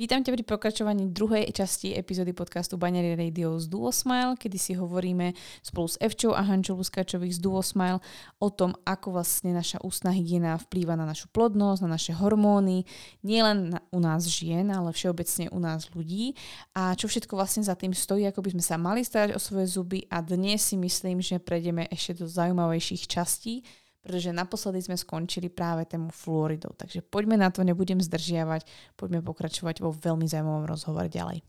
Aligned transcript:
Vítam 0.00 0.24
ťa 0.24 0.32
pri 0.32 0.44
pokračovaní 0.48 1.12
druhej 1.12 1.52
časti 1.52 1.92
epizódy 1.92 2.32
podcastu 2.32 2.80
Banery 2.80 3.12
Radio 3.20 3.60
z 3.60 3.68
Duo 3.68 3.92
Smile, 3.92 4.32
kedy 4.32 4.56
si 4.56 4.72
hovoríme 4.72 5.36
spolu 5.60 5.92
s 5.92 6.00
Evčou 6.00 6.32
a 6.32 6.40
Hančou 6.40 6.80
Luskačových 6.80 7.36
z 7.36 7.40
Duo 7.44 7.60
Smile 7.60 8.00
o 8.40 8.48
tom, 8.48 8.72
ako 8.88 9.20
vlastne 9.20 9.52
naša 9.52 9.76
ústna 9.84 10.16
hygiena 10.16 10.56
vplýva 10.56 10.96
na 10.96 11.04
našu 11.04 11.28
plodnosť, 11.28 11.84
na 11.84 12.00
naše 12.00 12.16
hormóny, 12.16 12.88
nielen 13.20 13.76
u 13.92 14.00
nás 14.00 14.24
žien, 14.24 14.72
ale 14.72 14.88
všeobecne 14.96 15.52
u 15.52 15.60
nás 15.60 15.92
ľudí. 15.92 16.32
A 16.72 16.96
čo 16.96 17.04
všetko 17.04 17.36
vlastne 17.36 17.60
za 17.60 17.76
tým 17.76 17.92
stojí, 17.92 18.24
ako 18.24 18.40
by 18.40 18.56
sme 18.56 18.64
sa 18.64 18.80
mali 18.80 19.04
starať 19.04 19.36
o 19.36 19.40
svoje 19.44 19.68
zuby. 19.68 20.08
A 20.08 20.24
dnes 20.24 20.64
si 20.64 20.80
myslím, 20.80 21.20
že 21.20 21.44
prejdeme 21.44 21.84
ešte 21.92 22.24
do 22.24 22.24
zaujímavejších 22.24 23.04
častí, 23.04 23.68
pretože 24.00 24.32
naposledy 24.32 24.80
sme 24.80 24.96
skončili 24.96 25.52
práve 25.52 25.84
tému 25.84 26.08
fluoridov. 26.12 26.76
Takže 26.76 27.04
poďme 27.04 27.36
na 27.36 27.52
to, 27.52 27.64
nebudem 27.64 28.00
zdržiavať, 28.00 28.64
poďme 28.96 29.20
pokračovať 29.20 29.84
vo 29.84 29.92
veľmi 29.92 30.24
zaujímavom 30.24 30.64
rozhovore 30.64 31.08
ďalej. 31.08 31.44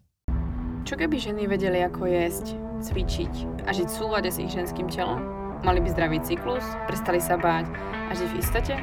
Čo 0.82 0.98
keby 0.98 1.16
ženy 1.22 1.46
vedeli, 1.46 1.86
ako 1.86 2.10
jesť, 2.10 2.58
cvičiť 2.82 3.64
a 3.64 3.72
žiť 3.72 3.88
v 3.88 3.98
súlade 4.02 4.30
s 4.34 4.42
ich 4.42 4.50
ženským 4.50 4.90
telom? 4.90 5.22
Mali 5.62 5.78
by 5.78 5.94
zdravý 5.94 6.18
cyklus, 6.26 6.66
prestali 6.90 7.22
sa 7.22 7.38
báť 7.38 7.70
a 8.10 8.12
žiť 8.18 8.30
v 8.34 8.40
istote? 8.42 8.74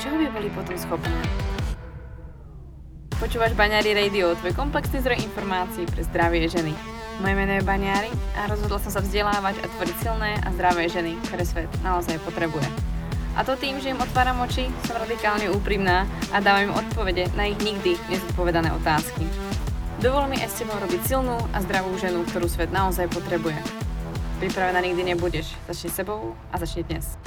Čoho 0.00 0.16
by 0.16 0.26
boli 0.32 0.48
potom 0.56 0.76
schopné? 0.80 1.12
Počúvaš 3.20 3.52
Baňári 3.52 3.92
Radio, 3.92 4.32
tvoj 4.40 4.56
komplexný 4.56 5.04
zdroj 5.04 5.24
informácií 5.28 5.84
pre 5.88 6.04
zdravie 6.08 6.48
ženy. 6.48 6.72
Moje 7.20 7.32
meno 7.32 7.52
je 7.56 7.64
Baňári 7.64 8.12
a 8.36 8.48
rozhodla 8.48 8.76
som 8.80 8.92
sa 8.92 9.00
vzdelávať 9.00 9.60
a 9.60 9.66
tvoriť 9.72 9.96
silné 10.04 10.36
a 10.40 10.48
zdravé 10.52 10.88
ženy, 10.88 11.16
ktoré 11.28 11.44
svet 11.44 11.70
naozaj 11.80 12.20
potrebuje. 12.24 12.95
A 13.36 13.44
to 13.44 13.52
tým, 13.52 13.76
že 13.84 13.92
im 13.92 14.00
otváram 14.00 14.40
oči, 14.40 14.64
som 14.88 14.96
radikálne 14.96 15.52
úprimná 15.52 16.08
a 16.32 16.40
dávam 16.40 16.72
im 16.72 16.78
odpovede 16.80 17.28
na 17.36 17.52
ich 17.52 17.60
nikdy 17.60 17.92
nezodpovedané 18.08 18.72
otázky. 18.72 19.28
Dovol 20.00 20.32
mi 20.32 20.40
s 20.40 20.56
tebou 20.56 20.80
robiť 20.80 21.04
silnú 21.04 21.36
a 21.52 21.60
zdravú 21.60 21.92
ženu, 22.00 22.24
ktorú 22.32 22.48
svet 22.48 22.72
naozaj 22.72 23.12
potrebuje. 23.12 23.60
Pripravená 24.40 24.80
nikdy 24.80 25.12
nebudeš. 25.12 25.52
Začni 25.68 25.92
sebou 25.92 26.32
a 26.48 26.56
začni 26.56 26.88
dnes. 26.88 27.20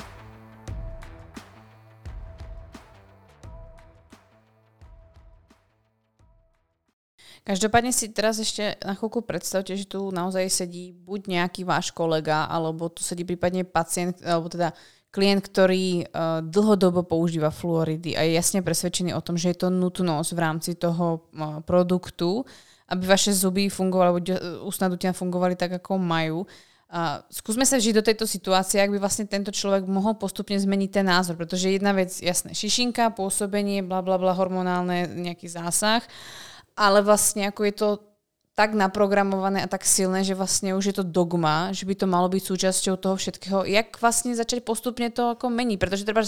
Každopádne 7.45 7.93
si 7.93 8.09
teraz 8.09 8.41
ešte 8.41 8.77
na 8.81 8.97
chvíľku 8.97 9.25
predstavte, 9.25 9.77
že 9.77 9.85
tu 9.85 10.09
naozaj 10.09 10.49
sedí 10.49 10.93
buď 10.93 11.37
nejaký 11.37 11.65
váš 11.65 11.93
kolega, 11.93 12.49
alebo 12.49 12.89
tu 12.89 13.05
sedí 13.05 13.25
prípadne 13.25 13.61
pacient, 13.61 14.21
alebo 14.25 14.49
teda 14.49 14.73
klient, 15.09 15.41
ktorý 15.41 16.05
uh, 16.05 16.45
dlhodobo 16.45 17.01
používa 17.01 17.49
fluoridy 17.49 18.13
a 18.13 18.21
je 18.25 18.37
jasne 18.37 18.61
presvedčený 18.61 19.17
o 19.17 19.21
tom, 19.25 19.41
že 19.41 19.53
je 19.53 19.65
to 19.65 19.73
nutnosť 19.73 20.29
v 20.37 20.39
rámci 20.39 20.71
toho 20.77 21.25
uh, 21.33 21.59
produktu, 21.65 22.45
aby 22.89 23.03
vaše 23.05 23.33
zuby 23.33 23.69
fungovali, 23.69 24.07
alebo 24.09 24.21
ústna 24.65 24.89
dutina 24.89 25.13
tak, 25.57 25.81
ako 25.81 25.97
majú. 25.97 26.45
Uh, 26.89 27.21
skúsme 27.29 27.69
sa 27.69 27.77
žiť 27.77 28.01
do 28.01 28.05
tejto 28.05 28.25
situácie, 28.25 28.81
ak 28.81 28.89
by 28.89 28.97
vlastne 28.97 29.29
tento 29.29 29.53
človek 29.53 29.85
mohol 29.85 30.17
postupne 30.17 30.57
zmeniť 30.57 30.89
ten 30.89 31.05
názor, 31.05 31.37
pretože 31.37 31.69
jedna 31.69 31.93
vec, 31.93 32.09
jasné, 32.09 32.57
šišinka, 32.57 33.13
pôsobenie, 33.13 33.85
bla 33.85 34.01
bla 34.01 34.17
bla, 34.17 34.33
hormonálne 34.33 35.05
nejaký 35.05 35.45
zásah, 35.53 36.01
ale 36.73 37.05
vlastne 37.05 37.45
ako 37.45 37.61
je 37.61 37.73
to 37.77 37.89
tak 38.59 38.75
naprogramované 38.75 39.63
a 39.63 39.71
tak 39.71 39.87
silné, 39.87 40.27
že 40.27 40.35
vlastne 40.35 40.75
už 40.75 40.91
je 40.91 40.95
to 40.99 41.07
dogma, 41.07 41.71
že 41.71 41.87
by 41.87 41.95
to 41.95 42.11
malo 42.11 42.27
byť 42.27 42.43
súčasťou 42.43 42.99
toho 42.99 43.15
všetkého. 43.15 43.63
Jak 43.63 43.95
vlastne 44.03 44.35
začať 44.35 44.67
postupne 44.67 45.07
to 45.07 45.31
ako 45.31 45.47
meniť? 45.47 45.79
Pretože 45.79 46.03
treba 46.03 46.27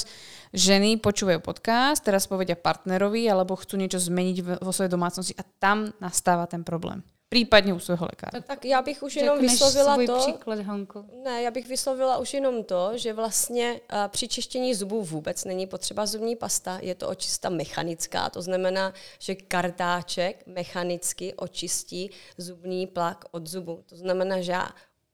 ženy 0.55 0.95
počúvajú 1.03 1.43
podcast, 1.43 1.99
teraz 1.99 2.31
povedia 2.31 2.55
partnerovi 2.55 3.27
alebo 3.27 3.59
chcú 3.59 3.75
niečo 3.75 3.99
zmeniť 3.99 4.63
vo 4.63 4.71
svojej 4.71 4.87
domácnosti 4.87 5.35
a 5.35 5.43
tam 5.43 5.91
nastáva 5.99 6.47
ten 6.47 6.63
problém. 6.63 7.03
Případně 7.31 7.73
u 7.73 7.79
svého 7.79 8.05
lékaře. 8.05 8.31
Tak, 8.31 8.45
tak 8.45 8.65
já 8.65 8.81
bych 8.81 9.03
už 9.03 9.15
jenom 9.15 9.39
vyslovila 9.39 9.93
svůj 9.93 10.07
to. 10.07 10.19
příklad, 10.19 10.59
Honko. 10.59 11.05
Ne, 11.23 11.41
já 11.41 11.51
bych 11.51 11.67
vyslovila 11.67 12.17
už 12.17 12.33
jenom 12.33 12.63
to, 12.63 12.91
že 12.95 13.13
vlastně 13.13 13.81
uh, 13.93 14.07
při 14.07 14.27
čištění 14.27 14.75
zubů 14.75 15.03
vůbec 15.03 15.45
není 15.45 15.67
potřeba 15.67 16.05
zubní 16.05 16.35
pasta, 16.35 16.79
je 16.81 16.95
to 16.95 17.09
očista 17.09 17.49
mechanická, 17.49 18.29
to 18.29 18.41
znamená, 18.41 18.93
že 19.19 19.35
kartáček 19.35 20.43
mechanicky 20.47 21.33
očistí 21.33 22.09
zubní 22.37 22.87
plak 22.87 23.25
od 23.31 23.47
zubu. 23.47 23.83
To 23.85 23.95
znamená, 23.95 24.41
že 24.41 24.51
já 24.51 24.69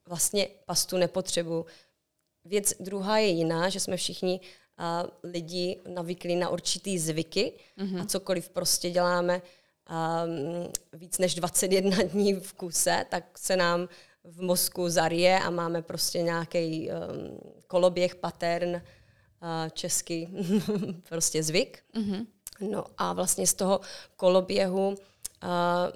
vlastně 0.07 0.47
pastu 0.65 0.97
nepotřebuju. 0.97 1.65
Věc 2.45 2.73
druhá 2.79 3.17
je 3.17 3.27
jiná, 3.27 3.69
že 3.69 3.79
jsme 3.79 3.97
všichni 3.97 4.39
uh, 4.39 5.31
lidi 5.31 5.81
navyklí 5.87 6.35
na 6.35 6.49
určitý 6.49 6.99
zvyky 6.99 7.53
mm-hmm. 7.77 8.01
a 8.01 8.05
cokoliv 8.05 8.49
prostě 8.49 8.89
děláme 8.89 9.41
um, 9.89 10.71
víc 10.93 11.17
než 11.17 11.35
21 11.35 11.97
dní 12.11 12.33
v 12.33 12.53
kuse, 12.53 13.05
tak 13.09 13.37
se 13.37 13.55
nám 13.55 13.89
v 14.23 14.41
mozku 14.41 14.89
zarije 14.89 15.39
a 15.39 15.49
máme 15.49 15.81
prostě 15.81 16.21
nějaký 16.21 16.89
um, 16.89 17.39
koloběh, 17.67 18.15
pattern, 18.15 18.69
uh, 18.75 18.79
český 19.73 20.27
prostě 21.09 21.43
zvyk. 21.43 21.83
Mm-hmm. 21.95 22.25
No 22.71 22.85
a 22.97 23.13
vlastně 23.13 23.47
z 23.47 23.53
toho 23.53 23.79
koloběhu 24.15 24.87
uh, 24.87 24.95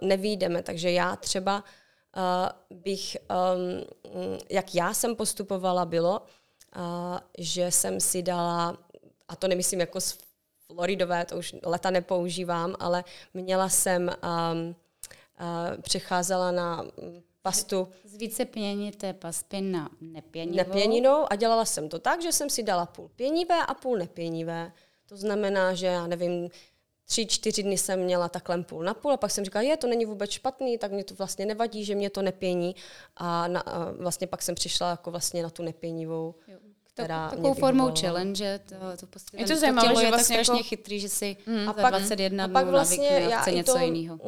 nevídeme, 0.07 0.63
takže 0.63 0.91
já 0.91 1.15
třeba 1.15 1.63
uh, 2.17 2.77
bych, 2.77 3.17
um, 3.55 4.39
jak 4.49 4.75
já 4.75 4.93
jsem 4.93 5.15
postupovala, 5.15 5.85
bylo, 5.85 6.21
uh, 6.21 7.17
že 7.37 7.71
jsem 7.71 7.99
si 7.99 8.23
dala, 8.23 8.77
a 9.27 9.35
to 9.35 9.47
nemyslím 9.47 9.79
jako 9.79 9.99
floridové, 10.73 11.25
to 11.25 11.37
už 11.37 11.55
leta 11.63 11.89
nepoužívám, 11.89 12.75
ale 12.79 13.03
měla 13.33 13.69
jsem, 13.69 14.01
um, 14.01 14.75
uh, 15.41 15.81
přecházela 15.81 16.51
na 16.51 16.85
pastu. 17.41 17.87
Z 18.03 18.17
více 18.17 18.45
pěnité 18.45 19.13
pasty 19.13 19.61
na 19.61 19.89
nepěnivou. 20.01 20.57
Nepěninou 20.57 21.25
a 21.29 21.35
dělala 21.35 21.65
jsem 21.65 21.89
to 21.89 21.99
tak, 21.99 22.21
že 22.21 22.31
jsem 22.31 22.49
si 22.49 22.63
dala 22.63 22.85
půl 22.85 23.09
pěnivé 23.15 23.65
a 23.65 23.73
půl 23.73 23.97
nepěnivé. 23.97 24.71
To 25.05 25.17
znamená, 25.17 25.73
že 25.73 25.85
já 25.85 26.07
nevím, 26.07 26.49
tři, 27.05 27.25
čtyři 27.25 27.63
dny 27.63 27.77
jsem 27.77 27.99
měla 27.99 28.29
takhle 28.29 28.63
půl 28.63 28.83
na 28.83 28.93
půl 28.93 29.11
a 29.11 29.17
pak 29.17 29.31
jsem 29.31 29.45
říkala, 29.45 29.63
je, 29.63 29.77
to 29.77 29.87
není 29.87 30.05
vůbec 30.05 30.31
špatný, 30.31 30.77
tak 30.77 30.91
mě 30.91 31.03
to 31.03 31.15
vlastně 31.15 31.45
nevadí, 31.45 31.85
že 31.85 31.95
mě 31.95 32.09
to 32.09 32.21
nepění 32.21 32.75
a, 33.17 33.47
na, 33.47 33.59
a 33.59 33.91
vlastně 33.91 34.27
pak 34.27 34.41
jsem 34.41 34.55
přišla 34.55 34.89
jako 34.89 35.11
vlastně 35.11 35.43
na 35.43 35.49
tu 35.49 35.63
nepěnivou. 35.63 36.35
Jo 36.47 36.57
která 36.93 37.29
tak, 37.29 37.37
takovou 37.37 37.53
formou 37.53 37.91
challenge, 38.01 38.59
to, 38.69 38.75
to, 38.99 39.07
prostě 39.07 39.37
je 39.37 39.47
to 39.47 39.55
zajímavé, 39.55 39.95
že 39.95 40.05
je 40.05 40.09
vlastně 40.11 40.35
tak 40.37 40.45
strašně 40.45 40.59
jako... 40.59 40.69
chytrý, 40.69 40.99
že 40.99 41.09
si 41.09 41.37
mm, 41.45 41.69
a 41.69 41.73
pak, 41.73 41.91
21 41.91 42.45
a 42.45 42.47
pak 42.47 42.67
vlastně 42.67 43.07
já 43.07 43.41
chce 43.41 43.51
něco 43.51 43.73
to, 43.73 43.79
jiného. 43.79 44.19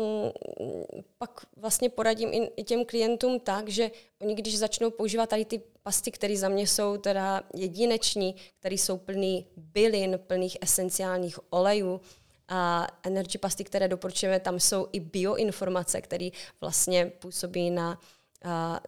Pak 1.17 1.45
vlastně 1.57 1.89
poradím 1.89 2.29
i 2.57 2.63
těm 2.63 2.85
klientům 2.85 3.39
tak, 3.39 3.69
že 3.69 3.91
oni 4.21 4.35
když 4.35 4.57
začnou 4.57 4.91
používat 4.91 5.29
tady 5.29 5.45
ty 5.45 5.61
pasty, 5.83 6.11
které 6.11 6.37
za 6.37 6.49
mě 6.49 6.67
jsou 6.67 6.97
teda 6.97 7.41
jedineční, 7.55 8.35
které 8.59 8.75
jsou 8.75 8.97
plný 8.97 9.45
bylin, 9.57 10.19
plných 10.27 10.57
esenciálních 10.61 11.39
olejů, 11.53 12.01
a 12.47 12.87
energy 13.03 13.37
pasty, 13.37 13.63
které 13.63 13.87
doporučujeme, 13.87 14.39
tam 14.39 14.59
jsou 14.59 14.87
i 14.91 14.99
bioinformace, 14.99 16.01
které 16.01 16.29
vlastně 16.61 17.05
působí 17.05 17.69
na 17.69 17.91
uh, 17.91 17.97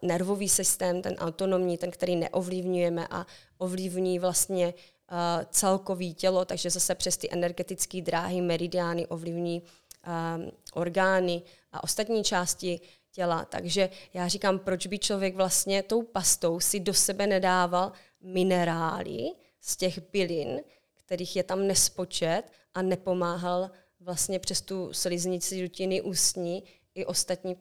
nervový 0.02 0.50
systém, 0.50 1.02
ten 1.02 1.16
autonomní, 1.16 1.78
ten, 1.78 1.92
který 1.92 2.16
neovlivňujeme 2.16 3.08
a 3.12 3.26
ovlivní 3.58 4.20
vlastně 4.20 4.68
uh, 4.68 5.18
celkový 5.50 6.14
tělo, 6.14 6.46
takže 6.46 6.70
zase 6.70 6.96
přes 6.96 7.18
ty 7.18 7.32
energetické 7.32 8.02
dráhy, 8.02 8.42
meridiány 8.42 9.08
ovlivní 9.08 9.62
uh, 9.62 10.50
orgány 10.74 11.42
a 11.72 11.84
ostatní 11.84 12.24
části 12.24 12.80
těla. 13.12 13.46
Takže 13.46 13.90
já 14.14 14.28
říkám, 14.28 14.60
proč 14.60 14.88
by 14.88 15.00
člověk 15.00 15.36
vlastně 15.36 15.84
tou 15.84 16.02
pastou 16.02 16.60
si 16.60 16.80
do 16.80 16.94
sebe 16.94 17.28
nedával 17.28 17.92
minerály 18.22 19.32
z 19.62 19.76
těch 19.76 20.00
bylin, 20.12 20.62
kterých 20.94 21.36
je 21.36 21.44
tam 21.44 21.68
nespočet 21.68 22.44
a 22.74 22.82
nepomáhal 22.82 23.72
vlastně 24.00 24.40
přes 24.40 24.62
tu 24.62 24.94
sliznici 24.94 25.62
dutiny 25.62 26.02
ústní 26.02 26.64
i 26.96 27.06
ostatní 27.06 27.58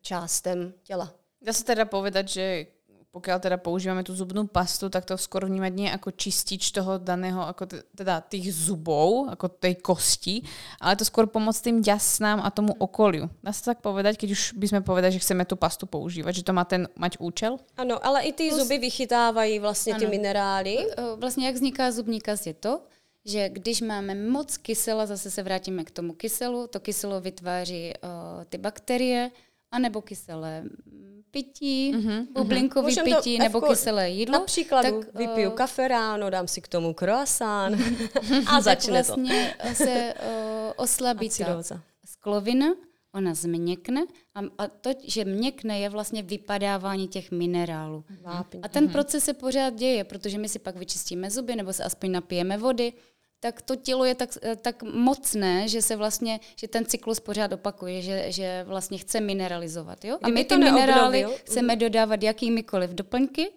částem 0.00 0.74
těla. 0.82 1.25
Dá 1.46 1.54
sa 1.54 1.62
teda 1.62 1.86
povedať, 1.86 2.26
že 2.26 2.46
pokiaľ 3.16 3.38
teda 3.40 3.56
používame 3.56 4.04
tú 4.04 4.12
zubnú 4.12 4.44
pastu, 4.44 4.92
tak 4.92 5.08
to 5.08 5.16
skoro 5.16 5.48
vnímať 5.48 5.72
nie 5.72 5.88
ako 5.88 6.12
čistič 6.12 6.68
toho 6.68 7.00
daného, 7.00 7.40
ako 7.48 7.64
teda 7.96 8.20
tých 8.20 8.52
zubov, 8.52 9.32
ako 9.32 9.48
tej 9.56 9.80
kosti, 9.80 10.44
ale 10.76 11.00
to 11.00 11.08
skôr 11.08 11.24
pomôcť 11.24 11.64
tým 11.64 11.78
ďasnám 11.80 12.44
a 12.44 12.52
tomu 12.52 12.76
okoliu. 12.76 13.32
Dá 13.40 13.56
sa 13.56 13.72
tak 13.72 13.80
povedať, 13.80 14.20
keď 14.20 14.36
už 14.36 14.42
by 14.60 14.66
sme 14.68 14.80
povedali, 14.84 15.16
že 15.16 15.24
chceme 15.24 15.48
tú 15.48 15.56
pastu 15.56 15.88
používať, 15.88 16.44
že 16.44 16.44
to 16.44 16.52
má 16.52 16.68
ten 16.68 16.84
mať 16.92 17.16
účel? 17.16 17.56
Ano, 17.80 17.96
ale 18.04 18.28
i 18.28 18.36
ty 18.36 18.52
zuby 18.52 18.78
vychytávají 18.78 19.58
vlastně 19.58 19.94
ano. 19.94 20.00
ty 20.00 20.06
minerály. 20.06 20.76
Vlastně 21.16 21.46
jak 21.46 21.54
vzniká 21.54 21.92
zubní 21.92 22.20
kas 22.20 22.46
je 22.46 22.54
to, 22.54 22.84
že 23.24 23.48
když 23.48 23.80
máme 23.80 24.14
moc 24.14 24.56
kysela, 24.56 25.06
zase 25.06 25.30
se 25.30 25.42
vrátíme 25.42 25.84
k 25.84 25.90
tomu 25.90 26.12
kyselu, 26.12 26.66
to 26.66 26.80
kyselo 26.80 27.20
vytváří 27.20 27.92
uh, 27.96 28.44
ty 28.44 28.58
bakterie, 28.58 29.30
anebo 29.70 30.02
kyselé 30.02 30.64
pití, 31.30 31.92
mm-hmm, 31.94 32.26
bublinkový 32.32 32.94
mm-hmm. 32.94 33.16
pití 33.16 33.38
nebo 33.38 33.60
Fko, 33.60 33.68
kyselé 33.68 34.10
jídlo. 34.10 34.32
Například 34.32 34.82
tak, 34.82 34.94
vypiju 35.14 35.50
uh, 35.50 35.56
kafe 35.56 35.88
ráno, 35.88 36.30
dám 36.30 36.48
si 36.48 36.60
k 36.60 36.68
tomu 36.68 36.94
croissant 36.94 37.76
a 38.46 38.60
začne 38.60 39.02
tak 39.02 39.06
vlastně 39.06 39.56
to. 39.68 39.74
se 39.74 40.14
uh, 40.14 40.72
oslabí 40.76 41.28
ta 41.28 41.62
sklovina 42.06 42.66
ona 43.16 43.34
změkne 43.34 44.06
a, 44.34 44.40
a 44.58 44.68
to, 44.68 44.90
že 45.04 45.24
měkne, 45.24 45.78
je 45.78 45.88
vlastně 45.88 46.22
vypadávání 46.22 47.08
těch 47.08 47.30
minerálů. 47.30 48.04
Vápní. 48.22 48.62
A 48.62 48.68
ten 48.68 48.88
proces 48.88 49.24
se 49.24 49.34
pořád 49.34 49.74
děje, 49.74 50.04
protože 50.04 50.38
my 50.38 50.48
si 50.48 50.58
pak 50.58 50.76
vyčistíme 50.76 51.30
zuby 51.30 51.56
nebo 51.56 51.72
se 51.72 51.84
aspoň 51.84 52.10
napijeme 52.12 52.58
vody, 52.58 52.92
tak 53.46 53.62
to 53.62 53.76
tělo 53.76 54.04
je 54.04 54.14
tak, 54.14 54.30
tak 54.62 54.82
mocné, 54.82 55.68
že 55.68 55.82
se 55.82 55.96
vlastně, 55.96 56.40
že 56.56 56.68
ten 56.68 56.84
cyklus 56.84 57.20
pořád 57.20 57.52
opakuje, 57.52 58.02
že, 58.02 58.32
že 58.32 58.64
vlastně 58.66 58.98
chce 58.98 59.20
mineralizovat. 59.20 60.04
Jo? 60.04 60.18
A 60.22 60.28
my 60.28 60.44
ty 60.44 60.56
minerály 60.56 61.24
mhm. 61.24 61.32
chceme 61.34 61.76
dodávat 61.76 62.22
jakýmikoliv 62.22 62.90
doplňky, 62.90 63.50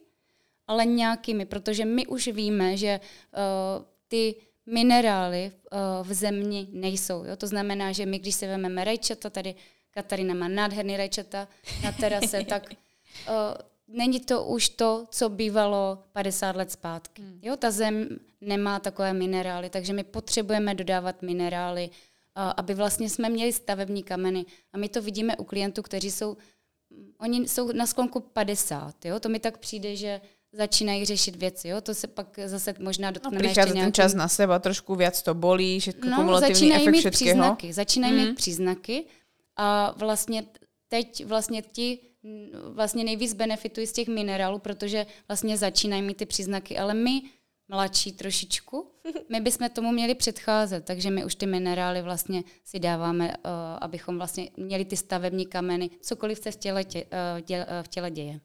ale 0.67 0.85
nějakými, 0.85 1.45
protože 1.45 1.85
my 1.85 2.05
už 2.07 2.27
víme, 2.27 2.77
že 2.77 2.99
uh, 2.99 3.85
ty 4.07 4.35
minerály 4.65 5.51
uh, 5.51 6.07
v 6.07 6.13
zemi 6.13 6.67
nejsou. 6.71 7.25
Jo? 7.25 7.35
To 7.35 7.47
znamená, 7.47 7.91
že 7.91 8.05
my, 8.05 8.19
když 8.19 8.35
se 8.35 8.47
vezmeme 8.47 8.83
rajčata, 8.83 9.29
tady 9.29 9.55
Katarina 9.91 10.33
má 10.33 10.47
nádherný 10.47 10.97
rajčata 10.97 11.47
na 11.83 11.91
terase, 11.91 12.43
tak 12.43 12.69
uh, 12.69 13.33
není 13.93 14.19
to 14.19 14.43
už 14.43 14.69
to, 14.69 15.05
co 15.09 15.29
bývalo 15.29 16.03
50 16.11 16.55
let 16.55 16.71
zpátky. 16.71 17.21
Hmm. 17.21 17.39
Jo, 17.41 17.55
ta 17.55 17.71
zem 17.71 18.07
nemá 18.41 18.79
takové 18.79 19.13
minerály, 19.13 19.69
takže 19.69 19.93
my 19.93 20.03
potřebujeme 20.03 20.75
dodávat 20.75 21.21
minerály, 21.21 21.89
aby 22.35 22.73
vlastně 22.73 23.09
jsme 23.09 23.29
měli 23.29 23.53
stavební 23.53 24.03
kameny. 24.03 24.45
A 24.73 24.77
my 24.77 24.89
to 24.89 25.01
vidíme 25.01 25.37
u 25.37 25.43
klientů, 25.43 25.81
kteří 25.81 26.11
jsou, 26.11 26.37
oni 27.19 27.47
jsou 27.47 27.71
na 27.71 27.87
sklonku 27.87 28.19
50. 28.19 29.05
Jo? 29.05 29.19
To 29.19 29.29
mi 29.29 29.39
tak 29.39 29.57
přijde, 29.57 29.95
že 29.95 30.21
začínají 30.51 31.05
řešit 31.05 31.35
věci. 31.35 31.67
Jo? 31.67 31.81
To 31.81 31.93
se 31.93 32.07
pak 32.07 32.39
zase 32.45 32.73
možná 32.79 33.11
dotkneme 33.11 33.43
no, 33.43 33.49
ještě 33.49 33.61
nějakým... 33.61 33.83
ten 33.83 33.93
čas 33.93 34.13
na 34.13 34.27
seba, 34.27 34.59
trošku 34.59 34.95
víc 34.95 35.21
to 35.21 35.33
bolí, 35.33 35.79
že 35.79 35.93
no, 36.09 36.39
začínají 36.39 36.81
efekt 36.81 36.91
mít 36.91 36.99
všetkého. 36.99 37.25
příznaky, 37.25 37.73
začínají 37.73 38.13
mm. 38.13 38.19
mít 38.19 38.35
příznaky 38.35 39.05
a 39.55 39.95
vlastně 39.97 40.45
teď 40.87 41.25
vlastně 41.25 41.61
ti 41.61 41.99
vlastně 42.73 43.03
nejvíc 43.03 43.33
benefitují 43.33 43.87
z 43.87 43.91
těch 43.91 44.07
minerálů, 44.07 44.59
protože 44.59 45.05
vlastně 45.27 45.57
začínají 45.57 46.01
mít 46.01 46.17
ty 46.17 46.25
příznaky, 46.25 46.77
ale 46.77 46.93
my 46.93 47.21
mladší 47.67 48.11
trošičku, 48.11 48.91
my 49.29 49.41
bychom 49.41 49.69
tomu 49.69 49.91
měli 49.91 50.15
předcházet, 50.15 50.85
takže 50.85 51.11
my 51.11 51.25
už 51.25 51.35
ty 51.35 51.45
minerály 51.45 52.01
vlastně 52.01 52.43
si 52.63 52.79
dáváme, 52.79 53.27
uh, 53.27 53.33
abychom 53.81 54.17
vlastně 54.17 54.49
měli 54.57 54.85
ty 54.85 54.97
stavební 54.97 55.45
kameny, 55.45 55.89
cokoliv 56.01 56.39
se 56.39 56.51
v 56.51 56.55
těle, 56.55 56.83
tě, 56.83 57.05
dě, 57.41 57.65
uh, 57.65 57.83
v 57.83 57.87
těle 57.87 58.11
děje. 58.11 58.39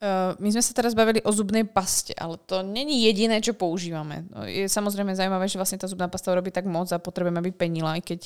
Uh, 0.00 0.32
my 0.40 0.48
sme 0.48 0.64
sa 0.64 0.72
teraz 0.72 0.96
bavili 0.96 1.20
o 1.20 1.28
zubnej 1.28 1.60
paste, 1.68 2.16
ale 2.16 2.40
to 2.48 2.64
není 2.64 3.04
jediné, 3.04 3.36
čo 3.44 3.52
používame. 3.52 4.24
No, 4.32 4.48
je 4.48 4.64
samozrejme 4.64 5.12
zaujímavé, 5.12 5.44
že 5.44 5.60
vlastne 5.60 5.76
tá 5.76 5.84
zubná 5.84 6.08
pasta 6.08 6.32
robí 6.32 6.48
tak 6.48 6.64
moc 6.64 6.88
a 6.88 6.96
potrebujeme, 6.96 7.36
aby 7.36 7.52
penila, 7.52 8.00
aj 8.00 8.08
keď 8.08 8.20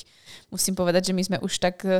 musím 0.55 0.71
povedať, 0.71 1.11
že 1.11 1.13
my 1.19 1.23
sme 1.27 1.37
už 1.43 1.59
tak 1.59 1.83
uh, 1.83 1.99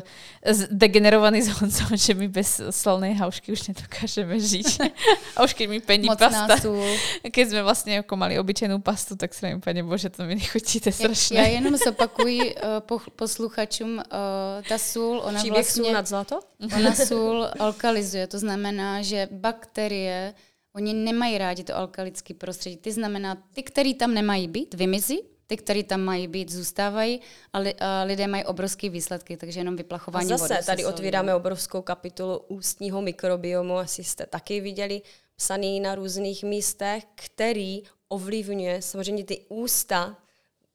degenerovaní 0.72 1.44
z 1.44 1.51
Honcom, 1.60 1.92
že 2.07 2.16
my 2.16 2.31
bez 2.31 2.63
solnej 2.72 3.19
haušky 3.19 3.51
už 3.51 3.75
nedokážeme 3.75 4.39
žiť. 4.39 4.80
a 5.36 5.44
už 5.44 5.51
keď 5.51 5.68
mi 5.68 5.83
pení 5.83 6.07
Moc 6.07 6.24
pasta, 6.24 6.56
keď 7.36 7.45
sme 7.51 7.62
vlastne 7.68 8.00
ako 8.00 8.16
mali 8.16 8.39
obyčejnú 8.39 8.80
pastu, 8.80 9.19
tak 9.19 9.36
sa 9.36 9.51
mi 9.51 9.60
pane 9.60 9.83
bože, 9.83 10.07
to 10.07 10.24
mi 10.24 10.39
nechutíte 10.39 10.88
strašne. 10.88 11.36
Ja, 11.36 11.51
ja 11.51 11.60
jenom 11.60 11.75
zopakuji 11.75 12.56
uh, 12.56 12.80
po, 12.80 13.04
posluchačům, 13.19 14.00
uh, 14.00 14.63
ta 14.63 14.80
sůl, 14.80 15.19
ona 15.19 15.44
Příběh 15.44 15.68
vlastně... 15.68 15.92
nad 15.92 16.07
zlato? 16.07 16.39
Ona 16.63 16.95
sůl 16.95 17.48
alkalizuje, 17.60 18.28
to 18.28 18.39
znamená, 18.39 19.01
že 19.01 19.28
bak 19.31 19.64
bakterie, 19.65 20.33
oni 20.75 20.94
nemají 20.94 21.38
rádi 21.38 21.63
to 21.63 21.75
alkalické 21.75 22.33
prostředí. 22.33 22.77
Ty 22.77 22.91
znamená, 22.91 23.35
ty, 23.53 23.63
který 23.63 23.94
tam 23.94 24.13
nemají 24.13 24.47
být, 24.47 24.73
vymizí, 24.73 25.21
ty, 25.47 25.57
které 25.57 25.83
tam 25.83 26.01
mají 26.01 26.27
být, 26.27 26.51
zůstávají 26.51 27.21
a, 27.53 27.59
li, 27.59 27.73
a 27.79 28.03
lidé 28.03 28.27
mají 28.27 28.45
obrovské 28.45 28.89
výsledky, 28.89 29.38
takže 29.38 29.59
jenom 29.59 29.75
vyplachování 29.75 30.33
a 30.33 30.38
zase 30.38 30.53
vody 30.53 30.65
tady 30.65 30.85
otvíráme 30.85 31.35
obrovskou 31.35 31.81
kapitolu 31.81 32.38
ústního 32.47 33.01
mikrobiomu, 33.01 33.77
asi 33.77 34.03
jste 34.03 34.25
taky 34.25 34.62
viděli, 34.62 35.01
psaný 35.35 35.79
na 35.79 35.95
různých 35.95 36.44
místech, 36.44 37.03
který 37.15 37.83
ovlivňuje 38.07 38.81
samozřejmě 38.81 39.23
ty 39.23 39.45
ústa, 39.50 40.18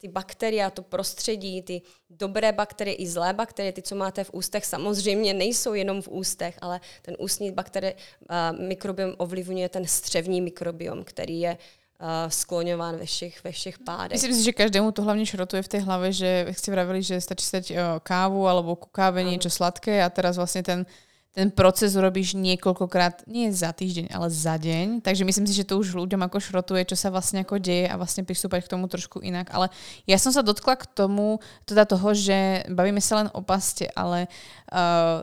ty 0.01 0.09
bakterie 0.09 0.65
a 0.65 0.71
to 0.71 0.83
prostředí, 0.83 1.63
ty 1.63 1.83
dobré 2.11 2.53
bakterie 2.53 2.95
i 2.95 3.07
zlé 3.07 3.33
bakterie, 3.33 3.73
ty, 3.73 3.83
co 3.83 3.95
máte 3.95 4.25
v 4.25 4.31
ústech, 4.33 4.65
samozřejmě 4.65 5.35
nejsou 5.35 5.75
jenom 5.75 6.03
v 6.03 6.09
ústech, 6.09 6.59
ale 6.61 6.81
ten 7.03 7.17
ústní 7.19 7.53
bakterie, 7.53 7.95
uh, 7.95 8.57
mikrobiom 8.57 9.15
ovlivňuje 9.19 9.69
ten 9.69 9.87
střevní 9.87 10.41
mikrobiom, 10.41 11.05
který 11.05 11.41
je 11.41 11.53
uh, 11.53 12.29
skloňován 12.29 12.97
ve 12.97 13.05
všech, 13.05 13.45
ve 13.45 13.53
všech 13.53 13.79
pádech. 13.79 14.17
Myslím 14.17 14.35
si, 14.35 14.43
že 14.43 14.53
každému 14.53 14.93
to 14.93 15.03
hlavně 15.03 15.27
šrotuje 15.27 15.63
v 15.63 15.69
té 15.69 15.79
hlavě, 15.79 16.13
že 16.13 16.45
jak 16.49 16.59
ste 16.59 16.73
vravili, 16.73 17.03
že 17.03 17.21
stačí 17.21 17.45
stať 17.45 17.65
uh, 17.71 17.77
kávu 18.01 18.49
alebo 18.49 18.77
ku 18.81 18.89
káve 18.89 19.21
niečo 19.21 19.53
sladké 19.53 20.01
a 20.01 20.09
teraz 20.09 20.37
vlastně 20.37 20.63
ten 20.63 20.87
ten 21.31 21.47
proces 21.55 21.95
urobíš 21.95 22.35
niekoľkokrát, 22.35 23.31
nie 23.31 23.55
za 23.55 23.71
týždeň, 23.71 24.11
ale 24.11 24.27
za 24.35 24.59
deň. 24.59 24.99
Takže 24.99 25.23
myslím 25.23 25.47
si, 25.47 25.55
že 25.55 25.69
to 25.69 25.79
už 25.79 25.95
ľuďom 25.95 26.27
ako 26.27 26.43
šrotuje, 26.43 26.83
čo 26.91 26.99
sa 26.99 27.15
vlastne 27.15 27.47
ako 27.47 27.63
deje 27.63 27.87
a 27.87 27.95
vlastne 27.95 28.27
pristúpať 28.27 28.67
k 28.67 28.73
tomu 28.75 28.91
trošku 28.91 29.23
inak. 29.23 29.47
Ale 29.55 29.71
ja 30.11 30.19
som 30.19 30.35
sa 30.35 30.43
dotkla 30.43 30.75
k 30.83 30.91
tomu, 30.91 31.39
teda 31.71 31.87
toho, 31.87 32.11
že 32.19 32.67
bavíme 32.67 32.99
sa 32.99 33.23
len 33.23 33.29
o 33.31 33.47
paste, 33.47 33.87
ale 33.95 34.27
uh, 34.75 35.23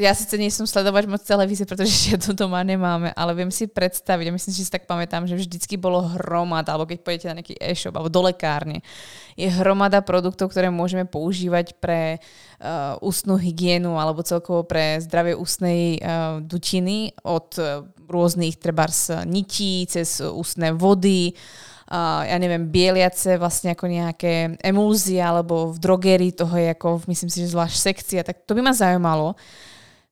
ja 0.00 0.16
sice 0.16 0.40
nie 0.40 0.48
som 0.48 0.64
sledovať 0.64 1.04
moc 1.04 1.20
televízie, 1.20 1.68
pretože 1.68 2.16
žiadnu 2.16 2.32
doma 2.40 2.64
nemáme, 2.64 3.12
ale 3.12 3.36
viem 3.36 3.52
si 3.52 3.68
predstaviť, 3.68 4.32
a 4.32 4.34
myslím, 4.34 4.52
že 4.56 4.64
si 4.64 4.72
tak 4.72 4.88
pamätám, 4.88 5.28
že 5.28 5.36
vždycky 5.36 5.76
bolo 5.76 6.00
hromada, 6.16 6.72
alebo 6.72 6.88
keď 6.88 6.98
pôjdete 7.04 7.28
na 7.28 7.36
nejaký 7.38 7.54
e-shop 7.60 7.92
alebo 7.92 8.08
do 8.08 8.24
lekárne, 8.24 8.80
je 9.36 9.52
hromada 9.52 10.00
produktov, 10.00 10.50
ktoré 10.50 10.72
môžeme 10.72 11.04
používať 11.04 11.76
pre 11.76 12.16
uh, 12.16 12.96
ústnu 13.04 13.36
hygienu 13.36 14.00
alebo 14.00 14.24
celkovo 14.24 14.64
pre 14.64 14.96
zdravie 15.04 15.36
ústnej 15.36 16.00
uh, 16.00 16.40
dutiny 16.40 17.12
od 17.20 17.48
uh, 17.60 17.84
rôznych 18.08 18.56
trebárs 18.56 19.12
nití 19.28 19.86
cez 19.86 20.18
ústne 20.24 20.74
vody, 20.74 21.36
uh, 21.36 22.22
ja 22.24 22.36
neviem, 22.38 22.70
bieliace 22.70 23.36
vlastne 23.36 23.74
ako 23.74 23.86
nejaké 23.90 24.56
emulzie 24.62 25.18
alebo 25.18 25.74
v 25.74 25.78
drogerii 25.78 26.32
toho 26.32 26.54
je 26.56 26.68
ako, 26.72 27.04
myslím 27.10 27.30
si, 27.30 27.42
že 27.44 27.52
zvlášť 27.52 27.76
sekcia, 27.76 28.20
tak 28.22 28.46
to 28.46 28.54
by 28.54 28.62
ma 28.62 28.74
zaujímalo, 28.74 29.34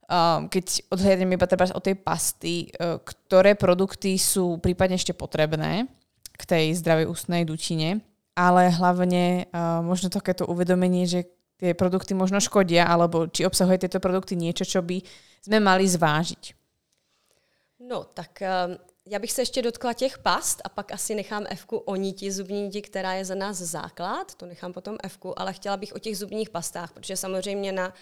Um, 0.09 0.49
keď 0.49 0.89
odhľadneme 0.89 1.37
iba 1.37 1.45
teda 1.45 1.69
o 1.77 1.85
tej 1.85 1.93
pasty, 2.01 2.73
uh, 2.81 2.97
ktoré 2.97 3.53
produkty 3.53 4.17
sú 4.17 4.57
prípadne 4.57 4.97
ešte 4.97 5.13
potrebné 5.13 5.85
k 6.33 6.43
tej 6.49 6.65
zdravej 6.81 7.13
ústnej 7.13 7.45
dutine, 7.45 8.01
ale 8.33 8.73
hlavne 8.73 9.53
uh, 9.53 9.85
možno 9.85 10.09
takéto 10.09 10.49
uvedomenie, 10.49 11.05
že 11.05 11.29
tie 11.61 11.77
produkty 11.77 12.17
možno 12.17 12.41
škodia, 12.41 12.89
alebo 12.89 13.29
či 13.29 13.45
obsahuje 13.45 13.85
tieto 13.85 14.01
produkty 14.01 14.33
niečo, 14.33 14.65
čo 14.65 14.81
by 14.81 15.05
sme 15.45 15.61
mali 15.61 15.85
zvážiť. 15.85 16.57
No, 17.85 18.05
tak 18.05 18.41
um, 18.41 18.81
já 19.07 19.19
bych 19.19 19.33
se 19.33 19.43
ještě 19.43 19.63
dotkla 19.63 19.93
těch 19.93 20.19
past 20.19 20.61
a 20.65 20.69
pak 20.69 20.93
asi 20.93 21.15
nechám 21.15 21.45
Fku 21.55 21.77
o 21.77 21.97
niti, 21.97 22.33
zubní 22.33 22.63
niti, 22.63 22.83
která 22.83 23.13
je 23.13 23.25
za 23.25 23.35
nás 23.35 23.57
základ, 23.57 24.35
to 24.35 24.47
nechám 24.47 24.73
potom 24.73 24.97
Fku, 25.09 25.41
ale 25.41 25.53
chtěla 25.53 25.77
bych 25.77 25.93
o 25.93 25.99
těch 25.99 26.19
zubních 26.19 26.51
pastách, 26.51 26.93
protože 26.93 27.17
samozřejmě 27.17 27.73
na 27.73 27.93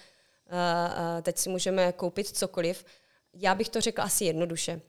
teď 1.21 1.37
si 1.37 1.49
můžeme 1.49 1.91
koupit 1.91 2.27
cokoliv. 2.27 2.85
Já 3.33 3.55
bych 3.55 3.69
to 3.69 3.81
řekla 3.81 4.03
asi 4.03 4.25
jednoduše. 4.25 4.81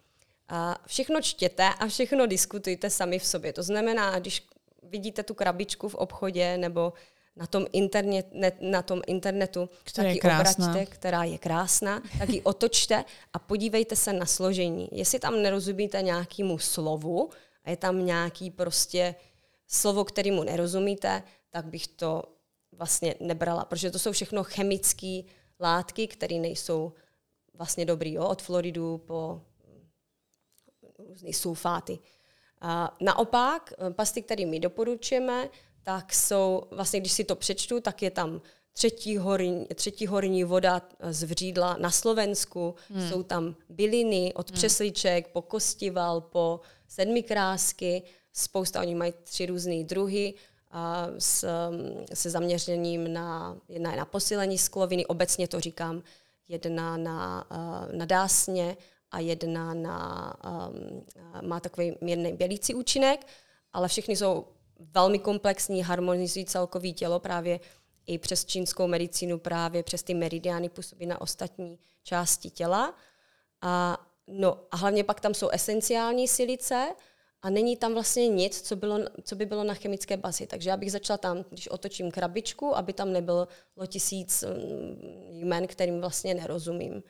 Všechno 0.87 1.21
čtěte 1.21 1.69
a 1.79 1.87
všechno 1.87 2.27
diskutujte 2.27 2.91
sami 2.91 3.19
v 3.19 3.27
sobě. 3.27 3.53
To 3.53 3.63
znamená, 3.63 4.19
když 4.19 4.47
vidíte 4.83 5.23
tu 5.23 5.35
krabičku 5.35 5.89
v 5.89 5.95
obchodě 5.95 6.59
nebo 6.59 6.93
na 7.37 7.47
tom, 7.47 7.67
internet, 7.73 8.27
na 8.61 8.83
tom 8.83 9.03
internetu, 9.07 9.71
která 9.85 10.09
tak 10.09 10.15
ji 10.15 10.21
obraťte, 10.21 10.87
která 10.87 11.25
je 11.25 11.39
krásná, 11.39 12.03
tak 12.19 12.29
ji 12.29 12.43
otočte 12.43 13.05
a 13.33 13.39
podívejte 13.39 13.97
se 13.97 14.13
na 14.13 14.27
složení. 14.27 14.89
Jestli 14.93 15.19
tam 15.19 15.43
nerozumíte 15.43 16.03
nějakému 16.03 16.59
slovu 16.59 17.31
a 17.65 17.71
je 17.71 17.77
tam 17.77 18.07
nějaký 18.07 18.51
prostě 18.51 19.15
slovo, 19.67 20.05
kterému 20.05 20.43
nerozumíte, 20.43 21.23
tak 21.51 21.65
bych 21.65 21.89
to 21.89 22.23
vlastně 22.73 23.15
nebrala, 23.21 23.65
protože 23.65 23.91
to 23.91 23.99
jsou 23.99 24.13
všechno 24.13 24.45
chemické 24.45 25.21
látky, 25.61 26.07
které 26.07 26.37
nejsou 26.37 26.93
vlastně 27.55 27.85
dobrý, 27.85 28.13
jo? 28.13 28.29
od 28.29 28.43
Floridu 28.43 28.99
po 28.99 29.43
různé 30.99 31.33
sulfáty. 31.33 31.99
A 32.61 32.97
naopak, 33.01 33.73
pasty, 33.93 34.23
které 34.23 34.47
my 34.47 34.61
doporučujeme, 34.61 35.49
tak 35.83 36.15
jsou, 36.15 36.63
vlastně 36.71 37.01
když 37.01 37.13
si 37.13 37.25
to 37.25 37.37
přečtu, 37.37 37.81
tak 37.81 38.03
je 38.03 38.11
tam 38.11 38.41
třetí 38.73 39.17
horní, 39.17 39.67
třetí 39.75 40.07
horní 40.07 40.45
voda 40.45 40.83
z 41.11 41.23
vřídla 41.23 41.77
na 41.81 41.91
Slovensku, 41.91 42.75
hmm. 42.91 43.09
jsou 43.09 43.23
tam 43.23 43.57
byliny 43.69 44.33
od 44.35 44.51
hmm. 44.51 44.55
přesliček 44.55 45.29
po 45.29 45.43
kostival, 45.43 46.21
po 46.21 46.61
sedmikrásky, 46.89 48.03
spousta, 48.33 48.81
oni 48.81 48.95
mají 48.95 49.13
tři 49.23 49.47
různé 49.47 49.85
druhy, 49.85 50.35
s, 51.19 51.47
se 52.15 52.31
zaměřením 52.31 53.13
na, 53.13 53.57
jedna 53.69 53.91
je 53.91 53.97
na 53.97 54.05
posílení 54.05 54.59
skloviny, 54.59 55.07
obecně 55.07 55.49
to 55.49 55.61
říkám, 55.61 56.03
jedna 56.49 56.97
na, 56.97 57.47
eh, 57.51 57.97
na 57.97 58.05
dásně 58.05 58.77
a 59.11 59.21
jedna 59.21 59.75
na, 59.75 60.35
um, 60.69 61.07
má 61.49 61.61
takový 61.61 61.97
mírný 62.01 62.33
bělící 62.33 62.75
účinek, 62.75 63.27
ale 63.73 63.89
všechny 63.89 64.17
jsou 64.17 64.47
velmi 64.79 65.19
komplexní, 65.19 65.83
harmonizují 65.83 66.45
celkový 66.45 66.93
tělo 66.93 67.21
právě 67.21 67.61
i 68.07 68.19
přes 68.19 68.45
čínskou 68.45 68.87
medicínu 68.87 69.39
právě 69.39 69.83
přes 69.83 70.03
ty 70.03 70.15
meridiány 70.15 70.69
působí 70.69 71.07
na 71.07 71.21
ostatní 71.21 71.79
části 72.03 72.51
těla. 72.51 72.95
A, 73.63 73.99
no, 74.27 74.61
a 74.71 74.77
hlavně 74.77 75.05
pak 75.05 75.21
tam 75.21 75.35
jsou 75.35 75.49
esenciální 75.49 76.29
silice, 76.29 76.95
a 77.43 77.51
není 77.51 77.77
tam 77.77 77.95
vlastně 77.95 78.29
nic, 78.29 78.61
co, 78.61 78.77
bylo, 78.77 78.99
co 79.23 79.37
by 79.37 79.47
bylo 79.47 79.65
na 79.65 79.75
chemické 79.75 80.17
bazi. 80.17 80.47
Takže 80.47 80.71
já 80.71 80.77
bych 80.77 80.93
začala 80.93 81.17
tam, 81.17 81.45
když 81.51 81.69
otočím 81.69 82.11
krabičku, 82.11 82.77
aby 82.77 82.93
tam 82.93 83.13
nebylo 83.13 83.49
tisíc 83.87 84.45
mm, 84.45 85.01
jmen, 85.31 85.67
kterým 85.67 86.01
vlastně 86.01 86.35
nerozumím. 86.35 87.03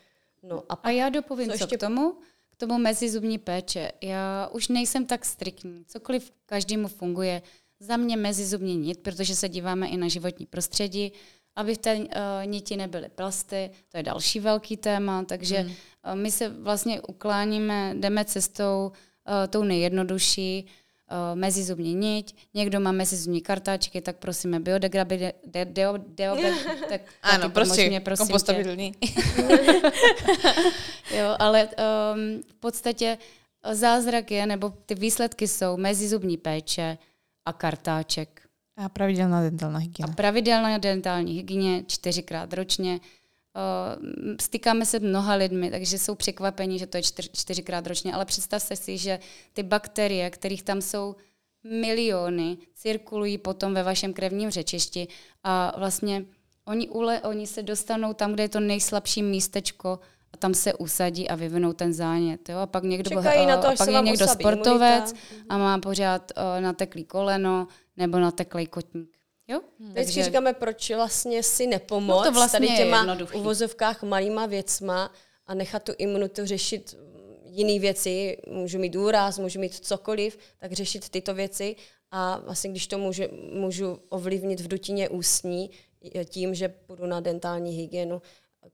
No 0.42 0.62
a, 0.68 0.74
a 0.74 0.90
já 0.90 1.08
dopovím 1.08 1.46
co, 1.46 1.52
ještě... 1.52 1.76
k 1.76 1.80
tomu, 1.80 2.16
k 2.50 2.56
tomu 2.56 2.78
mezizubní 2.78 3.38
péče. 3.38 3.92
Já 4.00 4.48
už 4.52 4.68
nejsem 4.68 5.06
tak 5.06 5.24
striktní. 5.24 5.84
Cokoliv 5.86 6.32
každému 6.46 6.88
funguje. 6.88 7.42
Za 7.80 7.96
mě 7.96 8.16
mezizubní 8.16 8.76
nit, 8.76 9.00
protože 9.00 9.36
se 9.36 9.48
díváme 9.48 9.88
i 9.88 9.96
na 9.96 10.08
životní 10.08 10.46
prostředí, 10.46 11.12
aby 11.56 11.74
v 11.74 11.78
té 11.78 11.96
uh, 11.96 12.06
niti 12.44 12.76
nebyly 12.76 13.08
plasty, 13.08 13.70
to 13.88 13.96
je 13.96 14.02
další 14.02 14.40
velký 14.40 14.76
téma, 14.76 15.24
takže 15.24 15.62
mm. 15.62 15.68
uh, 15.68 15.74
my 16.14 16.30
se 16.30 16.48
vlastně 16.48 17.00
ukláníme, 17.00 17.94
jdeme 17.98 18.24
cestou 18.24 18.86
uh, 18.86 18.96
tou 19.50 19.64
nejjednodušší, 19.64 20.64
uh, 20.64 21.38
mezizubní 21.38 21.94
niť, 21.94 22.36
někdo 22.54 22.80
má 22.80 22.92
mezizubní 22.92 23.40
kartáčky, 23.40 24.00
tak 24.00 24.16
prosíme 24.16 24.60
biodegradabilní, 24.60 25.32
de, 25.46 25.64
de, 25.64 25.86
de, 26.08 26.30
de, 26.36 26.54
tak 26.88 27.00
Ano, 27.22 27.50
prostě 27.50 27.88
mě, 27.88 28.00
prosím 28.00 28.26
kompostabilní. 28.26 28.94
jo, 31.18 31.36
ale 31.38 31.64
um, 31.64 31.72
v 32.42 32.54
podstatě 32.60 33.18
zázrak 33.72 34.30
je, 34.30 34.46
nebo 34.46 34.70
ty 34.86 34.94
výsledky 34.94 35.48
jsou 35.48 35.76
mezizubní 35.76 36.36
péče 36.36 36.98
a 37.44 37.52
kartáček. 37.52 38.42
A 38.76 38.88
pravidelná 38.88 39.42
dentální 39.42 39.84
hygiena. 39.84 40.12
A 40.12 40.14
pravidelná 40.14 40.78
dentální 40.78 41.32
hygiena 41.32 41.82
čtyřikrát 41.86 42.52
ročně. 42.52 43.00
Uh, 43.58 44.02
stýkáme 44.40 44.86
se 44.86 44.98
mnoha 44.98 45.34
lidmi, 45.34 45.70
takže 45.70 45.98
jsou 45.98 46.14
překvapení, 46.14 46.78
že 46.78 46.86
to 46.86 46.96
je 46.96 47.02
čtyř, 47.02 47.30
čtyřikrát 47.32 47.86
ročně, 47.86 48.14
ale 48.14 48.24
představte 48.24 48.76
si, 48.76 48.98
že 48.98 49.18
ty 49.52 49.62
bakterie, 49.62 50.30
kterých 50.30 50.62
tam 50.62 50.80
jsou 50.82 51.16
miliony, 51.64 52.58
cirkulují 52.74 53.38
potom 53.38 53.74
ve 53.74 53.82
vašem 53.82 54.12
krevním 54.12 54.50
řečišti 54.50 55.08
a 55.44 55.74
vlastně 55.78 56.24
oni, 56.64 56.88
ule, 56.88 57.20
oni 57.20 57.46
se 57.46 57.62
dostanou 57.62 58.12
tam, 58.14 58.32
kde 58.32 58.42
je 58.42 58.48
to 58.48 58.60
nejslabší 58.60 59.22
místečko 59.22 59.98
a 60.32 60.36
tam 60.36 60.54
se 60.54 60.74
usadí 60.74 61.28
a 61.28 61.34
vyvinou 61.34 61.72
ten 61.72 61.92
zánět. 61.92 62.48
Jo? 62.48 62.58
A 62.58 62.66
pak 62.66 62.84
někdo, 62.84 63.10
Čekají 63.10 63.46
na 63.46 63.56
to, 63.56 63.68
a 63.68 63.74
pak 63.78 63.88
je 63.88 64.00
někdo 64.00 64.28
sportovec 64.28 65.12
imunita. 65.12 65.54
a 65.54 65.58
má 65.58 65.78
pořád 65.78 66.32
uh, 66.36 66.60
nateklý 66.60 67.04
koleno 67.04 67.66
nebo 67.96 68.18
nateklý 68.18 68.66
kotník. 68.66 69.17
Jo? 69.48 69.60
Hmm. 69.78 69.88
Vždycky 69.88 70.14
Takže... 70.14 70.24
říkáme, 70.24 70.52
proč 70.52 70.90
vlastně 70.90 71.42
si 71.42 71.66
nepomoct 71.66 72.18
no 72.18 72.24
to 72.24 72.32
vlastně 72.32 72.68
tady 72.68 72.76
těma 72.76 73.18
uvozovkách 73.34 74.02
malýma 74.02 74.46
věcma 74.46 75.12
a 75.46 75.54
nechat 75.54 75.82
tu 75.82 75.92
imunitu 75.98 76.46
řešit 76.46 76.96
jiné 77.44 77.80
věci, 77.80 78.38
můžu 78.46 78.78
mít 78.78 78.96
úraz, 78.96 79.38
můžu 79.38 79.60
mít 79.60 79.74
cokoliv, 79.74 80.38
tak 80.58 80.72
řešit 80.72 81.08
tyto 81.08 81.34
věci 81.34 81.76
a 82.10 82.38
vlastně 82.38 82.70
když 82.70 82.86
to 82.86 82.98
můžu, 82.98 83.22
můžu 83.52 83.98
ovlivnit 84.08 84.60
v 84.60 84.68
dutině 84.68 85.08
ústní 85.08 85.70
tím, 86.24 86.54
že 86.54 86.68
půjdu 86.68 87.06
na 87.06 87.20
dentální 87.20 87.72
hygienu. 87.72 88.22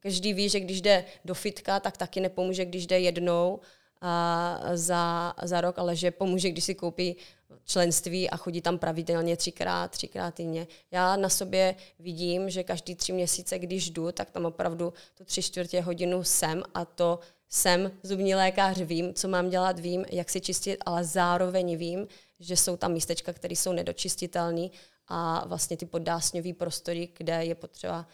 Každý 0.00 0.34
ví, 0.34 0.48
že 0.48 0.60
když 0.60 0.80
jde 0.80 1.04
do 1.24 1.34
fitka, 1.34 1.80
tak 1.80 1.96
taky 1.96 2.20
nepomůže, 2.20 2.64
když 2.64 2.86
jde 2.86 3.00
jednou 3.00 3.60
a 4.00 4.60
za, 4.74 5.34
za 5.42 5.60
rok, 5.60 5.78
ale 5.78 5.96
že 5.96 6.10
pomůže, 6.10 6.50
když 6.50 6.64
si 6.64 6.74
koupí 6.74 7.16
členství 7.64 8.30
a 8.30 8.36
chodí 8.36 8.60
tam 8.60 8.78
pravidelně 8.78 9.36
třikrát, 9.36 9.90
třikrát 9.90 10.34
týdně. 10.34 10.66
Já 10.90 11.16
na 11.16 11.28
sobě 11.28 11.74
vidím, 11.98 12.50
že 12.50 12.64
každý 12.64 12.94
tři 12.94 13.12
měsíce, 13.12 13.58
když 13.58 13.90
jdu, 13.90 14.12
tak 14.12 14.30
tam 14.30 14.44
opravdu 14.44 14.92
tu 15.14 15.24
tři 15.24 15.42
čtvrtě 15.42 15.80
hodinu 15.80 16.24
jsem 16.24 16.62
a 16.74 16.84
to 16.84 17.18
jsem 17.48 17.92
zubní 18.02 18.34
lékař, 18.34 18.78
vím, 18.78 19.14
co 19.14 19.28
mám 19.28 19.50
dělat, 19.50 19.78
vím, 19.78 20.04
jak 20.10 20.30
si 20.30 20.40
čistit, 20.40 20.76
ale 20.86 21.04
zároveň 21.04 21.76
vím, 21.76 22.08
že 22.40 22.56
jsou 22.56 22.76
tam 22.76 22.92
místečka, 22.92 23.32
které 23.32 23.56
jsou 23.56 23.72
nedočistitelné 23.72 24.68
a 25.08 25.46
vlastně 25.46 25.76
ty 25.76 25.86
poddásňové 25.86 26.52
prostory, 26.52 27.08
kde 27.16 27.44
je 27.44 27.54
potřeba 27.54 28.06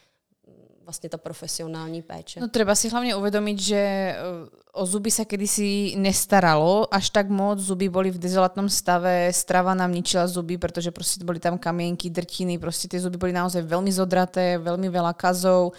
vlastně 0.85 1.11
ta 1.11 1.19
profesionální 1.19 2.03
péče. 2.03 2.41
No 2.41 2.49
treba 2.49 2.75
si 2.75 2.89
hlavně 2.89 3.15
uvědomit, 3.17 3.61
že 3.61 3.77
eh, 3.77 4.17
o 4.73 4.87
zuby 4.87 5.11
sa 5.11 5.25
kedysi 5.25 5.95
nestaralo, 5.99 6.87
až 6.95 7.11
tak 7.11 7.31
moc 7.31 7.59
zuby 7.59 7.89
boli 7.89 8.11
v 8.11 8.19
dezolátnom 8.19 8.69
stave, 8.69 9.33
strava 9.33 9.75
nám 9.75 9.93
ničila 9.95 10.27
zuby, 10.27 10.59
protože 10.59 10.91
prostě 10.91 11.25
boli 11.25 11.39
tam 11.39 11.59
kamienky, 11.59 12.11
drtiny, 12.11 12.59
prostě 12.59 12.89
ty 12.89 13.01
zuby 13.01 13.17
boli 13.19 13.33
naozaj 13.33 13.63
veľmi 13.63 13.93
zodraté, 13.93 14.59
veľmi 14.59 14.89
veľa 14.91 15.15
kazov 15.15 15.73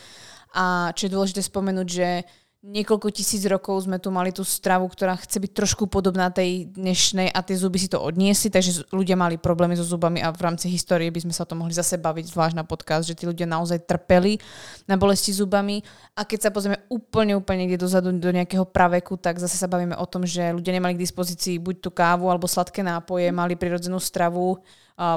a 0.52 0.92
čo 0.92 1.08
je 1.08 1.16
dôležité 1.16 1.40
spomenúť, 1.44 1.88
že 1.88 2.24
niekoľko 2.62 3.10
tisíc 3.10 3.42
rokov 3.50 3.90
sme 3.90 3.98
tu 3.98 4.14
mali 4.14 4.30
tú 4.30 4.46
stravu, 4.46 4.86
ktorá 4.86 5.18
chce 5.18 5.42
byť 5.42 5.52
trošku 5.58 5.90
podobná 5.90 6.30
tej 6.30 6.70
dnešnej 6.70 7.34
a 7.34 7.42
tie 7.42 7.58
zuby 7.58 7.82
si 7.82 7.90
to 7.90 7.98
odniesli, 7.98 8.54
takže 8.54 8.86
ľudia 8.94 9.18
mali 9.18 9.42
problémy 9.42 9.74
so 9.74 9.82
zubami 9.82 10.22
a 10.22 10.30
v 10.30 10.46
rámci 10.46 10.70
histórie 10.70 11.10
by 11.10 11.26
sme 11.26 11.34
sa 11.34 11.42
o 11.42 11.50
tom 11.50 11.66
mohli 11.66 11.74
zase 11.74 11.98
baviť, 11.98 12.30
zvlášť 12.30 12.54
na 12.54 12.62
podcast, 12.62 13.10
že 13.10 13.18
tí 13.18 13.26
ľudia 13.26 13.50
naozaj 13.50 13.90
trpeli 13.90 14.38
na 14.86 14.94
bolesti 14.94 15.34
zubami. 15.34 15.82
A 16.14 16.22
keď 16.22 16.40
sa 16.48 16.50
pozrieme 16.54 16.86
úplne, 16.86 17.34
úplne 17.34 17.66
niekde 17.66 17.82
dozadu 17.82 18.14
do 18.14 18.30
nejakého 18.30 18.70
praveku, 18.70 19.18
tak 19.18 19.42
zase 19.42 19.58
sa 19.58 19.66
bavíme 19.66 19.98
o 19.98 20.06
tom, 20.06 20.22
že 20.30 20.54
ľudia 20.54 20.78
nemali 20.78 20.94
k 20.94 21.02
dispozícii 21.02 21.58
buď 21.58 21.76
tú 21.82 21.90
kávu 21.90 22.30
alebo 22.30 22.46
sladké 22.46 22.86
nápoje, 22.86 23.34
mali 23.34 23.58
prirodzenú 23.58 23.98
stravu, 23.98 24.62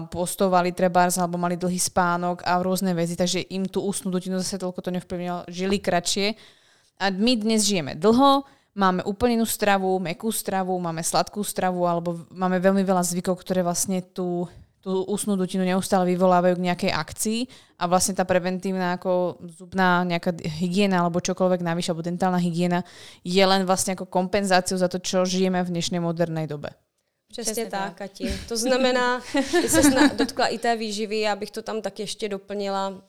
postovali 0.08 0.72
trebárs 0.72 1.20
alebo 1.20 1.36
mali 1.36 1.60
dlhý 1.60 1.76
spánok 1.76 2.40
a 2.48 2.56
rôzne 2.64 2.96
veci, 2.96 3.20
takže 3.20 3.44
im 3.52 3.68
tú 3.68 3.84
ústnu 3.84 4.08
dutinu 4.08 4.40
zase 4.40 4.56
toľko 4.56 4.80
to 4.80 4.88
nevplyvnilo, 4.96 5.44
žili 5.52 5.76
kratšie 5.76 6.32
a 6.98 7.10
my 7.10 7.32
dnes 7.36 7.66
žijeme 7.66 7.94
dlho, 7.98 8.44
máme 8.74 9.06
úplnenú 9.06 9.46
stravu, 9.46 9.98
mekú 10.02 10.34
stravu, 10.34 10.74
máme 10.78 11.02
sladkú 11.02 11.42
stravu, 11.46 11.86
alebo 11.86 12.26
máme 12.34 12.58
veľmi 12.58 12.82
veľa 12.82 13.02
zvykov, 13.06 13.38
ktoré 13.40 13.62
vlastne 13.62 14.02
tú, 14.02 14.50
tú 14.82 15.06
ústnu 15.06 15.38
dutinu 15.38 15.62
neustále 15.62 16.10
vyvolávajú 16.14 16.58
k 16.58 16.66
nejakej 16.70 16.92
akcii 16.92 17.40
a 17.78 17.86
vlastne 17.86 18.18
tá 18.18 18.26
preventívna 18.26 18.98
ako 18.98 19.38
zubná 19.46 20.02
nejaká 20.02 20.34
hygiena 20.58 21.02
alebo 21.02 21.22
čokoľvek 21.22 21.62
navyše, 21.62 21.94
alebo 21.94 22.06
dentálna 22.06 22.42
hygiena 22.42 22.82
je 23.22 23.44
len 23.46 23.62
vlastne 23.62 23.94
ako 23.94 24.10
kompenzáciou 24.10 24.78
za 24.78 24.90
to, 24.90 24.98
čo 24.98 25.22
žijeme 25.26 25.62
v 25.62 25.72
dnešnej 25.72 26.02
modernej 26.02 26.46
dobe. 26.50 26.74
Přesně, 27.34 27.52
Přesně 27.52 27.70
tak, 27.70 27.80
tak, 27.80 27.94
Kati. 27.94 28.38
To 28.48 28.56
znamená, 28.56 29.20
ty 29.50 29.68
se 29.68 29.82
dotkla 30.14 30.46
i 30.46 30.58
té 30.58 30.76
výživy, 30.76 31.20
já 31.20 31.36
bych 31.36 31.50
to 31.50 31.62
tam 31.62 31.82
tak 31.82 31.98
ještě 31.98 32.28
doplnila 32.28 33.02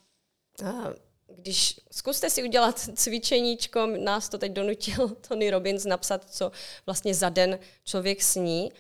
když 1.37 1.79
zkuste 1.91 2.29
si 2.29 2.43
udělat 2.43 2.79
cvičeníčko, 2.95 3.85
nás 3.85 4.29
to 4.29 4.37
teď 4.37 4.51
donutil 4.51 5.09
Tony 5.27 5.49
Robbins 5.49 5.85
napsat, 5.85 6.25
co 6.29 6.51
vlastně 6.85 7.13
za 7.13 7.29
den 7.29 7.59
člověk 7.83 8.23
sní. 8.23 8.71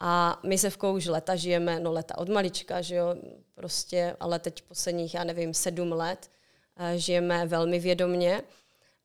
A 0.00 0.40
my 0.46 0.58
se 0.58 0.70
v 0.70 0.78
už 0.92 1.06
leta 1.06 1.36
žijeme, 1.36 1.80
no 1.80 1.92
leta 1.92 2.18
od 2.18 2.28
malička, 2.28 2.80
že 2.80 2.94
jo, 2.94 3.14
prostě, 3.54 4.16
ale 4.20 4.38
teď 4.38 4.62
posledních, 4.62 5.14
já 5.14 5.24
nevím, 5.24 5.54
sedm 5.54 5.92
let 5.92 6.30
eh, 6.76 6.98
žijeme 6.98 7.46
velmi 7.46 7.78
vědomně. 7.78 8.42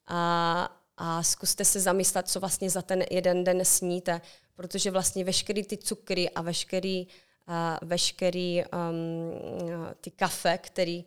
A, 0.07 0.77
a 0.97 1.23
zkuste 1.23 1.65
se 1.65 1.79
zamyslet, 1.79 2.27
co 2.27 2.39
vlastně 2.39 2.69
za 2.69 2.81
ten 2.81 3.03
jeden 3.11 3.43
den 3.43 3.65
sníte, 3.65 4.21
protože 4.55 4.91
vlastně 4.91 5.23
veškerý 5.23 5.63
ty 5.63 5.77
cukry 5.77 6.29
a 6.29 6.41
veškerý, 6.41 7.07
a 7.47 7.79
veškerý 7.81 8.63
um, 8.63 9.95
ty 10.01 10.11
kafe, 10.11 10.57
který 10.57 11.05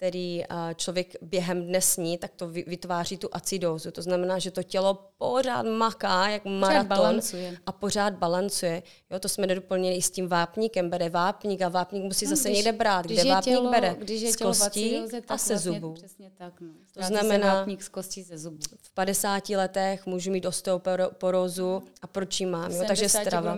který 0.00 0.44
člověk 0.76 1.16
během 1.22 1.66
dne 1.66 1.80
sní, 1.80 2.18
tak 2.18 2.30
to 2.36 2.48
vytváří 2.48 3.16
tu 3.16 3.28
acidózu. 3.32 3.90
To 3.90 4.02
znamená, 4.02 4.38
že 4.38 4.50
to 4.50 4.62
tělo 4.62 5.10
pořád 5.18 5.62
maká, 5.62 6.28
jak 6.28 6.44
maraton 6.44 6.88
balancuje. 6.88 7.58
a 7.66 7.72
pořád 7.72 8.14
balancuje. 8.14 8.82
Jo, 9.10 9.18
to 9.18 9.28
jsme 9.28 9.46
nedoplnili 9.46 9.96
i 9.96 10.02
s 10.02 10.10
tím 10.10 10.28
vápníkem. 10.28 10.90
Bere 10.90 11.10
vápník 11.10 11.62
a 11.62 11.68
vápník 11.68 12.04
musí 12.04 12.24
no, 12.24 12.30
zase 12.30 12.48
když, 12.48 12.58
někde 12.58 12.72
brát. 12.72 13.06
Kde 13.06 13.24
vápník 13.24 13.54
tělo, 13.54 13.70
bere? 13.70 13.96
Když 13.98 14.20
je 14.20 14.32
z 14.32 14.36
kostí 14.36 14.66
acidóze, 14.66 15.22
a 15.28 15.38
se 15.38 15.52
vlastně, 15.52 15.72
zubů. 15.72 15.92
Přesně 15.92 16.30
tak. 16.38 16.60
No. 16.60 16.68
To 16.94 17.02
znamená, 17.02 17.54
vápník 17.54 17.82
z 17.82 17.88
kostí 17.88 18.22
ze 18.22 18.38
zubů. 18.38 18.58
v 18.82 18.94
50 18.94 19.48
letech 19.48 20.06
můžu 20.06 20.30
mít 20.30 20.46
osteoporózu 20.46 21.82
a 22.02 22.06
proč 22.06 22.40
ji 22.40 22.46
mám. 22.46 22.72
Jo? 22.72 22.84
Takže 22.86 23.08
strava. 23.08 23.56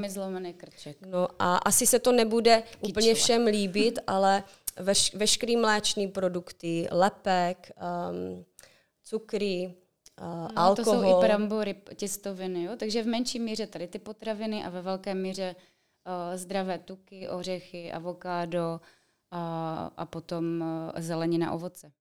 krček. 0.57 0.97
No 1.07 1.29
a 1.39 1.57
asi 1.57 1.87
se 1.87 1.99
to 1.99 2.13
nebude 2.13 2.63
Kyčova. 2.63 2.89
úplně 2.89 3.15
všem 3.15 3.47
líbit, 3.47 3.99
ale 4.07 4.43
veš, 4.81 5.15
veškerý 5.15 5.57
mléčný 5.57 6.09
produkty, 6.09 6.89
lepek, 6.91 7.71
um, 7.77 8.45
cukry, 9.03 9.75
uh, 10.21 10.27
no, 10.27 10.59
alkohol. 10.59 11.01
To 11.01 11.03
jsou 11.03 11.19
i 11.19 11.27
brambory, 11.27 11.75
těstoviny, 11.97 12.63
jo? 12.63 12.73
takže 12.77 13.03
v 13.03 13.07
menší 13.07 13.39
míře 13.41 13.67
tady 13.67 13.89
ty 13.89 13.99
potraviny 13.99 14.65
a 14.65 14.71
ve 14.71 14.83
velké 14.83 15.15
míře 15.15 15.57
uh, 15.57 16.37
zdravé 16.37 16.79
tuky, 16.79 17.29
ořechy, 17.29 17.93
avokádo 17.93 18.81
a, 19.31 19.91
a 19.97 20.07
potom 20.07 20.61
uh, 20.61 21.01
zelenina, 21.01 21.53
ovoce. 21.53 21.93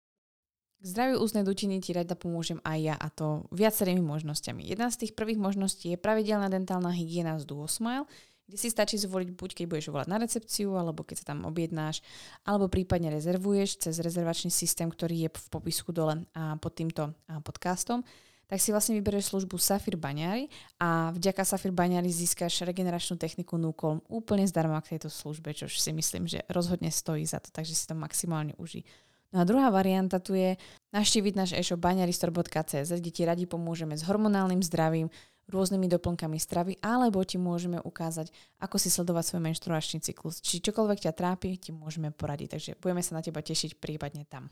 K 0.81 0.85
zdraviu 0.89 1.21
ústnej 1.21 1.45
dutiny 1.45 1.77
ti 1.77 1.93
rada 1.93 2.17
pomôžem 2.17 2.57
aj 2.65 2.79
ja 2.81 2.95
a 2.97 3.13
to 3.13 3.45
viacerými 3.53 4.01
možnosťami. 4.01 4.65
Jedna 4.65 4.89
z 4.89 5.05
tých 5.05 5.13
prvých 5.13 5.37
možností 5.37 5.93
je 5.93 5.97
pravidelná 6.01 6.49
dentálna 6.49 6.89
hygiena 6.89 7.37
z 7.37 7.45
Duosmile, 7.45 8.09
kde 8.51 8.59
si 8.59 8.67
stačí 8.67 8.99
zvoliť 8.99 9.31
buď 9.31 9.49
keď 9.55 9.65
budeš 9.71 9.87
volať 9.95 10.07
na 10.11 10.19
recepciu, 10.19 10.75
alebo 10.75 11.07
keď 11.07 11.23
sa 11.23 11.25
tam 11.31 11.47
objednáš, 11.47 12.03
alebo 12.43 12.67
prípadne 12.67 13.07
rezervuješ 13.07 13.87
cez 13.87 14.03
rezervačný 14.03 14.51
systém, 14.51 14.91
ktorý 14.91 15.25
je 15.25 15.29
v 15.31 15.47
popisku 15.47 15.95
dole 15.95 16.27
a 16.35 16.59
pod 16.59 16.75
týmto 16.75 17.15
podcastom, 17.47 18.03
tak 18.51 18.59
si 18.59 18.75
vlastne 18.75 18.99
vyberieš 18.99 19.31
službu 19.31 19.55
Safir 19.55 19.95
Baňári 19.95 20.51
a 20.83 21.15
vďaka 21.15 21.47
Safir 21.47 21.71
Baňári 21.71 22.11
získaš 22.11 22.67
regeneračnú 22.67 23.15
techniku 23.15 23.55
Nukolm 23.55 24.03
úplne 24.11 24.43
zdarma 24.43 24.83
k 24.83 24.99
tejto 24.99 25.07
službe, 25.07 25.55
čo 25.55 25.71
si 25.71 25.95
myslím, 25.95 26.27
že 26.27 26.43
rozhodne 26.51 26.91
stojí 26.91 27.23
za 27.23 27.39
to, 27.39 27.47
takže 27.55 27.71
si 27.71 27.87
to 27.87 27.95
maximálne 27.95 28.51
uží. 28.59 28.83
No 29.31 29.39
a 29.39 29.47
druhá 29.47 29.71
varianta 29.71 30.19
tu 30.19 30.35
je 30.35 30.59
naštíviť 30.91 31.33
náš 31.39 31.55
e-shop 31.55 31.79
baňaristor.cz, 31.79 32.91
kde 32.91 33.11
ti 33.15 33.23
radi 33.23 33.47
pomôžeme 33.47 33.95
s 33.95 34.03
hormonálnym 34.03 34.59
zdravím, 34.59 35.07
rôznymi 35.51 35.91
doplnkami 35.91 36.39
stravy, 36.39 36.79
alebo 36.79 37.19
ti 37.27 37.35
môžeme 37.35 37.77
ukázať, 37.83 38.31
ako 38.63 38.75
si 38.79 38.87
sledovať 38.87 39.23
svoj 39.27 39.41
menštruačný 39.51 39.99
cyklus. 39.99 40.39
Či 40.39 40.63
čokoľvek 40.63 41.03
ťa 41.05 41.13
trápi, 41.13 41.59
ti 41.59 41.75
môžeme 41.75 42.15
poradiť. 42.15 42.47
Takže 42.55 42.71
budeme 42.79 43.03
sa 43.03 43.19
na 43.19 43.21
teba 43.21 43.43
tešiť 43.43 43.77
prípadne 43.77 44.23
tam. 44.25 44.47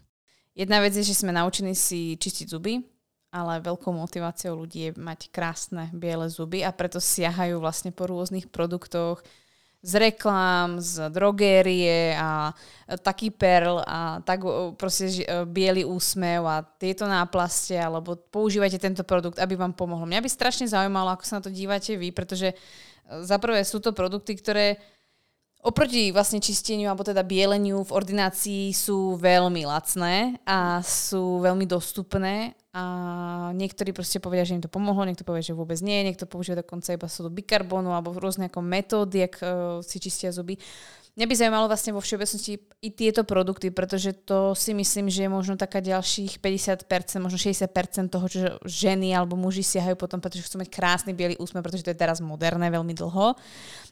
Jedna 0.53 0.83
vec 0.83 0.91
je, 0.91 1.07
že 1.07 1.15
sme 1.15 1.31
naučení 1.31 1.71
si 1.71 2.19
čistiť 2.19 2.51
zuby, 2.51 2.83
ale 3.31 3.61
veľkou 3.61 3.93
motiváciou 3.93 4.57
ľudí 4.57 4.89
je 4.89 4.91
mať 4.97 5.29
krásne 5.29 5.87
biele 5.93 6.27
zuby 6.27 6.65
a 6.65 6.73
preto 6.73 6.97
siahajú 6.97 7.61
vlastne 7.61 7.93
po 7.93 8.09
rôznych 8.09 8.49
produktoch, 8.49 9.21
z 9.79 9.93
reklám, 9.95 10.83
z 10.83 11.07
drogérie 11.07 12.11
a 12.11 12.51
taký 12.99 13.31
perl 13.31 13.79
a 13.79 14.19
tak 14.27 14.43
proste 14.75 15.23
e, 15.23 15.47
biely 15.47 15.87
úsmev 15.87 16.43
a 16.43 16.67
tieto 16.67 17.07
náplaste 17.07 17.79
alebo 17.79 18.19
používajte 18.19 18.75
tento 18.75 19.03
produkt, 19.07 19.39
aby 19.39 19.55
vám 19.55 19.71
pomohlo. 19.71 20.03
Mňa 20.03 20.19
by 20.19 20.29
strašne 20.29 20.67
zaujímalo, 20.67 21.15
ako 21.15 21.23
sa 21.23 21.39
na 21.39 21.43
to 21.47 21.55
dívate 21.55 21.95
vy, 21.95 22.11
pretože 22.11 22.51
e, 22.51 22.55
zaprvé 23.23 23.63
sú 23.63 23.79
to 23.79 23.95
produkty, 23.95 24.35
ktoré 24.35 24.75
oproti 25.59 26.15
vlastne 26.15 26.39
čisteniu 26.39 26.87
alebo 26.87 27.03
teda 27.03 27.19
bieleniu 27.19 27.83
v 27.83 27.91
ordinácii 27.91 28.71
sú 28.71 29.19
veľmi 29.19 29.67
lacné 29.67 30.39
a 30.47 30.79
sú 30.79 31.43
veľmi 31.43 31.67
dostupné 31.67 32.55
a 32.69 32.83
niektorí 33.57 33.91
proste 33.91 34.21
povedia, 34.21 34.45
že 34.45 34.55
im 34.55 34.63
to 34.63 34.71
pomohlo, 34.71 35.01
niekto 35.01 35.25
povie, 35.25 35.41
že 35.41 35.57
vôbec 35.57 35.81
nie, 35.81 36.05
niekto 36.05 36.29
používa 36.29 36.61
dokonca 36.61 36.93
iba 36.93 37.09
sodu 37.09 37.27
bikarbonu 37.33 37.91
alebo 37.91 38.13
rôzne 38.15 38.47
ako 38.47 38.61
metódy, 38.61 39.25
jak 39.25 39.35
uh, 39.41 39.81
si 39.81 39.97
čistia 39.97 40.29
zuby. 40.29 40.55
Mňa 41.17 41.25
by 41.25 41.35
zaujímalo 41.35 41.67
vlastne 41.67 41.91
vo 41.91 41.99
všeobecnosti 41.99 42.61
i 42.79 42.89
tieto 42.95 43.27
produkty, 43.27 43.73
pretože 43.75 44.15
to 44.23 44.55
si 44.55 44.71
myslím, 44.71 45.11
že 45.11 45.27
je 45.27 45.31
možno 45.33 45.59
taká 45.59 45.83
ďalších 45.83 46.39
50%, 46.39 46.87
možno 47.19 47.35
60% 47.35 48.07
toho, 48.07 48.25
čo 48.29 48.39
ženy 48.63 49.11
alebo 49.11 49.35
muži 49.35 49.65
siahajú 49.65 49.99
potom, 49.99 50.23
pretože 50.23 50.47
chcú 50.47 50.63
mať 50.63 50.69
krásny 50.71 51.11
biely 51.11 51.35
úsmev, 51.35 51.59
pretože 51.59 51.83
to 51.83 51.91
je 51.91 51.99
teraz 51.99 52.23
moderné 52.23 52.71
veľmi 52.71 52.95
dlho. 52.95 53.35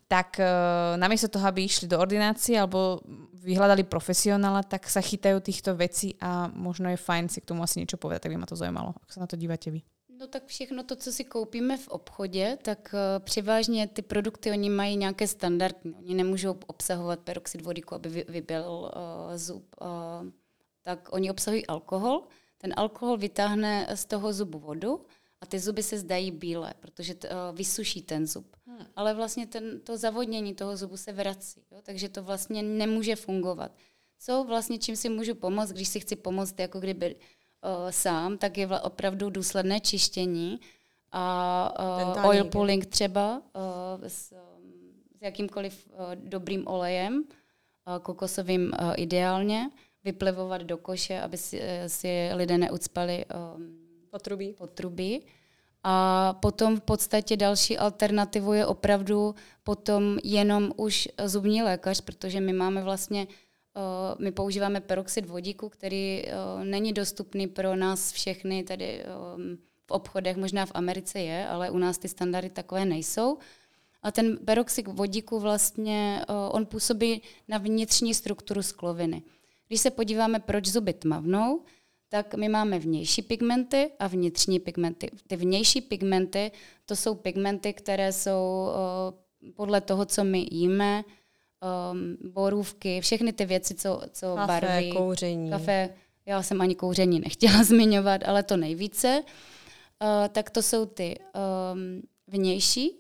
Tak 0.08 0.40
uh, 0.40 0.96
namiesto 0.96 1.28
toho, 1.28 1.44
aby 1.52 1.68
išli 1.68 1.92
do 1.92 2.00
ordinácie 2.00 2.56
alebo 2.56 3.04
vyhľadali 3.44 3.84
profesionála, 3.84 4.64
tak 4.64 4.88
sa 4.88 5.04
chytajú 5.04 5.44
týchto 5.44 5.76
vecí 5.76 6.16
a 6.24 6.48
možno 6.48 6.88
je 6.88 7.00
fajn 7.00 7.28
si 7.28 7.44
k 7.44 7.48
tomu 7.52 7.64
asi 7.64 7.84
niečo 7.84 8.00
povedať, 8.00 8.24
tak 8.24 8.32
by 8.32 8.40
ma 8.40 8.48
to 8.48 8.56
zajímalo. 8.56 8.96
Ako 9.04 9.12
sa 9.12 9.24
na 9.24 9.28
to 9.28 9.36
díváte 9.36 9.68
vy? 9.68 9.84
No 10.18 10.28
tak 10.28 10.48
všechno 10.48 10.84
to, 10.84 10.96
co 10.96 11.12
si 11.12 11.24
koupíme 11.24 11.78
v 11.78 11.88
obchodě, 11.88 12.58
tak 12.62 12.96
uh, 12.96 13.24
převážně 13.24 13.88
ty 13.88 14.02
produkty, 14.02 14.52
oni 14.52 14.70
mají 14.70 14.96
nějaké 14.96 15.28
standardní. 15.28 15.94
Oni 15.96 16.14
nemůžou 16.14 16.58
obsahovat 16.68 17.20
peroxid 17.20 17.62
vodíku, 17.62 17.96
aby 17.96 18.10
vy, 18.10 18.26
vyběl 18.28 18.92
uh, 18.96 19.38
zub. 19.38 19.76
Uh, 19.82 19.88
tak 20.84 21.10
oni 21.12 21.32
obsahují 21.32 21.68
alkohol. 21.68 22.24
Ten 22.58 22.74
alkohol 22.78 23.18
vytáhne 23.18 23.88
z 23.96 24.06
toho 24.06 24.34
zubu 24.34 24.60
vodu 24.60 25.06
a 25.42 25.46
ty 25.46 25.60
zuby 25.60 25.84
se 25.84 25.98
zdají 25.98 26.32
bílé, 26.32 26.74
protože 26.80 27.14
t, 27.16 27.30
uh, 27.30 27.58
vysuší 27.58 28.02
ten 28.02 28.28
zub. 28.28 28.56
Hmm. 28.66 28.86
Ale 28.96 29.14
vlastně 29.14 29.48
ten, 29.48 29.80
to 29.80 29.98
zavodnění 29.98 30.56
toho 30.56 30.78
zubu 30.78 30.98
se 30.98 31.12
vrací, 31.12 31.62
jo? 31.72 31.80
takže 31.84 32.10
to 32.10 32.24
vlastně 32.24 32.64
nemůže 32.64 33.16
fungovat. 33.16 33.72
Co 34.20 34.44
vlastně, 34.44 34.78
čím 34.78 34.96
si 34.96 35.10
můžu 35.10 35.36
pomoct, 35.36 35.72
když 35.72 35.88
si 35.88 36.00
chci 36.00 36.16
pomoct 36.16 36.60
jako 36.60 36.80
kdyby 36.80 37.16
uh, 37.16 37.90
sám, 37.90 38.38
tak 38.38 38.58
je 38.58 38.68
opravdu 38.68 39.30
důsledné 39.30 39.80
čištění 39.80 40.60
a 41.12 42.16
uh, 42.18 42.30
oil 42.30 42.46
pulling 42.46 42.86
třeba 42.86 43.38
uh, 43.38 44.06
s, 44.08 44.34
s 45.18 45.22
jakýmkoliv 45.22 45.88
uh, 45.88 46.16
dobrým 46.16 46.68
olejem, 46.68 47.14
uh, 47.18 47.98
kokosovým 48.02 48.62
uh, 48.62 48.94
ideálně, 48.98 49.70
vyplivovat 50.04 50.62
do 50.62 50.78
koše, 50.78 51.22
aby 51.22 51.38
si, 51.38 51.60
uh, 51.60 51.66
si 51.88 52.30
lidé 52.34 52.58
neucpali 52.58 53.26
um, 53.56 53.87
potrubí. 54.18 54.54
potrubí. 54.54 55.22
A 55.84 56.34
potom 56.34 56.78
v 56.78 56.82
podstatě 56.82 57.38
další 57.38 57.78
alternativou 57.78 58.54
je 58.54 58.66
opravdu 58.66 59.36
potom 59.64 60.18
jenom 60.24 60.72
už 60.76 61.08
zubní 61.26 61.64
lékař, 61.64 62.02
protože 62.02 62.42
my 62.42 62.54
máme 62.54 62.84
vlastně, 62.84 63.28
uh, 63.28 64.22
my 64.24 64.32
používáme 64.32 64.82
peroxid 64.82 65.26
vodíku, 65.26 65.70
který 65.70 66.24
uh, 66.24 66.64
není 66.64 66.94
dostupný 66.94 67.48
pro 67.48 67.76
nás 67.76 68.12
všechny 68.12 68.64
tady 68.64 69.04
um, 69.36 69.58
v 69.86 69.92
obchodech, 69.92 70.38
možná 70.38 70.66
v 70.66 70.72
Americe 70.74 71.20
je, 71.20 71.48
ale 71.48 71.70
u 71.70 71.78
nás 71.78 71.98
ty 71.98 72.08
standardy 72.08 72.50
takové 72.50 72.86
nejsou. 72.86 73.38
A 74.04 74.12
ten 74.12 74.38
peroxid 74.38 74.88
vodíku 74.88 75.40
vlastně, 75.40 76.22
on 76.52 76.66
působí 76.66 77.22
na 77.48 77.58
vnitřní 77.58 78.14
strukturu 78.14 78.62
skloviny. 78.62 79.22
Když 79.68 79.82
se 79.82 79.90
podíváme, 79.90 80.40
proč 80.40 80.68
zuby 80.68 80.94
tmavnou, 80.94 81.62
tak 82.10 82.36
my 82.36 82.50
máme 82.50 82.80
vnější 82.80 83.22
pigmenty 83.22 83.92
a 84.00 84.08
vnitřní 84.08 84.60
pigmenty. 84.60 85.12
Ty 85.28 85.36
vnější 85.36 85.82
pigmenty, 85.82 86.52
to 86.86 86.96
jsou 86.96 87.16
pigmenty, 87.16 87.74
které 87.74 88.14
jsou 88.14 88.70
uh, 89.44 89.52
podle 89.52 89.82
toho, 89.82 90.06
co 90.06 90.24
my 90.24 90.48
jíme, 90.52 91.04
um, 91.92 92.32
borůvky, 92.32 93.02
všechny 93.02 93.34
ty 93.34 93.46
věci, 93.46 93.76
co, 93.76 94.02
co 94.12 94.36
kafe, 94.36 94.48
barví. 94.48 94.92
kouření. 94.92 95.50
Kafe, 95.50 95.90
já 96.26 96.44
jsem 96.44 96.62
ani 96.62 96.76
kouření 96.76 97.20
nechtěla 97.20 97.64
zmiňovat, 97.64 98.22
ale 98.26 98.44
to 98.44 98.58
nejvíce. 98.58 99.24
Uh, 100.02 100.28
tak 100.28 100.50
to 100.50 100.62
jsou 100.62 100.86
ty 100.86 101.20
um, 101.74 102.02
vnější 102.28 102.92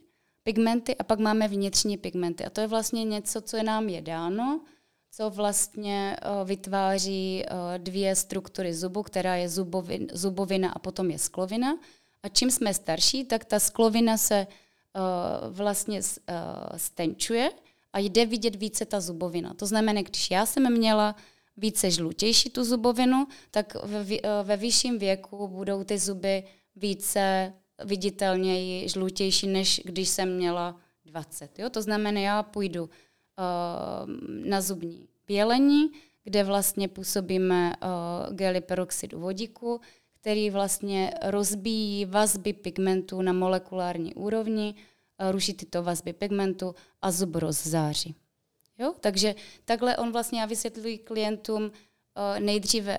pigmenty 0.43 0.95
a 0.95 1.03
pak 1.03 1.19
máme 1.19 1.47
vnitřní 1.47 1.97
pigmenty. 1.97 2.45
A 2.45 2.49
to 2.49 2.61
je 2.61 2.67
vlastně 2.67 3.03
něco, 3.03 3.41
co 3.41 3.57
je 3.57 3.63
nám 3.63 3.89
je 3.89 4.01
dáno, 4.01 4.61
co 5.17 5.29
vlastně 5.29 6.17
uh, 6.41 6.47
vytváří 6.47 7.43
uh, 7.51 7.57
dvě 7.77 8.15
struktury 8.15 8.73
zubu, 8.73 9.03
která 9.03 9.35
je 9.35 9.49
zubovin, 9.49 10.07
zubovina 10.13 10.69
a 10.69 10.79
potom 10.79 11.11
je 11.11 11.19
sklovina. 11.19 11.77
A 12.23 12.29
čím 12.29 12.51
jsme 12.51 12.73
starší, 12.73 13.25
tak 13.25 13.45
ta 13.45 13.59
sklovina 13.59 14.17
se 14.17 14.47
uh, 14.47 15.53
vlastně 15.53 16.01
stenčuje 16.77 17.51
a 17.93 17.99
jde 17.99 18.25
vidět 18.25 18.55
více 18.55 18.85
ta 18.85 19.01
zubovina. 19.01 19.53
To 19.53 19.65
znamená, 19.65 20.01
když 20.01 20.31
já 20.31 20.45
jsem 20.45 20.73
měla 20.73 21.15
více 21.57 21.91
žlutější 21.91 22.49
tu 22.49 22.63
zubovinu, 22.63 23.27
tak 23.51 23.73
ve, 23.83 24.05
ve 24.43 24.57
vyšším 24.57 24.99
věku 24.99 25.47
budou 25.47 25.83
ty 25.83 25.97
zuby 25.97 26.43
více 26.75 27.53
viditelněji 27.85 28.89
žlutější, 28.89 29.47
než 29.47 29.81
když 29.85 30.09
jsem 30.09 30.35
měla 30.35 30.75
20. 31.05 31.59
Jo? 31.59 31.69
To 31.69 31.81
znamená, 31.81 32.19
já 32.19 32.43
půjdu 32.43 32.89
na 34.27 34.61
zubní 34.61 35.07
bělení, 35.27 35.91
kde 36.23 36.43
vlastně 36.43 36.87
působíme 36.87 37.73
uh, 37.83 38.35
gely 38.35 38.61
peroxidu 38.61 39.19
vodíku, 39.19 39.81
který 40.21 40.49
vlastně 40.49 41.13
rozbíjí 41.25 42.05
vazby 42.05 42.53
pigmentu 42.53 43.21
na 43.21 43.33
molekulární 43.33 44.15
úrovni, 44.15 44.75
uh, 45.21 45.31
ruší 45.31 45.53
tyto 45.53 45.83
vazby 45.83 46.13
pigmentu 46.13 46.75
a 47.01 47.11
zub 47.11 47.35
rozzáří. 47.35 48.15
Jo? 48.79 48.93
Takže 48.99 49.35
takhle 49.65 49.97
on 49.97 50.11
vlastně, 50.11 50.39
já 50.39 50.45
vysvětluji 50.45 50.97
klientům 50.97 51.63
uh, 51.63 51.69
nejdříve 52.39 52.97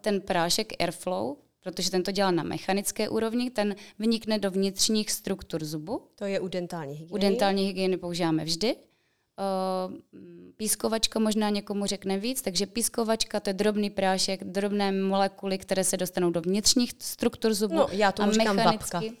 ten 0.00 0.20
prášek 0.20 0.72
Airflow, 0.80 1.36
protože 1.60 1.90
ten 1.90 2.02
to 2.02 2.10
dělá 2.10 2.30
na 2.30 2.42
mechanické 2.42 3.08
úrovni, 3.08 3.50
ten 3.50 3.74
vnikne 3.98 4.38
do 4.38 4.50
vnitřních 4.50 5.10
struktur 5.10 5.64
zubu. 5.64 6.02
To 6.14 6.24
je 6.24 6.40
u 6.40 6.48
dentální 6.48 6.94
hygieny. 6.94 7.12
U 7.12 7.16
dentální 7.18 7.64
hygieny 7.64 7.96
používáme 7.96 8.44
vždy. 8.44 8.76
Uh, 9.88 9.94
pískovačka 10.56 11.18
možná 11.18 11.50
někomu 11.50 11.86
řekne 11.86 12.18
víc, 12.18 12.42
takže 12.42 12.66
pískovačka 12.66 13.40
to 13.40 13.50
je 13.50 13.54
drobný 13.54 13.90
prášek, 13.90 14.44
drobné 14.44 14.92
molekuly, 14.92 15.58
které 15.58 15.84
se 15.84 15.96
dostanou 15.96 16.30
do 16.30 16.40
vnitřních 16.40 16.92
struktur 16.98 17.54
zubu. 17.54 17.74
No, 17.74 17.86
já 17.92 18.12
to 18.12 18.22
a 18.22 18.26
mechanicky, 18.26 19.12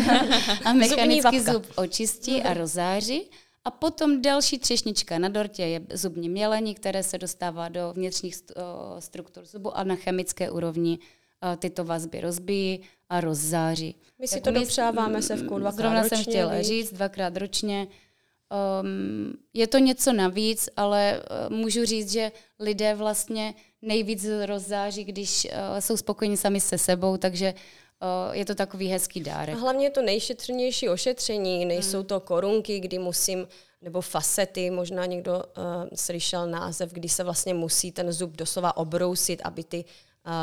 a 0.64 0.72
mechanicky 0.72 1.40
zub 1.40 1.66
očistí 1.76 2.42
a 2.42 2.54
rozáří. 2.54 3.30
A 3.64 3.70
potom 3.70 4.22
další 4.22 4.58
třešnička 4.58 5.18
na 5.18 5.28
dortě 5.28 5.62
je 5.62 5.80
zubní 5.92 6.28
mělení, 6.28 6.74
které 6.74 7.02
se 7.02 7.18
dostává 7.18 7.68
do 7.68 7.92
vnitřních 7.92 8.36
struktur 8.98 9.44
zubu 9.44 9.76
a 9.76 9.84
na 9.84 9.94
chemické 9.94 10.50
úrovni 10.50 10.98
tyto 11.58 11.84
vazby 11.84 12.20
rozbíjí 12.20 12.80
a 13.08 13.20
rozzáří. 13.20 13.96
My 14.18 14.28
si 14.28 14.34
tak 14.34 14.44
to 14.44 14.52
my, 14.52 14.60
dopřáváme 14.60 15.22
se 15.22 15.36
v 15.36 15.42
dvakrát 15.42 15.74
Zrovna 15.74 16.02
ročně, 16.02 16.16
jsem 16.16 16.24
chtěla 16.24 16.54
víc. 16.54 16.66
říct, 16.66 16.92
dvakrát 16.92 17.36
ročně. 17.36 17.86
Um, 18.54 19.34
je 19.54 19.66
to 19.66 19.78
něco 19.78 20.12
navíc, 20.12 20.68
ale 20.76 21.22
uh, 21.48 21.56
můžu 21.56 21.84
říct, 21.84 22.12
že 22.12 22.32
lidé 22.60 22.94
vlastně 22.94 23.54
nejvíc 23.82 24.26
rozzáří, 24.46 25.04
když 25.04 25.44
uh, 25.44 25.80
jsou 25.80 25.96
spokojeni 25.96 26.36
sami 26.36 26.60
se 26.60 26.78
sebou, 26.78 27.16
takže 27.16 27.54
je 28.32 28.44
to 28.44 28.54
takový 28.54 28.88
hezký 28.88 29.20
dárek. 29.20 29.56
A 29.56 29.58
hlavně 29.58 29.86
je 29.86 29.90
to 29.90 30.02
nejšetrnější 30.02 30.88
ošetření, 30.88 31.64
nejsou 31.64 32.02
to 32.02 32.20
korunky, 32.20 32.80
kdy 32.80 32.98
musím 32.98 33.48
nebo 33.82 34.00
facety, 34.00 34.70
možná 34.70 35.06
někdo 35.06 35.32
uh, 35.32 35.42
slyšel 35.94 36.46
název, 36.46 36.92
kdy 36.92 37.08
se 37.08 37.24
vlastně 37.24 37.54
musí 37.54 37.92
ten 37.92 38.12
zub 38.12 38.36
doslova 38.36 38.76
obrousit, 38.76 39.40
aby 39.44 39.64
ty 39.64 39.84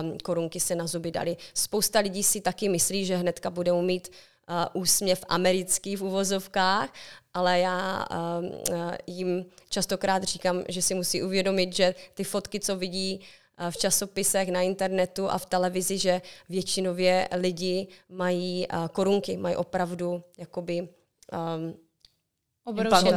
um, 0.01 0.17
korunky 0.17 0.59
se 0.59 0.75
na 0.75 0.87
zuby 0.87 1.11
dali. 1.11 1.37
Spousta 1.53 1.99
lidí 1.99 2.23
si 2.23 2.41
taky 2.41 2.69
myslí, 2.69 3.05
že 3.05 3.15
hnedka 3.15 3.49
budou 3.49 3.81
mít 3.81 4.09
uh, 4.09 4.81
úsměv 4.81 5.23
americký 5.29 5.95
v 5.95 6.03
uvozovkách, 6.03 6.93
ale 7.33 7.59
já 7.59 8.05
uh, 8.11 8.45
uh, 8.45 8.91
jim 9.07 9.45
častokrát 9.69 10.23
říkám, 10.23 10.63
že 10.69 10.81
si 10.81 10.93
musí 10.93 11.23
uvědomit, 11.23 11.75
že 11.75 11.95
ty 12.13 12.23
fotky, 12.23 12.59
co 12.59 12.75
vidí 12.75 13.21
v 13.69 13.77
časopisech, 13.77 14.49
na 14.49 14.61
internetu 14.61 15.29
a 15.29 15.37
v 15.37 15.45
televizi, 15.45 15.97
že 15.97 16.21
většinově 16.49 17.29
lidi 17.35 17.87
mají 18.09 18.67
korunky, 18.91 19.37
mají 19.37 19.55
opravdu 19.55 20.23
jakoby 20.37 20.81
um, 20.81 21.75
Obrovské 22.63 23.11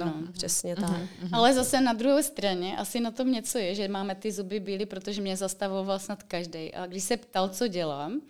no. 0.00 0.06
no. 0.06 0.32
Přesně 0.32 0.76
tak. 0.76 0.90
Uh-huh, 0.90 1.08
uh-huh. 1.22 1.28
Ale 1.32 1.54
zase 1.54 1.80
na 1.80 1.92
druhé 1.92 2.22
straně 2.22 2.76
asi 2.76 3.00
na 3.00 3.10
tom 3.10 3.32
něco 3.32 3.58
je, 3.58 3.74
že 3.74 3.88
máme 3.88 4.14
ty 4.14 4.32
zuby 4.32 4.60
bílé, 4.60 4.86
protože 4.86 5.20
mě 5.20 5.36
zastavoval 5.36 5.98
snad 5.98 6.22
každý. 6.22 6.74
A 6.74 6.86
když 6.86 7.04
se 7.04 7.16
ptal, 7.16 7.48
co 7.48 7.68
dělám, 7.68 8.20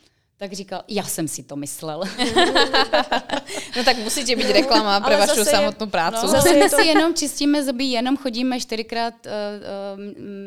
tak 0.40 0.52
říkal, 0.52 0.82
já 0.88 1.02
jsem 1.02 1.28
si 1.28 1.42
to 1.42 1.56
myslel. 1.56 2.00
no 3.76 3.84
tak 3.84 3.98
musíte 3.98 4.36
být 4.36 4.50
reklama 4.50 5.00
pro 5.00 5.18
vašu 5.18 5.44
samotnou 5.44 5.86
práci. 5.86 6.26
No, 6.26 6.28
zase 6.28 6.52
my 6.52 6.70
si 6.70 6.82
jenom 6.86 7.14
čistíme 7.14 7.64
zuby, 7.64 7.84
jenom 7.84 8.16
chodíme 8.16 8.60
čtyřikrát 8.60 9.14
uh, 9.26 9.32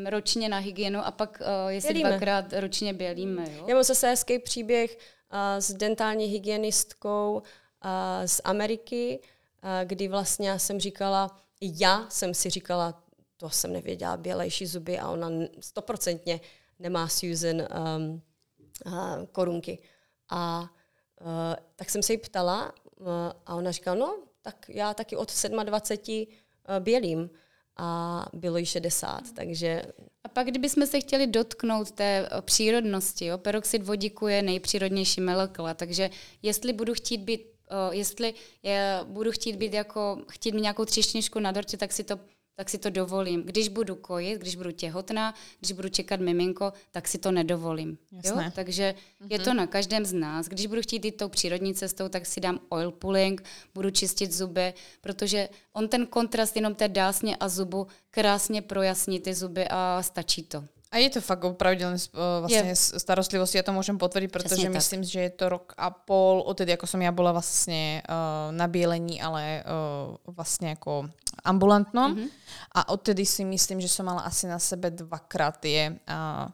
uh, 0.04 0.10
ročně 0.10 0.48
na 0.48 0.58
hygienu 0.58 1.06
a 1.06 1.10
pak 1.10 1.38
uh, 1.40 1.70
jestli 1.70 1.88
Bělíme. 1.88 2.10
dvakrát 2.10 2.52
ročně 2.52 2.92
bělíme. 2.92 3.46
Jo? 3.56 3.64
Já 3.66 3.74
mám 3.74 3.84
zase 3.84 4.08
hezký 4.08 4.38
příběh 4.38 4.96
uh, 4.96 5.38
s 5.58 5.72
dentální 5.72 6.24
hygienistkou 6.24 7.32
uh, 7.34 7.40
z 8.26 8.40
Ameriky, 8.44 9.20
kdy 9.84 10.08
vlastně 10.08 10.48
já 10.48 10.58
jsem 10.58 10.80
říkala, 10.80 11.40
já 11.60 12.06
jsem 12.08 12.34
si 12.34 12.50
říkala, 12.50 13.02
to 13.36 13.50
jsem 13.50 13.72
nevěděla, 13.72 14.16
bělejší 14.16 14.66
zuby 14.66 14.98
a 14.98 15.08
ona 15.08 15.28
stoprocentně 15.60 16.40
nemá 16.78 17.08
Susan 17.08 17.56
um, 17.56 17.66
uh, 18.10 18.20
korunky. 19.32 19.78
A 20.28 20.60
uh, 21.20 21.28
tak 21.76 21.90
jsem 21.90 22.02
se 22.02 22.12
jí 22.12 22.18
ptala 22.18 22.72
uh, 22.96 23.06
a 23.46 23.54
ona 23.54 23.70
říkala, 23.70 23.96
no, 23.96 24.18
tak 24.42 24.66
já 24.68 24.94
taky 24.94 25.16
od 25.16 25.32
27 25.64 26.26
uh, 26.26 26.84
bělím 26.84 27.30
a 27.76 28.26
bylo 28.32 28.56
jí 28.56 28.66
60, 28.66 29.22
takže... 29.34 29.82
A 30.24 30.28
pak, 30.28 30.46
kdybychom 30.46 30.86
se 30.86 31.00
chtěli 31.00 31.26
dotknout 31.26 31.90
té 31.90 32.28
přírodnosti, 32.40 33.26
jo, 33.26 33.38
peroxid 33.38 33.82
vodíku 33.82 34.28
je 34.28 34.42
nejpřírodnější 34.42 35.20
molekula, 35.20 35.74
takže 35.74 36.10
jestli 36.42 36.72
budu 36.72 36.94
chtít 36.94 37.18
být 37.18 37.40
uh, 37.70 37.94
jestli 37.94 38.34
je, 38.62 39.00
budu 39.04 39.32
chtít 39.32 39.56
být 39.56 39.72
jako, 39.72 40.18
chtít 40.30 40.54
mít 40.54 40.60
nějakou 40.60 40.84
třešničku 40.84 41.38
na 41.38 41.52
dortě, 41.52 41.76
tak 41.76 41.92
si 41.92 42.04
to 42.04 42.20
tak 42.54 42.70
si 42.70 42.78
to 42.78 42.90
dovolím. 42.90 43.42
Když 43.42 43.68
budu 43.68 43.94
kojit, 43.94 44.40
když 44.40 44.56
budu 44.56 44.70
těhotná, 44.70 45.34
když 45.58 45.72
budu 45.72 45.88
čekat 45.88 46.20
miminko, 46.20 46.72
tak 46.90 47.08
si 47.08 47.18
to 47.18 47.32
nedovolím. 47.32 47.98
Jo? 48.24 48.40
Takže 48.54 48.94
mm-hmm. 48.94 49.26
je 49.30 49.38
to 49.38 49.50
mhm. 49.50 49.56
na 49.56 49.66
každém 49.66 50.04
z 50.04 50.12
nás. 50.12 50.46
Když 50.46 50.66
budu 50.66 50.82
chtít 50.82 51.04
jít 51.04 51.16
tou 51.16 51.28
přírodní 51.28 51.74
cestou, 51.74 52.08
tak 52.08 52.26
si 52.26 52.40
dám 52.40 52.60
oil 52.68 52.90
pulling, 52.90 53.42
budu 53.74 53.90
čistit 53.90 54.32
zuby, 54.32 54.74
protože 55.00 55.48
on 55.72 55.88
ten 55.88 56.06
kontrast 56.06 56.56
jenom 56.56 56.74
té 56.74 56.88
dásně 56.88 57.36
a 57.36 57.48
zubu 57.48 57.86
krásně 58.10 58.62
projasní 58.62 59.20
ty 59.20 59.34
zuby 59.34 59.68
a 59.70 60.02
stačí 60.02 60.42
to. 60.42 60.64
A 60.94 61.02
je 61.02 61.10
to 61.10 61.18
fakt 61.18 61.42
o 61.42 61.58
pravidelné 61.58 61.98
vlastne 62.14 62.70
je. 62.70 63.02
starostlivosti, 63.02 63.58
ja 63.58 63.66
to 63.66 63.74
môžem 63.74 63.98
potvrdiť, 63.98 64.30
pretože 64.30 64.62
Přesně 64.62 64.70
myslím, 64.70 65.02
tak. 65.02 65.10
že 65.10 65.20
je 65.20 65.30
to 65.30 65.44
rok 65.48 65.74
a 65.74 65.90
pol 65.90 66.38
odtedy, 66.46 66.70
ako 66.70 66.86
som 66.86 67.02
ja 67.02 67.10
bola 67.10 67.34
vlastne 67.34 67.98
uh, 68.06 68.54
na 68.54 68.70
bielení, 68.70 69.18
ale 69.18 69.66
uh, 69.66 70.14
vlastne 70.30 70.78
ako 70.78 71.10
ambulantnom. 71.44 72.16
Mm-hmm. 72.16 72.28
A 72.74 72.88
odtedy 72.88 73.22
si 73.26 73.44
myslím, 73.44 73.80
že 73.80 73.88
som 73.88 74.08
mala 74.08 74.26
asi 74.26 74.50
na 74.50 74.58
sebe 74.58 74.90
dvakrát 74.90 75.60
tie 75.60 75.94
uh, 75.94 76.50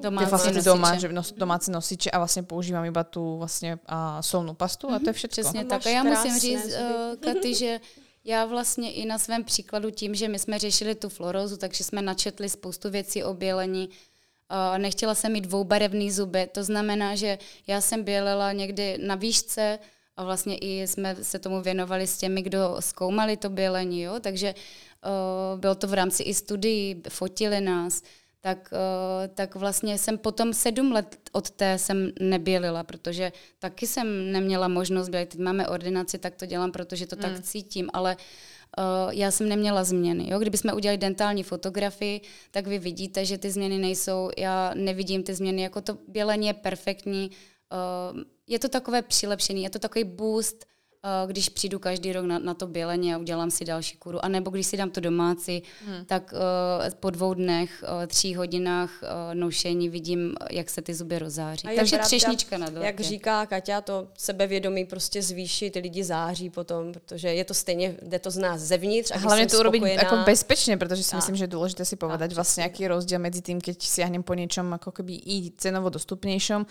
domácí 0.00 0.52
nosiče. 0.52 0.62
doma, 0.62 0.90
že 0.98 1.08
nos, 1.08 1.32
domáci 1.32 1.70
nosiče 1.70 2.10
a 2.10 2.18
vlastne 2.18 2.42
používam 2.42 2.84
iba 2.84 3.00
tú 3.06 3.40
vlastne 3.40 3.80
uh, 3.88 4.20
solnú 4.20 4.52
pastu 4.52 4.92
a 4.92 5.00
to 5.00 5.08
je 5.08 5.14
mhm. 5.14 5.18
všetko. 5.18 5.40
Přesně 5.40 5.64
tak. 5.64 5.86
A 5.86 5.90
já 5.90 6.02
musím 6.04 6.38
říct, 6.38 6.66
uh, 6.66 7.16
Katy, 7.20 7.54
že 7.54 7.80
já 8.24 8.44
vlastně 8.44 8.92
i 8.92 9.06
na 9.06 9.18
svém 9.18 9.44
příkladu 9.44 9.90
tím, 9.90 10.14
že 10.14 10.28
my 10.28 10.38
jsme 10.38 10.58
řešili 10.58 10.94
tu 10.94 11.08
florózu, 11.08 11.56
takže 11.56 11.84
jsme 11.84 12.02
načetli 12.02 12.48
spoustu 12.48 12.90
věcí 12.90 13.24
o 13.24 13.34
bělení. 13.34 13.88
Uh, 13.88 14.78
nechtěla 14.78 15.14
jsem 15.14 15.32
mít 15.32 15.44
dvoubarevný 15.44 16.12
zuby, 16.12 16.48
to 16.52 16.64
znamená, 16.64 17.14
že 17.14 17.38
já 17.66 17.80
jsem 17.80 18.04
bělela 18.04 18.52
někdy 18.52 18.98
na 18.98 19.14
výšce 19.14 19.78
a 20.18 20.24
vlastně 20.24 20.56
i 20.58 20.86
jsme 20.86 21.16
se 21.22 21.38
tomu 21.38 21.62
věnovali 21.62 22.06
s 22.06 22.18
těmi, 22.18 22.42
kdo 22.42 22.76
zkoumali 22.80 23.36
to 23.36 23.50
bělení, 23.50 24.02
jo? 24.02 24.20
takže 24.20 24.54
uh, 24.54 25.60
bylo 25.60 25.74
to 25.74 25.86
v 25.86 25.94
rámci 25.94 26.22
i 26.22 26.34
studií, 26.34 27.02
fotili 27.08 27.60
nás 27.60 28.02
tak, 28.40 28.70
uh, 28.72 29.34
tak 29.34 29.54
vlastně 29.54 29.98
jsem 29.98 30.18
potom 30.18 30.54
sedm 30.54 30.92
let 30.92 31.16
od 31.32 31.50
té 31.50 31.78
jsem 31.78 32.12
nebělila, 32.20 32.82
protože 32.82 33.32
taky 33.58 33.86
jsem 33.86 34.32
neměla 34.32 34.68
možnost 34.68 35.08
bělit. 35.08 35.28
Teď 35.28 35.40
máme 35.40 35.68
ordinaci, 35.68 36.18
tak 36.18 36.34
to 36.34 36.46
dělám, 36.46 36.72
protože 36.72 37.06
to 37.06 37.16
mm. 37.16 37.22
tak 37.22 37.40
cítím, 37.40 37.90
ale 37.92 38.16
uh, 38.16 39.12
já 39.12 39.30
jsem 39.30 39.48
neměla 39.48 39.84
změny. 39.84 40.30
Jo? 40.30 40.38
Kdybychom 40.38 40.74
udělali 40.74 40.98
dentální 40.98 41.42
fotografii, 41.42 42.20
tak 42.50 42.66
vy 42.66 42.78
vidíte, 42.78 43.24
že 43.24 43.38
ty 43.38 43.50
změny 43.50 43.78
nejsou, 43.78 44.30
já 44.38 44.72
nevidím 44.74 45.22
ty 45.22 45.34
změny, 45.34 45.62
jako 45.62 45.80
to 45.80 45.98
bělení 46.08 46.46
je 46.46 46.54
perfektní, 46.54 47.30
uh, 48.12 48.22
je 48.48 48.58
to 48.58 48.68
takové 48.68 49.02
přilepšený, 49.02 49.62
je 49.62 49.70
to 49.70 49.78
takový 49.78 50.04
boost, 50.04 50.64
Eh, 51.04 51.26
když 51.26 51.48
přijdu 51.48 51.78
každý 51.78 52.12
rok 52.12 52.24
na, 52.24 52.38
na 52.38 52.54
to 52.54 52.66
bělení 52.66 53.14
a 53.14 53.18
udělám 53.18 53.50
si 53.50 53.64
další 53.64 53.96
kuru. 53.96 54.24
A 54.24 54.28
nebo 54.28 54.50
když 54.50 54.66
si 54.66 54.76
dám 54.76 54.90
to 54.90 55.00
domácí, 55.00 55.62
hmm. 55.86 56.04
tak 56.04 56.32
uh, 56.32 56.94
po 57.00 57.10
dvou 57.10 57.34
dnech, 57.34 57.84
uh, 58.00 58.06
tří 58.06 58.34
hodinách 58.34 58.90
uh, 59.02 59.08
nošení 59.34 59.88
vidím, 59.88 60.34
jak 60.50 60.70
se 60.70 60.82
ty 60.82 60.94
zuby 60.94 61.18
rozáří. 61.18 61.62
Takže 61.76 61.96
pravda, 61.96 62.06
třešnička 62.06 62.58
na 62.58 62.70
dortě. 62.70 62.86
Jak 62.86 63.00
říká 63.00 63.46
Kaťa, 63.46 63.80
to 63.80 64.08
sebevědomí 64.18 64.84
prostě 64.84 65.22
zvýší, 65.22 65.70
ty 65.70 65.78
lidi 65.78 66.04
září 66.04 66.50
potom, 66.50 66.92
protože 66.92 67.28
je 67.28 67.44
to 67.44 67.54
stejně, 67.54 67.96
jde 68.02 68.18
to 68.18 68.30
z 68.30 68.36
nás 68.36 68.60
zevnitř. 68.60 69.10
A 69.10 69.18
hlavně 69.18 69.46
to 69.46 69.58
urobiť 69.58 69.82
jako 69.82 70.16
bezpečně, 70.16 70.76
protože 70.76 71.02
si 71.02 71.10
tak. 71.10 71.18
myslím, 71.18 71.36
že 71.36 71.44
je 71.44 71.48
důležité 71.48 71.84
si 71.84 71.96
povedať 71.96 72.30
tak, 72.30 72.34
vlastně, 72.34 72.62
jaký 72.62 72.88
rozdíl 72.88 73.18
mezi 73.18 73.42
tím, 73.42 73.60
keď 73.60 73.82
siahnem 73.82 74.22
po 74.22 74.34
něčem 74.34 74.72
jako 74.72 74.92
keby 74.92 75.14
i 75.14 75.52
cenovo 75.56 75.88
dostupnějším, 75.88 76.66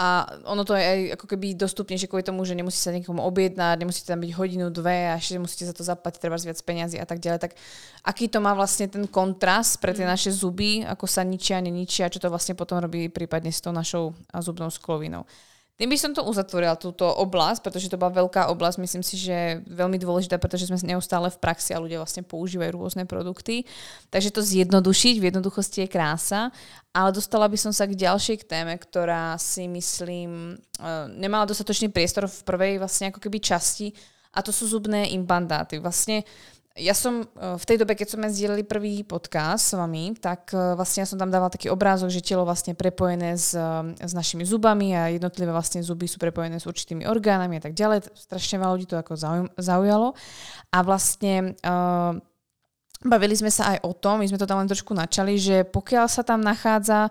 a 0.00 0.24
ono 0.48 0.64
to 0.64 0.72
je 0.72 0.80
aj 0.80 1.00
ako 1.20 1.26
keby 1.28 1.52
dostupnejšie 1.60 2.08
kvôli 2.08 2.24
tomu, 2.24 2.40
že 2.48 2.56
nemusí 2.56 2.80
sa 2.80 2.88
niekomu 2.88 3.20
objednať, 3.20 3.84
nemusíte 3.84 4.08
tam 4.08 4.24
byť 4.24 4.32
hodinu, 4.32 4.72
dve 4.72 5.12
a 5.12 5.20
ešte 5.20 5.36
musíte 5.36 5.68
za 5.68 5.76
to 5.76 5.84
zaplatiť 5.84 6.16
treba 6.16 6.40
viac 6.40 6.56
peniazy 6.64 6.96
a 6.96 7.04
tak 7.04 7.20
ďalej. 7.20 7.44
Tak 7.44 7.52
aký 8.08 8.32
to 8.32 8.40
má 8.40 8.56
vlastne 8.56 8.88
ten 8.88 9.04
kontrast 9.04 9.76
pre 9.76 9.92
tie 9.92 10.08
mm. 10.08 10.12
naše 10.16 10.32
zuby, 10.32 10.88
ako 10.88 11.04
sa 11.04 11.20
ničia, 11.20 11.60
neničia, 11.60 12.08
čo 12.08 12.16
to 12.16 12.32
vlastne 12.32 12.56
potom 12.56 12.80
robí 12.80 13.12
prípadne 13.12 13.52
s 13.52 13.60
tou 13.60 13.76
našou 13.76 14.16
zubnou 14.40 14.72
sklovinou. 14.72 15.28
Tým 15.80 15.88
by 15.88 15.96
som 15.96 16.12
to 16.12 16.20
uzatvorila, 16.20 16.76
túto 16.76 17.08
oblasť, 17.08 17.64
pretože 17.64 17.88
to 17.88 17.96
bola 17.96 18.12
veľká 18.12 18.52
oblasť, 18.52 18.84
myslím 18.84 19.00
si, 19.00 19.16
že 19.16 19.64
veľmi 19.64 19.96
dôležitá, 19.96 20.36
pretože 20.36 20.68
sme 20.68 20.76
neustále 20.84 21.32
v 21.32 21.40
praxi 21.40 21.72
a 21.72 21.80
ľudia 21.80 21.96
vlastne 21.96 22.20
používajú 22.20 22.76
rôzne 22.76 23.08
produkty. 23.08 23.64
Takže 24.12 24.28
to 24.28 24.44
zjednodušiť 24.44 25.16
v 25.16 25.32
jednoduchosti 25.32 25.88
je 25.88 25.88
krása. 25.88 26.52
Ale 26.92 27.16
dostala 27.16 27.48
by 27.48 27.56
som 27.56 27.72
sa 27.72 27.88
k 27.88 27.96
ďalšej 27.96 28.44
téme, 28.44 28.76
ktorá 28.76 29.40
si 29.40 29.64
myslím 29.72 30.60
eh, 30.76 31.08
nemala 31.16 31.48
dostatočný 31.48 31.88
priestor 31.88 32.28
v 32.28 32.38
prvej 32.44 32.76
vlastne 32.76 33.08
ako 33.08 33.16
keby 33.16 33.40
časti 33.40 33.96
a 34.36 34.44
to 34.44 34.52
sú 34.52 34.68
zubné 34.68 35.10
implantáty. 35.16 35.80
Vlastne 35.80 36.22
ja 36.80 36.96
som 36.96 37.22
eh, 37.22 37.56
v 37.60 37.64
tej 37.68 37.76
dobe, 37.84 37.92
keď 37.92 38.16
sme 38.16 38.32
zdieľali 38.32 38.64
prvý 38.64 39.04
podcast 39.04 39.70
s 39.70 39.76
vami, 39.76 40.16
tak 40.16 40.56
eh, 40.56 40.74
vlastne 40.74 41.04
ja 41.04 41.08
som 41.08 41.20
tam 41.20 41.28
dávala 41.28 41.52
taký 41.52 41.68
obrázok, 41.68 42.08
že 42.08 42.24
telo 42.24 42.48
vlastne 42.48 42.72
prepojené 42.72 43.36
s, 43.36 43.52
eh, 43.52 43.62
s 44.00 44.12
našimi 44.16 44.42
zubami 44.48 44.96
a 44.96 45.12
jednotlivé 45.12 45.52
vlastne 45.52 45.84
zuby 45.84 46.08
sú 46.08 46.16
prepojené 46.16 46.56
s 46.56 46.64
určitými 46.64 47.04
orgánami 47.04 47.60
a 47.60 47.62
tak 47.68 47.76
ďalej. 47.76 48.08
Strašne 48.16 48.56
veľa 48.58 48.72
ľudí 48.74 48.88
to 48.88 48.96
ako 48.96 49.12
zaujalo. 49.60 50.16
A 50.70 50.78
vlastne 50.86 51.58
uh, 51.66 52.14
bavili 53.02 53.34
sme 53.34 53.50
sa 53.50 53.74
aj 53.74 53.78
o 53.82 53.90
tom, 53.90 54.22
my 54.22 54.26
sme 54.30 54.38
to 54.38 54.46
tam 54.46 54.62
len 54.62 54.70
trošku 54.70 54.94
načali, 54.94 55.34
že 55.34 55.66
pokiaľ 55.66 56.06
sa 56.06 56.22
tam 56.22 56.38
nachádza 56.38 57.10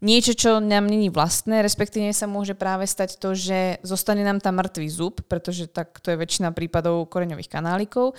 niečo, 0.00 0.32
čo 0.32 0.62
nám 0.62 0.88
není 0.88 1.12
vlastné, 1.12 1.60
respektíve 1.60 2.14
sa 2.14 2.30
môže 2.30 2.56
práve 2.56 2.88
stať 2.88 3.20
to, 3.20 3.36
že 3.36 3.82
zostane 3.84 4.24
nám 4.24 4.40
tam 4.40 4.56
mŕtvý 4.62 4.88
zub, 4.88 5.20
pretože 5.28 5.68
tak 5.68 5.98
to 6.00 6.14
je 6.14 6.20
väčšina 6.20 6.54
prípadov 6.56 7.10
koreňových 7.10 7.52
kanálikov 7.52 8.16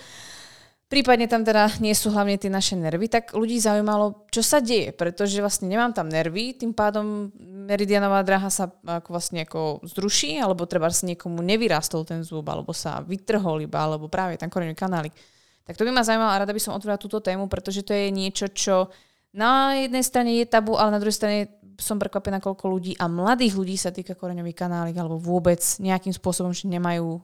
prípadne 0.92 1.24
tam 1.24 1.40
teda 1.40 1.80
nie 1.80 1.96
sú 1.96 2.12
hlavne 2.12 2.36
tie 2.36 2.52
naše 2.52 2.76
nervy, 2.76 3.08
tak 3.08 3.32
ľudí 3.32 3.56
zaujímalo, 3.56 4.28
čo 4.28 4.44
sa 4.44 4.60
deje, 4.60 4.92
pretože 4.92 5.40
vlastne 5.40 5.72
nemám 5.72 5.96
tam 5.96 6.12
nervy, 6.12 6.52
tým 6.52 6.76
pádom 6.76 7.32
meridianová 7.64 8.20
dráha 8.20 8.52
sa 8.52 8.68
ako 8.68 9.08
vlastne 9.08 9.48
ako 9.48 9.80
zruší, 9.88 10.36
alebo 10.36 10.68
treba 10.68 10.92
si 10.92 11.08
niekomu 11.08 11.40
nevyrástol 11.40 12.04
ten 12.04 12.20
zub, 12.20 12.44
alebo 12.44 12.76
sa 12.76 13.00
vytrhol 13.00 13.64
iba, 13.64 13.80
alebo 13.80 14.12
práve 14.12 14.36
ten 14.36 14.52
koreňový 14.52 14.76
kanálik. 14.76 15.16
Tak 15.64 15.80
to 15.80 15.88
by 15.88 15.96
ma 15.96 16.04
zaujímalo 16.04 16.36
a 16.36 16.40
rada 16.44 16.52
by 16.52 16.60
som 16.60 16.76
otvorila 16.76 17.00
túto 17.00 17.24
tému, 17.24 17.48
pretože 17.48 17.80
to 17.80 17.96
je 17.96 18.12
niečo, 18.12 18.52
čo 18.52 18.92
na 19.32 19.80
jednej 19.80 20.04
strane 20.04 20.36
je 20.36 20.44
tabu, 20.44 20.76
ale 20.76 20.92
na 20.92 21.00
druhej 21.00 21.16
strane 21.16 21.56
som 21.80 21.96
prekvapená, 21.96 22.36
koľko 22.36 22.68
ľudí 22.68 22.92
a 23.00 23.08
mladých 23.08 23.56
ľudí 23.56 23.80
sa 23.80 23.88
týka 23.88 24.12
koreňový 24.12 24.52
kanálik 24.52 24.92
alebo 25.00 25.16
vôbec 25.16 25.58
nejakým 25.80 26.12
spôsobom, 26.12 26.52
že 26.52 26.68
nemajú 26.68 27.16
o, 27.16 27.20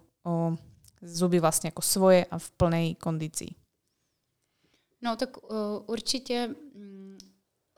zuby 1.03 1.41
vlastně 1.41 1.69
jako 1.69 1.83
svoje 1.83 2.25
a 2.25 2.39
v 2.39 2.51
plnej 2.51 2.95
kondícii. 2.95 3.55
No 5.03 5.17
tak 5.17 5.37
uh, 5.37 5.59
určitě 5.87 6.55
um, 6.75 7.19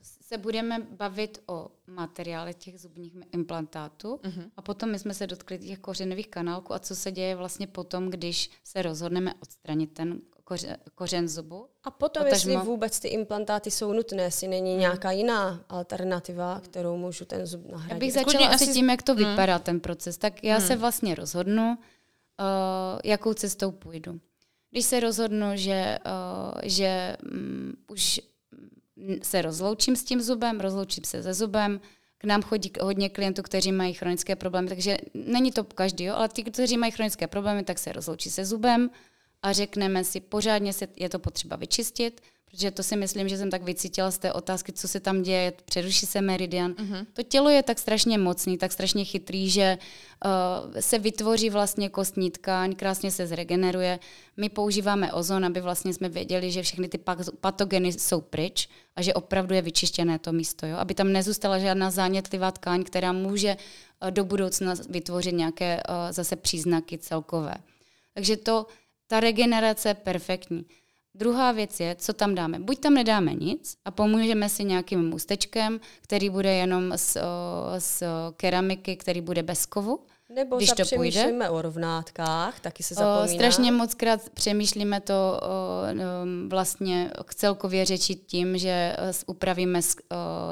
se 0.02 0.38
budeme 0.38 0.78
bavit 0.90 1.42
o 1.46 1.68
materiále 1.86 2.54
těch 2.54 2.80
zubních 2.80 3.12
implantátů 3.32 4.16
uh-huh. 4.16 4.50
a 4.56 4.62
potom 4.62 4.90
my 4.90 4.98
jsme 4.98 5.14
se 5.14 5.26
dotkli 5.26 5.58
těch 5.58 5.78
kořenových 5.78 6.28
kanálků 6.28 6.74
a 6.74 6.78
co 6.78 6.96
se 6.96 7.12
děje 7.12 7.36
vlastně 7.36 7.66
potom, 7.66 8.10
když 8.10 8.50
se 8.64 8.82
rozhodneme 8.82 9.34
odstranit 9.34 9.92
ten 9.92 10.20
koře, 10.44 10.76
kořen 10.94 11.28
zubu. 11.28 11.68
A 11.84 11.90
potom, 11.90 12.24
Potažmo... 12.24 12.52
jestli 12.52 12.66
vůbec 12.66 13.00
ty 13.00 13.08
implantáty 13.08 13.70
jsou 13.70 13.92
nutné, 13.92 14.22
jestli 14.22 14.48
není 14.48 14.70
hmm. 14.70 14.80
nějaká 14.80 15.10
jiná 15.10 15.64
alternativa, 15.68 16.60
kterou 16.60 16.96
můžu 16.96 17.24
ten 17.24 17.46
zub 17.46 17.66
nahradit. 17.66 17.92
Já 17.92 17.98
bych 17.98 18.12
začala 18.12 18.48
asi 18.48 18.72
tím, 18.72 18.90
jak 18.90 19.02
to 19.02 19.14
hmm. 19.14 19.30
vypadá 19.30 19.58
ten 19.58 19.80
proces. 19.80 20.18
Tak 20.18 20.44
já 20.44 20.56
hmm. 20.56 20.66
se 20.66 20.76
vlastně 20.76 21.14
rozhodnu, 21.14 21.78
uh, 21.78 21.84
jakou 23.04 23.34
cestou 23.34 23.70
půjdu. 23.70 24.20
Když 24.70 24.84
se 24.84 25.00
rozhodnu, 25.00 25.46
že, 25.54 25.98
uh, 26.06 26.60
že 26.64 27.16
um, 27.32 27.72
už 27.88 28.20
se 29.22 29.42
rozloučím 29.42 29.96
s 29.96 30.04
tím 30.04 30.20
zubem, 30.20 30.60
rozloučím 30.60 31.04
se 31.04 31.22
se 31.22 31.34
zubem, 31.34 31.80
k 32.18 32.24
nám 32.24 32.42
chodí 32.42 32.72
hodně 32.80 33.08
klientů, 33.08 33.42
kteří 33.42 33.72
mají 33.72 33.94
chronické 33.94 34.36
problémy, 34.36 34.68
takže 34.68 34.98
není 35.14 35.52
to 35.52 35.64
každý, 35.64 36.04
jo, 36.04 36.14
ale 36.14 36.28
ty, 36.28 36.44
kteří 36.44 36.76
mají 36.76 36.92
chronické 36.92 37.26
problémy, 37.26 37.64
tak 37.64 37.78
se 37.78 37.92
rozloučí 37.92 38.30
se 38.30 38.44
zubem 38.44 38.90
a 39.42 39.52
řekneme 39.52 40.04
si, 40.04 40.20
pořádně 40.20 40.72
se, 40.72 40.88
je 40.96 41.08
to 41.08 41.18
potřeba 41.18 41.56
vyčistit, 41.56 42.20
protože 42.50 42.70
to 42.70 42.82
si 42.82 42.96
myslím, 42.96 43.28
že 43.28 43.38
jsem 43.38 43.50
tak 43.50 43.62
vycítila 43.62 44.10
z 44.10 44.18
té 44.18 44.32
otázky, 44.32 44.72
co 44.72 44.88
se 44.88 45.00
tam 45.00 45.22
děje, 45.22 45.52
přeruší 45.64 46.06
se 46.06 46.20
meridian. 46.20 46.72
Uh-huh. 46.72 47.06
To 47.12 47.22
tělo 47.22 47.50
je 47.50 47.62
tak 47.62 47.78
strašně 47.78 48.18
mocný, 48.18 48.58
tak 48.58 48.72
strašně 48.72 49.04
chytrý, 49.04 49.50
že 49.50 49.78
uh, 50.24 50.80
se 50.80 50.98
vytvoří 50.98 51.50
vlastně 51.50 51.88
kostní 51.88 52.30
tkáň, 52.30 52.74
krásně 52.74 53.10
se 53.10 53.26
zregeneruje. 53.26 53.98
My 54.36 54.48
používáme 54.48 55.12
ozon, 55.12 55.44
aby 55.44 55.60
vlastně 55.60 55.94
jsme 55.94 56.08
věděli, 56.08 56.50
že 56.50 56.62
všechny 56.62 56.88
ty 56.88 56.98
patogeny 57.40 57.92
jsou 57.92 58.20
pryč 58.20 58.68
a 58.96 59.02
že 59.02 59.14
opravdu 59.14 59.54
je 59.54 59.62
vyčištěné 59.62 60.18
to 60.18 60.32
místo, 60.32 60.66
jo? 60.66 60.76
aby 60.76 60.94
tam 60.94 61.12
nezůstala 61.12 61.58
žádná 61.58 61.90
zánětlivá 61.90 62.50
tkáň, 62.50 62.84
která 62.84 63.12
může 63.12 63.56
uh, 64.02 64.10
do 64.10 64.24
budoucna 64.24 64.74
vytvořit 64.88 65.34
nějaké 65.34 65.82
uh, 65.88 65.94
zase 66.10 66.36
příznaky 66.36 66.98
celkové. 66.98 67.54
Takže 68.14 68.36
to, 68.36 68.66
ta 69.10 69.20
regenerace 69.20 69.88
je 69.88 69.94
perfektní. 69.94 70.64
Druhá 71.14 71.52
věc 71.52 71.80
je, 71.80 71.96
co 71.98 72.12
tam 72.12 72.34
dáme. 72.34 72.58
Buď 72.58 72.78
tam 72.78 72.94
nedáme 72.94 73.34
nic 73.34 73.76
a 73.84 73.90
pomůžeme 73.90 74.48
si 74.48 74.64
nějakým 74.64 75.08
můstečkem, 75.08 75.80
který 76.02 76.30
bude 76.30 76.54
jenom 76.54 76.92
z, 76.96 77.16
z 77.78 78.02
keramiky, 78.36 78.96
který 78.96 79.20
bude 79.20 79.42
bez 79.42 79.66
kovu. 79.66 80.06
Nebo 80.34 80.56
když 80.56 80.70
to 80.70 80.82
půjde. 80.96 81.48
o 81.50 81.62
rovnátkách, 81.62 82.60
taky 82.60 82.82
se 82.82 82.94
zapomíná. 82.94 83.24
O, 83.24 83.28
strašně 83.28 83.72
moc 83.72 83.94
krát 83.94 84.30
přemýšlíme 84.30 85.00
to 85.00 85.14
o, 85.14 85.46
o, 85.46 85.88
vlastně 86.48 87.10
celkově 87.34 87.84
řečit 87.84 88.26
tím, 88.26 88.58
že 88.58 88.96
upravíme 89.26 89.80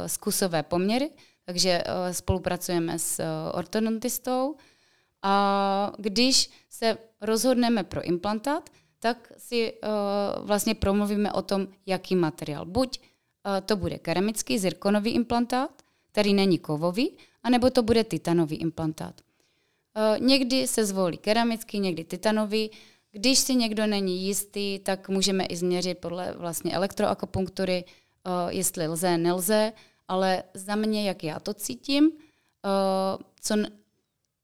zkusové 0.07 0.62
poměry, 0.62 1.11
takže 1.44 1.85
o, 1.85 2.14
spolupracujeme 2.14 2.99
s 2.99 3.23
ortodontistou 3.53 4.55
a 5.23 5.93
když 5.99 6.51
se 6.69 6.99
rozhodneme 7.21 7.85
pro 7.85 8.03
implantát, 8.03 8.71
tak 8.99 9.33
si 9.39 9.73
uh, 9.73 10.47
vlastně 10.47 10.75
promluvíme 10.75 11.33
o 11.33 11.43
tom, 11.43 11.69
jaký 11.87 12.17
materiál. 12.17 12.65
Buď 12.67 13.01
uh, 13.01 13.67
to 13.67 13.77
bude 13.77 13.99
keramický 13.99 14.59
zirkonový 14.59 15.11
implantát, 15.11 15.83
který 16.13 16.35
není 16.35 16.59
kovový, 16.59 17.17
anebo 17.43 17.71
to 17.71 17.83
bude 17.83 18.05
titanový 18.05 18.57
implantát. 18.57 19.21
Uh, 19.21 20.27
někdy 20.27 20.67
se 20.67 20.85
zvolí 20.85 21.19
keramický, 21.19 21.79
někdy 21.79 22.05
titanový. 22.05 22.71
Když 23.13 23.39
si 23.39 23.55
někdo 23.55 23.87
není 23.87 24.27
jistý, 24.27 24.79
tak 24.79 25.09
můžeme 25.09 25.47
i 25.47 25.57
změřit 25.57 25.99
podle 25.99 26.33
vlastně 26.33 26.73
elektroakupunktury, 26.73 27.85
uh, 27.85 28.33
jestli 28.49 28.89
lze, 28.89 29.19
nelze, 29.19 29.73
ale 30.09 30.43
za 30.55 30.75
mě, 30.77 31.09
jak 31.09 31.25
já 31.25 31.41
to 31.41 31.55
cítím, 31.55 32.05
uh, 32.05 33.23
co 33.41 33.55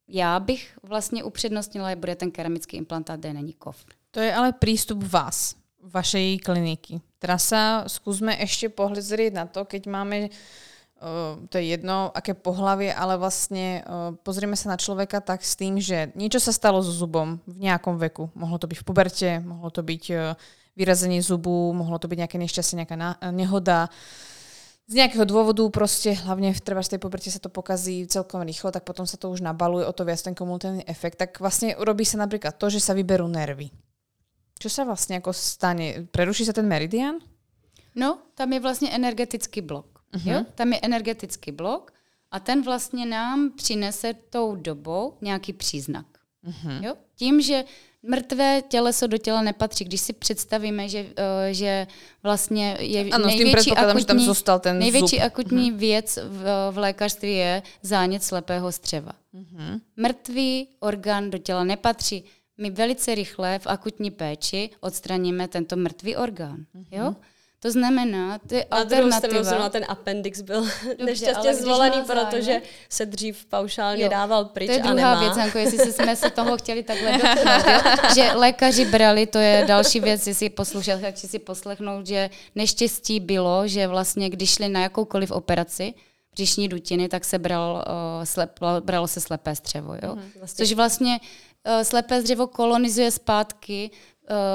já 0.08 0.40
bych 0.40 0.78
vlastně 0.82 1.24
upřednostnila, 1.24 1.94
bude 1.96 2.16
ten 2.16 2.30
keramický 2.30 2.76
implantát, 2.76 3.20
kde 3.20 3.32
není 3.32 3.52
kov. 3.52 3.84
To 4.10 4.20
je 4.20 4.34
ale 4.34 4.52
prístup 4.52 5.02
vás, 5.02 5.56
vašej 5.82 6.38
kliniky. 6.38 7.00
Teraz 7.18 7.48
sa 7.48 7.84
skúsme 7.88 8.36
ešte 8.40 8.68
na 9.32 9.46
to, 9.46 9.64
keď 9.64 9.86
máme 9.86 10.28
Uh, 10.94 11.36
to 11.50 11.58
je 11.58 11.74
jedno, 11.74 12.08
aké 12.14 12.32
pohlavie, 12.32 12.88
ale 12.88 13.18
vlastne 13.20 13.82
uh, 13.82 14.16
pozrieme 14.24 14.56
sa 14.56 14.72
na 14.72 14.80
človeka 14.80 15.20
tak 15.20 15.44
s 15.44 15.52
tým, 15.52 15.76
že 15.76 16.14
niečo 16.16 16.40
sa 16.40 16.48
stalo 16.48 16.80
so 16.80 16.94
zubom 16.94 17.44
v 17.44 17.66
nejakom 17.66 17.98
veku. 17.98 18.30
Mohlo 18.32 18.56
to 18.62 18.70
byť 18.70 18.78
v 18.78 18.86
puberte, 18.86 19.30
mohlo 19.44 19.68
to 19.68 19.84
byť 19.84 20.04
uh, 20.14 20.32
vyrazenie 20.78 21.20
zubu, 21.20 21.74
mohlo 21.76 21.98
to 21.98 22.08
byť 22.08 22.18
nejaké 22.24 22.38
nešťastie, 22.40 22.78
nejaká 22.80 22.96
nehoda. 23.36 23.92
Z 24.84 25.00
nejakého 25.00 25.24
dôvodu 25.24 25.64
proste, 25.72 26.12
hlavne 26.12 26.52
v, 26.52 26.60
treba 26.60 26.84
v 26.84 26.92
tej 26.92 27.00
puberte 27.00 27.32
sa 27.32 27.40
to 27.40 27.48
pokazí 27.48 28.04
celkom 28.04 28.44
rýchlo, 28.44 28.68
tak 28.68 28.84
potom 28.84 29.08
sa 29.08 29.16
to 29.16 29.32
už 29.32 29.40
nabaluje 29.40 29.88
o 29.88 29.92
to 29.96 30.04
viac 30.04 30.20
ten 30.20 30.36
kumultívny 30.36 30.84
efekt. 30.84 31.16
Tak 31.16 31.40
vlastne 31.40 31.72
urobí 31.80 32.04
sa 32.04 32.20
napríklad 32.20 32.52
to, 32.60 32.68
že 32.68 32.84
sa 32.84 32.92
vyberú 32.92 33.24
nervy. 33.24 33.72
Čo 34.58 34.68
sa 34.70 34.84
vlastně 34.84 35.14
jako 35.14 35.32
stane? 35.32 36.06
Preruší 36.10 36.44
se 36.44 36.52
ten 36.52 36.68
meridian? 36.68 37.16
No, 37.94 38.18
tam 38.34 38.52
je 38.52 38.60
vlastně 38.60 38.90
energetický 38.90 39.60
blok. 39.60 40.00
Uh-huh. 40.14 40.32
Jo? 40.32 40.44
Tam 40.54 40.72
je 40.72 40.80
energetický 40.82 41.52
blok 41.52 41.92
a 42.30 42.40
ten 42.40 42.62
vlastně 42.62 43.06
nám 43.06 43.50
přinese 43.50 44.14
tou 44.30 44.56
dobou 44.56 45.16
nějaký 45.20 45.52
příznak. 45.52 46.06
Uh-huh. 46.48 46.84
Jo? 46.84 46.94
Tím, 47.14 47.40
že 47.40 47.64
mrtvé 48.08 48.62
těleso 48.68 49.06
do 49.06 49.18
těla 49.18 49.42
nepatří. 49.42 49.84
Když 49.84 50.00
si 50.00 50.12
představíme, 50.12 50.88
že, 50.88 51.02
uh, 51.02 51.08
že 51.50 51.86
vlastně 52.22 52.76
je 52.80 53.10
ano, 53.10 53.26
největší, 53.26 53.72
akutní, 53.72 54.00
že 54.00 54.06
tam 54.06 54.18
zůstal 54.18 54.58
ten 54.58 54.78
největší 54.78 55.16
zub. 55.16 55.24
akutní 55.26 55.72
uh-huh. 55.72 55.76
věc 55.76 56.18
v, 56.22 56.70
v 56.70 56.78
lékařství 56.78 57.34
je 57.34 57.62
zánět 57.82 58.22
slepého 58.22 58.72
střeva. 58.72 59.12
Uh-huh. 59.34 59.80
Mrtvý 59.96 60.68
orgán 60.80 61.30
do 61.30 61.38
těla 61.38 61.64
nepatří 61.64 62.24
my 62.58 62.70
velice 62.70 63.14
rychle 63.14 63.58
v 63.58 63.66
akutní 63.66 64.10
péči 64.10 64.70
odstraníme 64.80 65.48
tento 65.48 65.76
mrtvý 65.76 66.16
orgán. 66.16 66.56
Mm-hmm. 66.74 66.86
Jo? 66.90 67.14
To 67.64 67.70
znamená, 67.70 68.38
ty 68.38 68.56
Na 68.56 68.76
alternativa... 68.76 69.28
druhou 69.28 69.44
stranu 69.44 69.70
ten 69.70 69.84
appendix 69.88 70.40
byl 70.40 70.60
Dobře, 70.60 70.96
nešťastně 71.04 71.54
zvolený, 71.54 72.02
protože 72.06 72.62
se 72.88 73.06
dřív 73.06 73.44
paušálně 73.44 74.02
jo, 74.02 74.08
dával 74.10 74.44
pryč 74.44 74.66
To 74.66 74.72
je 74.72 74.78
druhá 74.78 74.94
nemá. 74.94 75.20
věc, 75.20 75.36
jako 75.36 75.58
jestli 75.58 75.92
jsme 75.92 76.16
se 76.16 76.30
toho 76.30 76.56
chtěli 76.56 76.82
takhle 76.82 77.12
dotknout, 77.12 78.14
že 78.14 78.32
lékaři 78.32 78.84
brali, 78.84 79.26
to 79.26 79.38
je 79.38 79.64
další 79.68 80.00
věc, 80.00 80.26
jestli 80.26 80.50
posluchači 80.50 81.28
si 81.28 81.38
poslechnout, 81.38 82.06
že 82.06 82.30
neštěstí 82.54 83.20
bylo, 83.20 83.68
že 83.68 83.86
vlastně 83.86 84.30
když 84.30 84.50
šli 84.50 84.68
na 84.68 84.80
jakoukoliv 84.80 85.30
operaci, 85.30 85.94
břišní 86.32 86.68
dutiny, 86.68 87.08
tak 87.08 87.24
se 87.24 87.38
bral, 87.38 87.84
uh, 88.18 88.24
slep, 88.24 88.60
bralo 88.80 89.08
se 89.08 89.20
slepé 89.20 89.56
střevo. 89.56 89.94
Jo? 90.02 90.14
Mm, 90.14 90.30
vlastně. 90.38 90.64
Což 90.64 90.72
vlastně 90.72 91.20
uh, 91.20 91.82
slepé 91.82 92.22
dřevo 92.22 92.46
kolonizuje 92.46 93.10
zpátky 93.10 93.90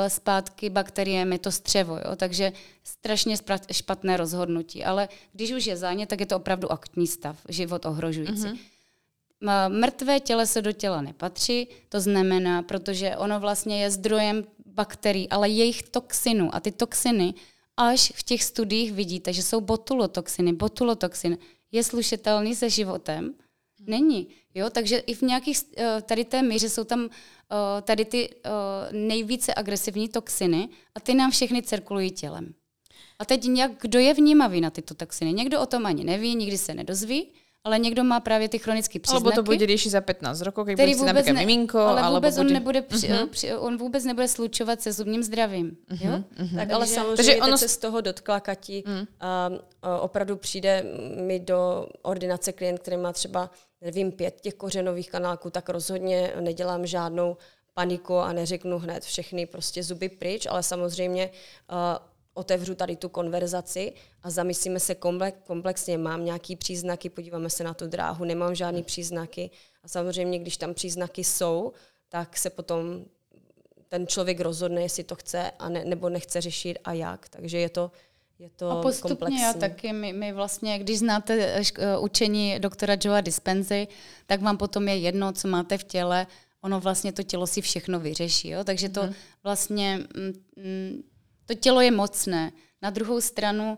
zpátky 0.08 0.70
bakteriemi 0.70 1.40
to 1.40 1.52
střevo, 1.52 1.96
jo? 1.96 2.16
takže 2.16 2.52
strašně 2.84 3.36
špatné 3.72 4.18
rozhodnutí. 4.18 4.84
Ale 4.84 5.10
když 5.34 5.52
už 5.52 5.66
je 5.66 5.78
zánět, 5.78 6.10
tak 6.10 6.20
je 6.20 6.26
to 6.26 6.38
opravdu 6.38 6.72
akutní 6.72 7.08
stav, 7.08 7.38
život 7.50 7.86
ohrožující. 7.86 8.48
Mm-hmm. 8.48 9.70
Mrtvé 9.80 10.20
těleso 10.20 10.62
do 10.62 10.72
těla 10.72 11.02
nepatří, 11.02 11.68
to 11.90 12.00
znamená, 12.02 12.64
protože 12.64 13.18
ono 13.18 13.40
vlastně 13.40 13.84
je 13.84 13.92
zdrojem 13.92 14.44
bakterií, 14.66 15.30
ale 15.30 15.50
jejich 15.50 15.84
toxinů. 15.84 16.56
A 16.56 16.60
ty 16.60 16.72
toxiny, 16.72 17.34
až 17.78 18.12
v 18.16 18.24
těch 18.24 18.44
studiích 18.44 18.94
vidíte, 18.94 19.34
že 19.34 19.44
jsou 19.44 19.62
botulotoxiny. 19.62 20.54
Botulotoxin 20.54 21.38
je 21.72 21.84
slušitelný 21.84 22.56
se 22.56 22.70
životem, 22.70 23.34
Není. 23.90 24.28
Jo? 24.56 24.70
Takže 24.70 24.98
i 24.98 25.14
v 25.14 25.22
nějakých, 25.22 25.58
eh, 25.78 26.02
tady 26.02 26.26
té 26.26 26.42
míře 26.42 26.70
jsou 26.70 26.84
tam 26.84 27.10
eh, 27.10 27.82
tady 27.82 28.06
ty 28.06 28.30
eh, 28.30 28.50
nejvíce 28.92 29.54
agresivní 29.56 30.10
toxiny 30.10 30.70
a 30.96 31.00
ty 31.00 31.14
nám 31.14 31.32
všechny 31.32 31.64
cirkulují 31.64 32.12
tělem. 32.12 32.54
A 33.20 33.26
teď 33.26 33.44
nějak, 33.44 33.72
kdo 33.82 34.00
je 34.00 34.14
vnímavý 34.14 34.62
na 34.62 34.70
tyto 34.70 34.94
toxiny? 34.94 35.34
Někdo 35.34 35.62
o 35.62 35.66
tom 35.66 35.86
ani 35.86 36.04
neví, 36.04 36.36
nikdy 36.36 36.58
se 36.58 36.74
nedozví, 36.74 37.28
ale 37.64 37.80
někdo 37.80 38.04
má 38.04 38.20
právě 38.20 38.50
ty 38.50 38.60
chronické 38.60 39.00
příznaky. 39.00 39.24
Alebo 39.24 39.36
to 39.36 39.44
bude 39.44 39.66
riešiť 39.66 39.92
za 39.92 40.02
15 40.02 40.42
rokov, 40.42 40.68
keď 40.68 40.76
bude 40.76 41.14
například 41.14 41.34
ne, 41.34 41.40
miminko. 41.40 41.80
Ale 41.80 42.16
vůbec 42.16 42.36
bude... 42.36 42.48
on, 42.48 42.54
nebude 42.54 42.82
při, 42.82 43.08
uh-huh. 43.08 43.28
při, 43.28 43.54
on 43.54 43.78
vůbec 43.78 44.04
nebude 44.04 44.28
slučovat 44.28 44.82
se 44.82 44.94
zubním 44.94 45.24
zdravím. 45.24 45.78
Uh-huh. 45.92 46.10
Jo? 46.10 46.24
Uh-huh. 46.44 46.56
Tak 46.56 46.72
ale 46.72 46.88
samozřejmě 46.88 47.16
Takže 47.16 47.36
ono... 47.36 47.58
se 47.58 47.68
z 47.68 47.78
toho 47.78 48.02
dotkla 48.02 48.40
Kati. 48.40 48.84
Uh-huh. 48.86 49.08
Um, 49.50 49.60
opravdu 50.00 50.36
přijde 50.36 50.86
mi 51.26 51.40
do 51.40 51.88
ordinace 52.02 52.52
klient, 52.52 52.80
který 52.80 52.98
má 52.98 53.14
třeba 53.14 53.50
nevím, 53.82 54.12
pět 54.12 54.42
těch 54.42 54.54
kořenových 54.54 55.10
kanálků, 55.12 55.50
tak 55.50 55.70
rozhodně 55.70 56.34
nedělám 56.40 56.86
žádnou 56.86 57.38
paniku 57.74 58.18
a 58.18 58.34
neřeknu 58.34 58.80
hned 58.80 59.04
všechny 59.04 59.46
prostě 59.46 59.84
zuby 59.84 60.10
pryč, 60.10 60.46
ale 60.46 60.64
samozřejmě 60.64 61.30
uh, 61.72 61.78
otevřu 62.34 62.76
tady 62.76 62.96
tu 62.96 63.10
konverzaci 63.10 63.94
a 64.24 64.30
zamyslíme 64.30 64.80
se 64.80 64.96
komplexně, 65.44 65.98
mám 65.98 66.26
nějaký 66.26 66.56
příznaky, 66.56 67.10
podíváme 67.10 67.50
se 67.50 67.64
na 67.64 67.74
tu 67.74 67.88
dráhu, 67.88 68.26
nemám 68.26 68.56
žádný 68.56 68.84
příznaky 68.84 69.50
a 69.84 69.88
samozřejmě, 69.88 70.40
když 70.40 70.58
tam 70.58 70.74
příznaky 70.74 71.24
jsou, 71.24 71.74
tak 72.10 72.38
se 72.38 72.50
potom 72.50 73.06
ten 73.88 74.08
člověk 74.08 74.40
rozhodne, 74.40 74.82
jestli 74.82 75.04
to 75.04 75.16
chce 75.16 75.52
a 75.60 75.70
ne, 75.70 75.86
nebo 75.86 76.10
nechce 76.10 76.42
řešit 76.42 76.78
a 76.84 76.94
jak. 76.94 77.30
Takže 77.30 77.58
je 77.58 77.70
to, 77.70 77.92
je 78.40 78.50
to 78.50 78.70
a 78.72 78.82
postupně 78.82 79.10
komplexní. 79.10 79.42
já 79.42 79.54
taky, 79.54 79.94
my, 79.94 80.14
my 80.14 80.34
vlastně, 80.34 80.80
když 80.80 81.00
znáte 81.00 81.34
eh, 81.34 81.62
eh, 81.78 81.98
učení 81.98 82.60
doktora 82.60 82.98
Joea 83.04 83.22
Dispensy, 83.22 83.88
tak 84.26 84.42
vám 84.42 84.58
potom 84.58 84.88
je 84.88 84.98
jedno, 84.98 85.34
co 85.34 85.48
máte 85.48 85.78
v 85.78 85.84
těle, 85.84 86.28
ono 86.62 86.80
vlastně 86.80 87.12
to 87.12 87.24
tělo 87.24 87.48
si 87.48 87.62
všechno 87.62 88.00
vyřeší, 88.00 88.50
jo? 88.50 88.64
takže 88.64 88.90
to 88.90 89.04
mm. 89.04 89.14
vlastně, 89.44 90.00
mm, 90.16 90.34
mm, 90.56 91.04
to 91.50 91.56
tělo 91.56 91.82
je 91.82 91.92
mocné. 91.92 92.52
Na 92.82 92.90
druhou 92.90 93.22
stranu 93.22 93.78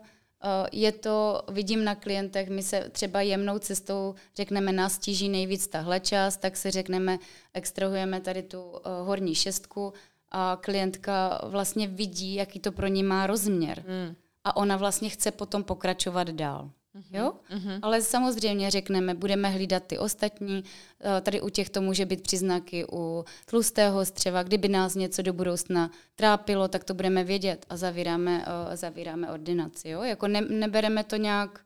je 0.72 0.92
to, 0.92 1.42
vidím 1.48 1.84
na 1.84 1.94
klientech, 1.94 2.48
my 2.48 2.62
se 2.62 2.90
třeba 2.92 3.20
jemnou 3.20 3.58
cestou 3.58 4.14
řekneme, 4.36 4.72
nás 4.72 4.98
tíží 4.98 5.28
nejvíc 5.28 5.68
tahle 5.68 6.00
část, 6.00 6.36
tak 6.36 6.56
se 6.56 6.70
řekneme, 6.70 7.18
extrahujeme 7.54 8.20
tady 8.20 8.42
tu 8.42 8.62
uh, 8.62 8.78
horní 9.06 9.34
šestku 9.34 9.92
a 10.30 10.58
klientka 10.60 11.40
vlastně 11.44 11.86
vidí, 11.86 12.34
jaký 12.34 12.60
to 12.60 12.72
pro 12.72 12.86
ní 12.86 13.02
má 13.02 13.26
rozměr. 13.26 13.84
Mm 13.88 14.14
a 14.44 14.56
ona 14.56 14.76
vlastně 14.76 15.08
chce 15.08 15.30
potom 15.30 15.64
pokračovat 15.64 16.30
dál. 16.30 16.70
Mm-hmm. 16.92 17.16
Jo? 17.16 17.32
Mm-hmm. 17.50 17.78
Ale 17.82 18.02
samozřejmě 18.02 18.70
řekneme, 18.70 19.14
budeme 19.14 19.48
hlídat 19.48 19.82
ty 19.86 19.98
ostatní. 19.98 20.64
Eh, 21.00 21.20
tady 21.20 21.40
u 21.40 21.48
těch 21.48 21.70
to 21.70 21.80
může 21.80 22.06
být 22.06 22.22
příznaky 22.22 22.84
u 22.92 23.24
tlustého 23.46 24.04
střeva. 24.04 24.42
Kdyby 24.42 24.68
nás 24.68 24.94
něco 24.94 25.22
do 25.22 25.32
budoucna 25.32 25.90
trápilo, 26.14 26.68
tak 26.68 26.84
to 26.84 26.94
budeme 26.94 27.24
vědět 27.24 27.66
a 27.68 27.76
zavíráme, 27.76 28.44
uh, 28.44 28.76
zavíráme 28.76 29.30
ordinaci. 29.30 29.88
Jo? 29.88 30.02
Jako 30.02 30.28
ne, 30.28 30.40
nebereme 30.40 31.04
to 31.04 31.16
nějak 31.16 31.60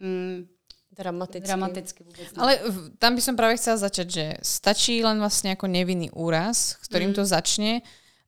mm, 0.00 0.46
dramaticky. 0.96 1.46
dramaticky 1.46 2.04
vůbec 2.04 2.32
ne. 2.32 2.42
Ale 2.42 2.58
tam 2.98 3.14
by 3.14 3.20
som 3.20 3.36
práve 3.36 3.58
chcela 3.58 3.76
začať, 3.76 4.06
že 4.10 4.26
stačí 4.42 5.04
len 5.04 5.18
vlastne 5.18 5.52
ako 5.52 5.66
nevinný 5.66 6.08
úraz, 6.14 6.78
ktorým 6.88 7.12
mm. 7.12 7.18
to 7.18 7.24
začne 7.26 7.82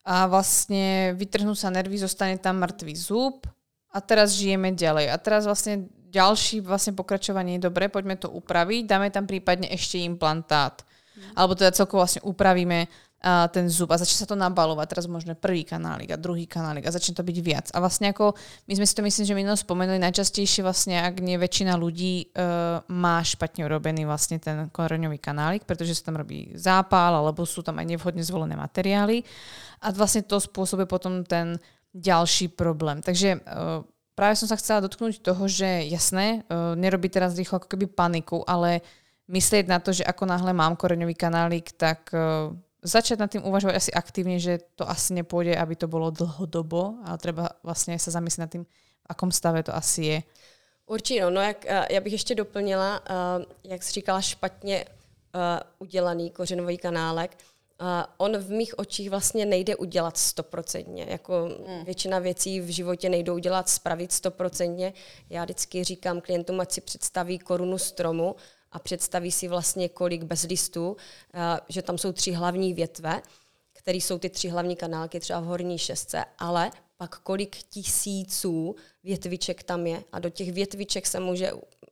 a 0.05 0.27
vlastne 0.27 1.15
vytrhnú 1.17 1.55
sa 1.55 1.73
nervy, 1.73 1.97
zostane 1.97 2.37
tam 2.37 2.61
mŕtvý 2.61 2.93
zub 2.95 3.47
a 3.91 3.97
teraz 4.03 4.37
žijeme 4.37 4.75
ďalej. 4.75 5.09
A 5.09 5.15
teraz 5.17 5.47
vlastne 5.47 5.87
ďalší 6.07 6.63
vlastne 6.63 6.95
pokračovanie 6.95 7.59
je 7.59 7.67
dobré, 7.67 7.91
poďme 7.91 8.15
to 8.15 8.31
upraviť, 8.31 8.87
dáme 8.87 9.07
tam 9.11 9.27
prípadne 9.27 9.67
ešte 9.69 9.99
implantát. 9.99 10.81
Mm. 11.17 11.33
Alebo 11.35 11.53
teda 11.57 11.75
celkovo 11.75 12.05
vlastne 12.05 12.23
upravíme 12.23 12.87
uh, 12.87 13.45
ten 13.49 13.67
zub 13.67 13.89
a 13.91 13.99
začne 13.99 14.23
sa 14.23 14.29
to 14.29 14.37
nabalovať. 14.37 14.87
Teraz 14.87 15.05
možno 15.09 15.33
prvý 15.33 15.65
kanálik 15.65 16.13
a 16.13 16.21
druhý 16.21 16.45
kanálik 16.45 16.85
a 16.87 16.95
začne 16.95 17.17
to 17.17 17.25
byť 17.25 17.37
viac. 17.41 17.67
A 17.73 17.81
vlastne 17.81 18.13
ako, 18.13 18.37
my 18.69 18.73
sme 18.77 18.85
si 18.85 18.93
to 18.95 19.01
myslím, 19.03 19.25
že 19.25 19.37
minulé 19.37 19.57
spomenuli, 19.57 19.99
najčastejšie 19.99 20.61
vlastne, 20.63 21.01
ak 21.01 21.19
nie 21.19 21.35
väčšina 21.35 21.73
ľudí 21.75 22.31
uh, 22.31 22.81
má 22.93 23.19
špatne 23.19 23.65
urobený 23.67 24.07
vlastne 24.07 24.37
ten 24.39 24.69
koreňový 24.69 25.17
kanálik, 25.17 25.65
pretože 25.67 25.97
sa 25.97 26.13
tam 26.13 26.21
robí 26.21 26.53
zápal 26.55 27.17
alebo 27.17 27.43
sú 27.43 27.65
tam 27.65 27.81
aj 27.81 27.85
nevhodne 27.97 28.23
zvolené 28.23 28.55
materiály. 28.55 29.25
A 29.83 29.93
vlastne 29.93 30.23
to 30.25 30.37
spôsobuje 30.37 30.87
potom 30.87 31.25
ten 31.25 31.57
ďalší 31.97 32.53
problém. 32.53 33.01
Takže 33.01 33.41
uh, 33.41 33.81
práve 34.17 34.33
som 34.33 34.49
sa 34.49 34.57
chcela 34.57 34.81
dotknúť 34.81 35.21
toho, 35.21 35.45
že 35.45 35.85
jasné, 35.85 36.41
uh, 36.49 36.73
nerobiť 36.73 37.21
teraz 37.21 37.37
rýchlo 37.37 37.61
ako 37.61 37.69
keby 37.69 37.85
paniku, 37.85 38.41
ale 38.49 38.81
myslieť 39.29 39.69
na 39.69 39.77
to, 39.77 39.93
že 39.93 40.01
ako 40.01 40.25
náhle 40.25 40.57
mám 40.57 40.73
koreňový 40.73 41.13
kanálik, 41.13 41.77
tak 41.77 42.09
uh, 42.17 42.49
začať 42.81 43.21
nad 43.21 43.29
tým 43.29 43.45
uvažovať 43.45 43.75
asi 43.77 43.91
aktívne, 43.93 44.41
že 44.41 44.57
to 44.73 44.89
asi 44.89 45.13
nepôjde, 45.13 45.53
aby 45.53 45.77
to 45.77 45.85
bolo 45.85 46.09
dlhodobo, 46.09 46.97
ale 47.05 47.17
treba 47.21 47.53
vlastne 47.61 47.93
sa 48.01 48.09
zamyslieť 48.09 48.41
nad 48.41 48.51
tým, 48.51 48.65
v 48.65 49.07
akom 49.07 49.29
stave 49.29 49.61
to 49.61 49.75
asi 49.75 50.01
je. 50.03 50.19
Určitě, 50.87 51.21
no, 51.21 51.29
no 51.29 51.41
jak, 51.41 51.65
já 51.91 52.01
bych 52.01 52.13
ještě 52.13 52.35
doplnila, 52.35 53.01
jak 53.63 53.83
jsi 53.83 53.91
říkala, 53.91 54.21
špatně 54.21 54.85
udělaný 55.79 56.31
kořenový 56.31 56.77
kanálek, 56.77 57.37
on 58.17 58.37
v 58.37 58.49
mých 58.51 58.79
očích 58.79 59.09
vlastně 59.09 59.45
nejde 59.45 59.75
udělat 59.75 60.17
stoprocentně. 60.17 61.05
Jako 61.09 61.49
hmm. 61.67 61.85
většina 61.85 62.19
věcí 62.19 62.61
v 62.61 62.69
životě 62.69 63.09
nejdou 63.09 63.35
udělat 63.35 63.69
spravit 63.69 64.11
stoprocentně. 64.11 64.93
Já 65.29 65.43
vždycky 65.43 65.83
říkám 65.83 66.21
klientům, 66.21 66.59
ať 66.59 66.71
si 66.71 66.81
představí 66.81 67.39
korunu 67.39 67.77
stromu 67.77 68.35
a 68.71 68.79
představí 68.79 69.31
si 69.31 69.47
vlastně 69.47 69.89
kolik 69.89 70.23
bez 70.23 70.43
listů, 70.43 70.97
že 71.69 71.81
tam 71.81 71.97
jsou 71.97 72.11
tři 72.11 72.31
hlavní 72.31 72.73
větve, 72.73 73.21
které 73.73 73.97
jsou 73.97 74.19
ty 74.19 74.29
tři 74.29 74.49
hlavní 74.49 74.75
kanálky 74.75 75.19
třeba 75.19 75.39
v 75.39 75.45
horní 75.45 75.77
šestce, 75.77 76.25
ale 76.39 76.71
pak 76.97 77.19
kolik 77.19 77.55
tisíců 77.55 78.75
větviček 79.03 79.63
tam 79.63 79.87
je. 79.87 80.03
A 80.11 80.19
do 80.19 80.29
těch 80.29 80.51
větviček 80.51 81.07
se 81.07 81.19
může 81.19 81.51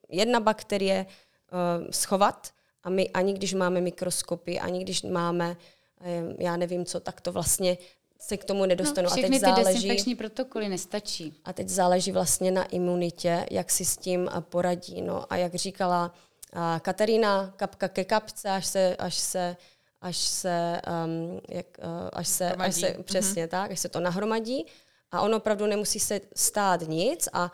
jedna 0.09 0.39
bakterie 0.39 1.05
uh, 1.05 1.87
schovat 1.91 2.51
a 2.83 2.89
my 2.89 3.09
ani 3.09 3.33
když 3.33 3.53
máme 3.53 3.81
mikroskopy, 3.81 4.59
ani 4.59 4.83
když 4.83 5.01
máme 5.01 5.57
já 6.39 6.57
nevím 6.57 6.85
co, 6.85 6.99
tak 6.99 7.21
to 7.21 7.31
vlastně 7.31 7.77
se 8.19 8.37
k 8.37 8.43
tomu 8.43 8.65
nedostanu. 8.65 9.07
No, 9.09 9.13
a 9.13 9.15
teď 9.15 9.39
záleží, 9.39 9.63
ty 9.63 9.73
dezinfekční 9.73 10.15
protokoly 10.15 10.69
nestačí. 10.69 11.33
A 11.45 11.53
teď 11.53 11.69
záleží 11.69 12.11
vlastně 12.11 12.51
na 12.51 12.63
imunitě, 12.63 13.45
jak 13.51 13.71
si 13.71 13.85
s 13.85 13.97
tím 13.97 14.29
poradí. 14.39 15.01
No 15.01 15.33
a 15.33 15.35
jak 15.35 15.55
říkala 15.55 16.13
a 16.53 16.79
Katarína, 16.79 17.53
kapka 17.55 17.87
ke 17.87 18.03
kapce, 18.05 18.49
až 18.49 18.65
se, 18.65 18.95
až 18.95 19.15
se 19.15 19.57
až 20.01 20.17
se, 20.17 20.81
um, 21.05 21.41
jak, 21.49 21.65
uh, 21.77 22.09
až 22.13 22.27
se, 22.27 22.51
až 22.51 22.75
se 22.75 22.95
přesně 23.03 23.45
mm-hmm. 23.45 23.49
tak, 23.49 23.71
až 23.71 23.79
se 23.79 23.89
to 23.89 23.99
nahromadí 23.99 24.65
a 25.11 25.21
ono 25.21 25.37
opravdu 25.37 25.65
nemusí 25.65 25.99
se 25.99 26.21
stát 26.35 26.81
nic 26.81 27.29
a 27.33 27.51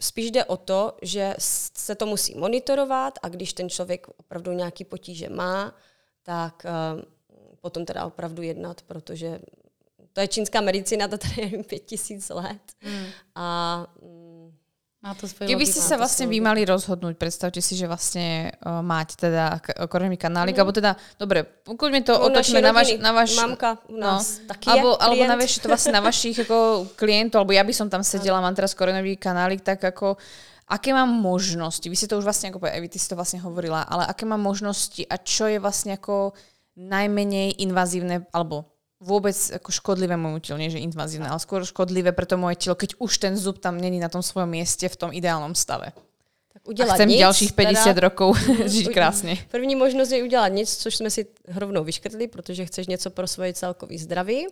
spíš 0.00 0.30
jde 0.30 0.44
o 0.44 0.56
to, 0.56 0.96
že 1.02 1.34
se 1.38 1.94
to 1.94 2.06
musí 2.06 2.34
monitorovat 2.34 3.18
a 3.22 3.28
když 3.28 3.52
ten 3.52 3.70
člověk 3.70 4.06
opravdu 4.16 4.52
nějaký 4.52 4.84
potíže 4.84 5.28
má, 5.28 5.74
tak 6.22 6.66
uh, 6.96 7.02
potom 7.64 7.88
teda 7.88 8.04
opravdu 8.04 8.44
jednat, 8.44 8.84
protože 8.84 9.40
to 10.12 10.20
je 10.20 10.28
čínská 10.28 10.60
medicína, 10.60 11.08
to 11.08 11.18
tady 11.18 11.40
je 11.40 11.62
pět 11.68 11.84
tisíc 11.88 12.28
let. 12.28 12.60
Mm. 12.84 13.06
A 13.34 13.46
mm, 14.02 14.52
má 15.02 15.14
to 15.16 15.28
svoje 15.28 15.48
Keby 15.48 15.64
ste 15.64 15.80
sa 15.80 15.96
vlastne 15.96 16.28
vy 16.28 16.44
mali 16.44 16.64
rozhodnúť, 16.64 17.16
predstavte 17.16 17.60
si, 17.64 17.76
že 17.76 17.88
vlastne 17.88 18.52
uh, 18.64 18.84
máte 18.84 19.16
teda 19.16 19.60
koreňový 19.88 20.16
kanálik, 20.16 20.56
mm. 20.56 20.60
alebo 20.60 20.72
teda, 20.72 20.92
dobre, 21.16 21.44
poďme 21.64 22.04
to 22.04 22.16
no, 22.16 22.28
otočme 22.28 22.60
na, 22.60 22.72
vaš, 22.72 23.00
na 23.00 23.12
vaš... 23.12 23.36
Mamka 23.36 23.80
u 23.88 23.96
no. 23.96 24.16
nás 24.16 24.44
no, 24.44 24.48
taky 24.48 24.66
alebo, 24.68 24.88
je 24.92 25.00
alebo 25.00 25.22
na 25.24 25.36
to 25.40 25.68
vlastne 25.68 25.92
na 25.92 26.02
vašich 26.04 26.36
ako 26.44 26.88
klientov, 26.96 27.44
alebo 27.44 27.52
ja 27.56 27.64
by 27.64 27.74
som 27.76 27.88
tam 27.88 28.00
sedela, 28.00 28.44
mám 28.44 28.56
teraz 28.56 28.72
koreňový 28.72 29.16
kanálik, 29.16 29.60
tak 29.60 29.80
ako 29.84 30.20
aké 30.64 30.96
mám 30.96 31.08
možnosti, 31.12 31.84
vy 31.84 31.96
si 31.96 32.08
to 32.08 32.16
už 32.16 32.24
vlastne 32.24 32.48
ako 32.48 32.64
Evi, 32.64 32.88
ty 32.88 32.96
si 32.96 33.04
to 33.04 33.16
vlastne 33.16 33.44
hovorila, 33.44 33.84
ale 33.84 34.08
aké 34.08 34.24
mám 34.24 34.40
možnosti 34.40 35.04
a 35.04 35.20
čo 35.20 35.48
je 35.52 35.60
vlastne 35.60 36.00
ako 36.00 36.32
najmenej 36.76 37.62
invazívne, 37.62 38.26
alebo 38.34 38.66
vôbec 39.04 39.34
ako 39.34 39.70
škodlivé 39.70 40.16
môjmu 40.16 40.40
telu, 40.40 40.58
nie 40.58 40.72
že 40.72 40.80
invazívne, 40.80 41.28
ale 41.28 41.42
skôr 41.42 41.60
škodlivé 41.62 42.16
pre 42.16 42.26
to 42.26 42.40
moje 42.40 42.56
telo, 42.56 42.74
keď 42.74 42.96
už 42.98 43.12
ten 43.20 43.34
zub 43.36 43.60
tam 43.60 43.76
není 43.76 44.00
na 44.00 44.08
tom 44.08 44.22
svojom 44.22 44.48
mieste 44.48 44.88
v 44.88 44.96
tom 44.96 45.10
ideálnom 45.12 45.54
stave. 45.54 45.92
Tak 46.54 46.68
udělat 46.68 46.90
A 46.90 46.94
chcem 46.94 47.08
nic, 47.08 47.18
ďalších 47.18 47.52
50 47.52 47.84
teda, 47.84 48.00
rokov 48.00 48.38
žiť 48.66 48.94
krásně. 48.94 49.38
První 49.50 49.76
možnost 49.76 50.10
je 50.10 50.22
udělat 50.22 50.48
nic, 50.48 50.76
což 50.76 50.96
jsme 50.96 51.10
si 51.10 51.26
rovnou 51.48 51.84
vyškrtli, 51.84 52.28
protože 52.28 52.66
chceš 52.66 52.86
něco 52.86 53.10
pro 53.10 53.26
svoje 53.26 53.52
celkový 53.52 53.98
zdraví. 53.98 54.46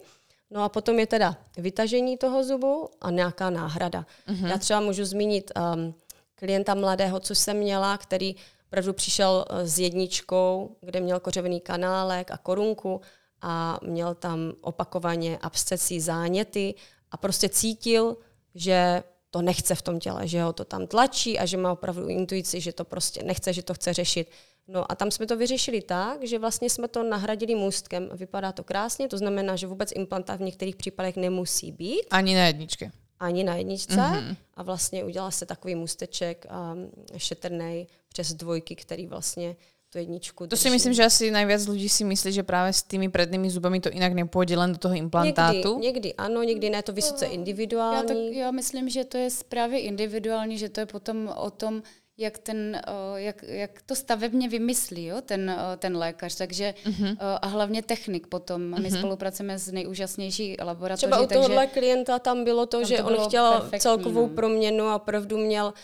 No 0.50 0.62
a 0.62 0.68
potom 0.68 0.98
je 0.98 1.06
teda 1.06 1.36
vytažení 1.56 2.18
toho 2.18 2.44
zubu 2.44 2.88
a 3.00 3.10
nějaká 3.10 3.50
náhrada. 3.50 4.06
Uh-huh. 4.28 4.46
Já 4.46 4.58
třeba 4.58 4.80
můžu 4.80 5.04
zmínit 5.04 5.52
um, 5.56 5.94
klienta 6.34 6.74
mladého, 6.74 7.20
co 7.20 7.34
jsem 7.34 7.56
měla, 7.56 7.98
který 7.98 8.36
opravdu 8.72 8.92
přišel 8.92 9.44
eh, 9.50 9.68
s 9.68 9.78
jedničkou, 9.78 10.76
kde 10.80 11.00
měl 11.00 11.20
kořevený 11.20 11.60
kanálek 11.60 12.30
a 12.30 12.36
korunku 12.36 13.00
a 13.42 13.78
měl 13.82 14.14
tam 14.14 14.52
opakovaně 14.60 15.38
abscesy, 15.38 16.00
záněty 16.00 16.74
a 17.10 17.16
prostě 17.16 17.48
cítil, 17.48 18.16
že 18.54 19.02
to 19.30 19.42
nechce 19.42 19.74
v 19.74 19.82
tom 19.82 20.00
těle, 20.00 20.28
že 20.28 20.42
ho 20.42 20.52
to 20.52 20.64
tam 20.64 20.86
tlačí 20.86 21.38
a 21.38 21.46
že 21.46 21.56
má 21.56 21.72
opravdu 21.72 22.08
intuici, 22.08 22.60
že 22.60 22.72
to 22.72 22.84
prostě 22.84 23.22
nechce, 23.22 23.52
že 23.52 23.62
to 23.62 23.74
chce 23.74 23.92
řešit. 23.92 24.30
No 24.68 24.92
a 24.92 24.94
tam 24.94 25.10
jsme 25.10 25.26
to 25.26 25.36
vyřešili 25.36 25.80
tak, 25.80 26.24
že 26.24 26.38
vlastně 26.38 26.70
jsme 26.70 26.88
to 26.88 27.02
nahradili 27.02 27.54
můstkem. 27.54 28.08
Vypadá 28.12 28.52
to 28.52 28.64
krásně, 28.64 29.08
to 29.08 29.18
znamená, 29.18 29.56
že 29.56 29.66
vůbec 29.66 29.92
implantát 29.94 30.40
v 30.40 30.44
některých 30.44 30.76
případech 30.76 31.16
nemusí 31.16 31.72
být. 31.72 32.06
Ani 32.10 32.34
na 32.34 32.46
jedničce. 32.46 33.01
Ani 33.22 33.46
na 33.46 33.54
jedničce. 33.54 33.94
Mm-hmm. 33.94 34.36
A 34.54 34.62
vlastně 34.62 35.04
udělal 35.04 35.30
se 35.30 35.46
takový 35.46 35.74
můsteček 35.74 36.46
um, 36.50 36.90
šetrnej 37.16 37.86
přes 38.08 38.34
dvojky, 38.34 38.74
který 38.74 39.06
vlastně 39.06 39.56
tu 39.92 39.98
jedničku 39.98 40.46
To 40.46 40.56
si 40.56 40.70
myslím, 40.70 40.96
že 40.96 41.04
asi 41.04 41.28
najviac 41.28 41.68
ľudí 41.68 41.84
si 41.84 42.00
myslí, 42.00 42.32
že 42.32 42.42
práve 42.42 42.72
s 42.72 42.80
tými 42.80 43.12
prednými 43.12 43.44
zubami 43.52 43.76
to 43.76 43.92
inak 43.92 44.16
nepôjde 44.16 44.56
len 44.56 44.72
do 44.72 44.80
toho 44.80 44.96
implantátu. 44.96 45.76
Někdy, 45.76 45.84
někdy 45.84 46.08
ano, 46.16 46.42
někdy 46.42 46.66
ne, 46.70 46.80
to 46.82 46.92
vysoce 46.96 47.28
individuální. 47.28 47.96
Já, 47.96 48.02
tak, 48.02 48.16
já 48.16 48.50
myslím, 48.50 48.88
že 48.88 49.04
to 49.04 49.20
je 49.20 49.28
právě 49.48 49.80
individuální, 49.80 50.58
že 50.58 50.68
to 50.72 50.80
je 50.80 50.86
potom 50.86 51.28
o 51.28 51.50
tom, 51.50 51.84
jak, 52.22 52.38
ten, 52.38 52.80
jak, 53.14 53.42
jak 53.42 53.82
to 53.86 53.94
stavebně 53.94 54.48
vymyslí, 54.48 55.04
jo, 55.06 55.20
ten, 55.20 55.56
ten 55.78 55.96
lékař. 55.96 56.34
Takže 56.34 56.74
uh-huh. 56.84 57.16
a 57.20 57.46
hlavně 57.46 57.82
technik 57.82 58.26
potom. 58.26 58.62
My 58.62 58.76
uh-huh. 58.76 58.98
spolupracujeme 58.98 59.58
s 59.58 59.72
nejúžasnější 59.72 60.56
laboratoří. 60.62 61.06
Třeba 61.06 61.20
u 61.20 61.26
tohohle 61.26 61.66
klienta 61.66 62.18
tam 62.18 62.44
bylo 62.44 62.66
to, 62.66 62.84
že 62.84 62.96
to 62.96 63.04
on 63.04 63.28
chtěl 63.28 63.52
perfektní, 63.52 63.80
celkovou 63.80 64.28
no. 64.28 64.34
proměnu 64.34 64.84
a 64.84 64.96
opravdu 64.96 65.38
měl 65.38 65.74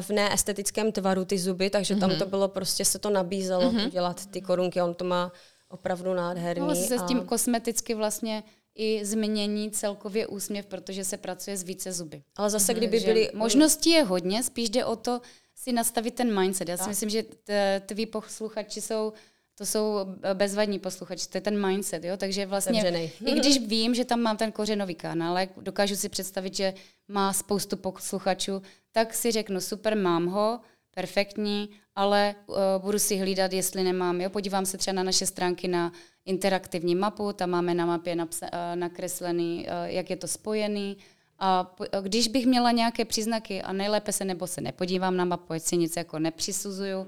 v 0.00 0.10
neestetickém 0.10 0.92
tvaru 0.92 1.24
ty 1.24 1.38
zuby, 1.38 1.70
takže 1.70 1.94
uh-huh. 1.94 2.00
tam 2.00 2.16
to 2.18 2.26
bylo 2.26 2.48
prostě, 2.48 2.84
se 2.84 2.98
to 2.98 3.10
nabízelo 3.10 3.70
uh-huh. 3.70 3.86
udělat 3.86 4.26
ty 4.26 4.40
korunky. 4.40 4.82
On 4.82 4.94
to 4.94 5.04
má 5.04 5.32
opravdu 5.68 6.14
nádherný. 6.14 6.68
No, 6.68 6.74
se 6.74 6.94
a... 6.94 6.98
s 6.98 7.08
tím 7.08 7.20
kosmeticky 7.20 7.94
vlastně 7.94 8.42
i 8.78 9.04
změní 9.04 9.70
celkově 9.70 10.26
úsměv, 10.26 10.66
protože 10.66 11.04
se 11.04 11.16
pracuje 11.16 11.56
s 11.56 11.62
více 11.62 11.92
zuby. 11.92 12.22
Ale 12.36 12.50
zase, 12.50 12.72
mhm. 12.72 12.78
kdyby 12.78 13.00
byly... 13.00 13.30
Možností 13.34 13.90
je 13.90 14.02
hodně, 14.02 14.42
spíš 14.42 14.70
jde 14.70 14.84
o 14.84 14.96
to 14.96 15.20
si 15.56 15.72
nastavit 15.72 16.14
ten 16.14 16.40
mindset. 16.40 16.68
Já 16.68 16.76
si 16.76 16.80
tak. 16.80 16.88
myslím, 16.88 17.10
že 17.10 17.24
tví 17.86 18.06
posluchači 18.06 18.80
jsou 18.80 19.12
to 19.58 19.66
jsou 19.66 19.98
bezvadní 20.34 20.78
posluchači, 20.78 21.28
to 21.28 21.36
je 21.36 21.42
ten 21.42 21.66
mindset, 21.66 22.04
jo? 22.04 22.16
takže 22.16 22.46
vlastně, 22.46 22.82
i 23.26 23.34
když 23.34 23.58
vím, 23.58 23.94
že 23.94 24.04
tam 24.04 24.20
mám 24.20 24.36
ten 24.36 24.52
kořenový 24.52 24.94
kanál, 24.94 25.38
dokážu 25.56 25.96
si 25.96 26.08
představit, 26.08 26.54
že 26.54 26.74
má 27.08 27.32
spoustu 27.32 27.76
posluchačů, 27.76 28.62
tak 28.92 29.14
si 29.14 29.32
řeknu, 29.32 29.60
super, 29.60 29.96
mám 29.96 30.26
ho, 30.26 30.60
perfektní, 30.94 31.70
ale 31.94 32.34
uh, 32.46 32.56
budu 32.78 32.98
si 32.98 33.16
hlídat, 33.16 33.52
jestli 33.52 33.84
nemám. 33.84 34.20
Jo? 34.20 34.30
Podívám 34.30 34.66
se 34.66 34.78
třeba 34.78 34.94
na 34.94 35.02
naše 35.02 35.26
stránky 35.26 35.68
na 35.68 35.92
interaktivní 36.24 36.94
mapu, 36.94 37.32
tam 37.32 37.50
máme 37.50 37.74
na 37.74 37.86
mapě 37.86 38.14
napsa- 38.14 38.48
uh, 38.52 38.76
nakreslený, 38.80 39.66
uh, 39.66 39.84
jak 39.84 40.10
je 40.10 40.16
to 40.16 40.28
spojený. 40.28 40.96
A 41.38 41.76
když 42.00 42.28
bych 42.28 42.46
měla 42.46 42.70
nějaké 42.70 43.04
příznaky, 43.04 43.62
a 43.62 43.72
nejlépe 43.72 44.12
se 44.12 44.24
nebo 44.24 44.46
se 44.46 44.60
nepodívám 44.60 45.16
na 45.16 45.24
mapu, 45.24 45.52
ať 45.52 45.62
si 45.62 45.76
nic 45.76 45.96
jako 45.96 46.18
nepřisuzuju, 46.18 47.06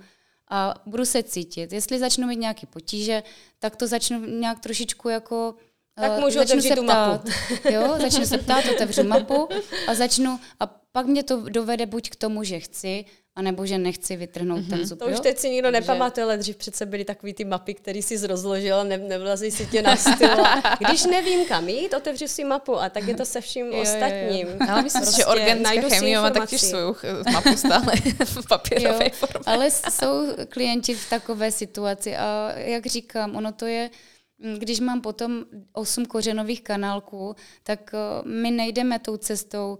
a 0.51 0.75
budu 0.87 1.05
se 1.05 1.23
cítit. 1.23 1.73
Jestli 1.73 1.99
začnu 1.99 2.27
mít 2.27 2.39
nějaké 2.39 2.67
potíže, 2.67 3.23
tak 3.59 3.77
to 3.77 3.87
začnu 3.87 4.25
nějak 4.25 4.61
trošičku 4.61 5.09
jako 5.09 5.55
tak 6.01 6.21
můžu 6.21 6.39
začnu 6.39 6.61
se 6.61 6.77
tu 6.77 6.85
ptát, 6.85 7.09
mapu. 7.09 7.31
Jo, 7.71 7.97
začnu 8.01 8.27
se 8.27 8.39
ptát, 8.39 8.65
otevřu 8.75 9.03
mapu 9.03 9.49
a 9.89 9.95
začnu, 9.95 10.41
a 10.61 10.67
pak 10.93 11.07
mě 11.07 11.23
to 11.23 11.49
dovede 11.49 11.87
buď 11.87 12.11
k 12.11 12.17
tomu, 12.17 12.45
že 12.45 12.61
chci, 12.61 13.05
anebo 13.37 13.67
že 13.67 13.79
nechci 13.79 14.17
vytrhnout 14.17 14.61
mm-hmm. 14.61 14.71
ten 14.71 14.87
zub. 14.87 14.99
To 14.99 15.07
už 15.07 15.21
teď 15.21 15.39
si 15.39 15.51
nikdo 15.51 15.69
Takže... 15.69 15.81
nepamatuje, 15.81 16.25
ale 16.25 16.37
dřív 16.37 16.57
přece 16.57 16.87
byly 16.87 17.05
takový 17.05 17.35
ty 17.35 17.45
mapy, 17.45 17.75
které 17.75 18.03
si 18.03 18.19
zrozložil 18.19 18.77
a 18.77 18.85
ne, 18.85 18.99
nevlazí 18.99 19.51
si 19.51 19.67
tě 19.67 19.83
na 19.83 19.97
styl. 19.97 20.37
Když 20.89 21.05
nevím, 21.05 21.47
kam 21.47 21.69
jít, 21.69 21.95
otevřu 21.95 22.29
si 22.29 22.45
mapu 22.45 22.81
a 22.81 22.89
tak 22.89 23.09
je 23.09 23.15
to 23.15 23.25
se 23.25 23.41
vším 23.41 23.67
jo, 23.67 23.83
ostatním. 23.83 24.47
Jo, 24.47 24.53
jo. 24.61 24.67
Ale 24.69 24.83
myslím 24.83 25.03
prostě 25.03 25.23
že 25.23 25.27
organická 25.27 25.89
chemie 25.89 26.21
má 26.21 26.31
taky 26.31 26.59
svou 26.59 26.95
mapu 27.33 27.57
stále 27.57 27.93
v 28.25 28.49
papírové 28.49 29.11
formě. 29.11 29.45
Ale 29.47 29.71
jsou 29.71 30.27
klienti 30.49 30.95
v 30.95 31.11
takové 31.11 31.53
situaci 31.53 32.17
a 32.17 32.53
jak 32.57 32.87
říkám, 32.87 33.37
ono 33.37 33.53
to 33.53 33.67
je 33.67 33.91
když 34.59 34.81
mám 34.81 35.01
potom 35.01 35.45
osm 35.73 36.07
kořenových 36.07 36.63
kanálků, 36.63 37.35
tak 37.63 37.91
uh, 37.93 38.31
my 38.31 38.51
nejdeme 38.51 38.99
tou 38.99 39.17
cestou 39.17 39.79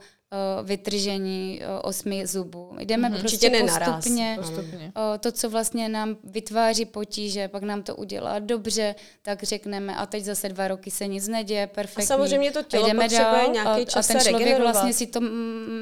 vytržení 0.63 1.61
uh, 1.61 1.81
osmi 1.83 2.27
zubů. 2.27 2.71
Jdeme 2.79 3.11
mm-hmm. 3.11 3.21
prostě 3.21 3.51
postupně. 3.51 4.37
postupně. 4.41 4.93
Uh, 4.97 5.19
to, 5.21 5.33
co 5.33 5.51
vlastně 5.51 5.89
nám 5.89 6.17
vytváří 6.25 6.85
potíže, 6.85 7.49
pak 7.49 7.63
nám 7.63 7.83
to 7.83 7.97
udělá 7.97 8.39
dobře, 8.39 8.95
tak 9.23 9.43
řekneme 9.43 9.97
a 9.97 10.07
teď 10.07 10.25
zase 10.25 10.49
dva 10.49 10.69
roky 10.69 10.91
se 10.91 11.07
nic 11.07 11.29
neděje, 11.29 11.67
perfektní. 11.67 12.05
A 12.05 12.07
samozřejmě 12.07 12.53
to 12.53 12.63
tělo 12.63 12.87
jdeme 12.87 13.05
potřebuje 13.05 13.43
dál, 13.43 13.53
nějaký 13.53 13.87
čas 13.87 14.11
a, 14.11 14.15
a 14.15 14.17
ten 14.19 14.33
člověk 14.33 14.59
vlastně 14.59 14.93
si 14.93 15.07
to 15.07 15.21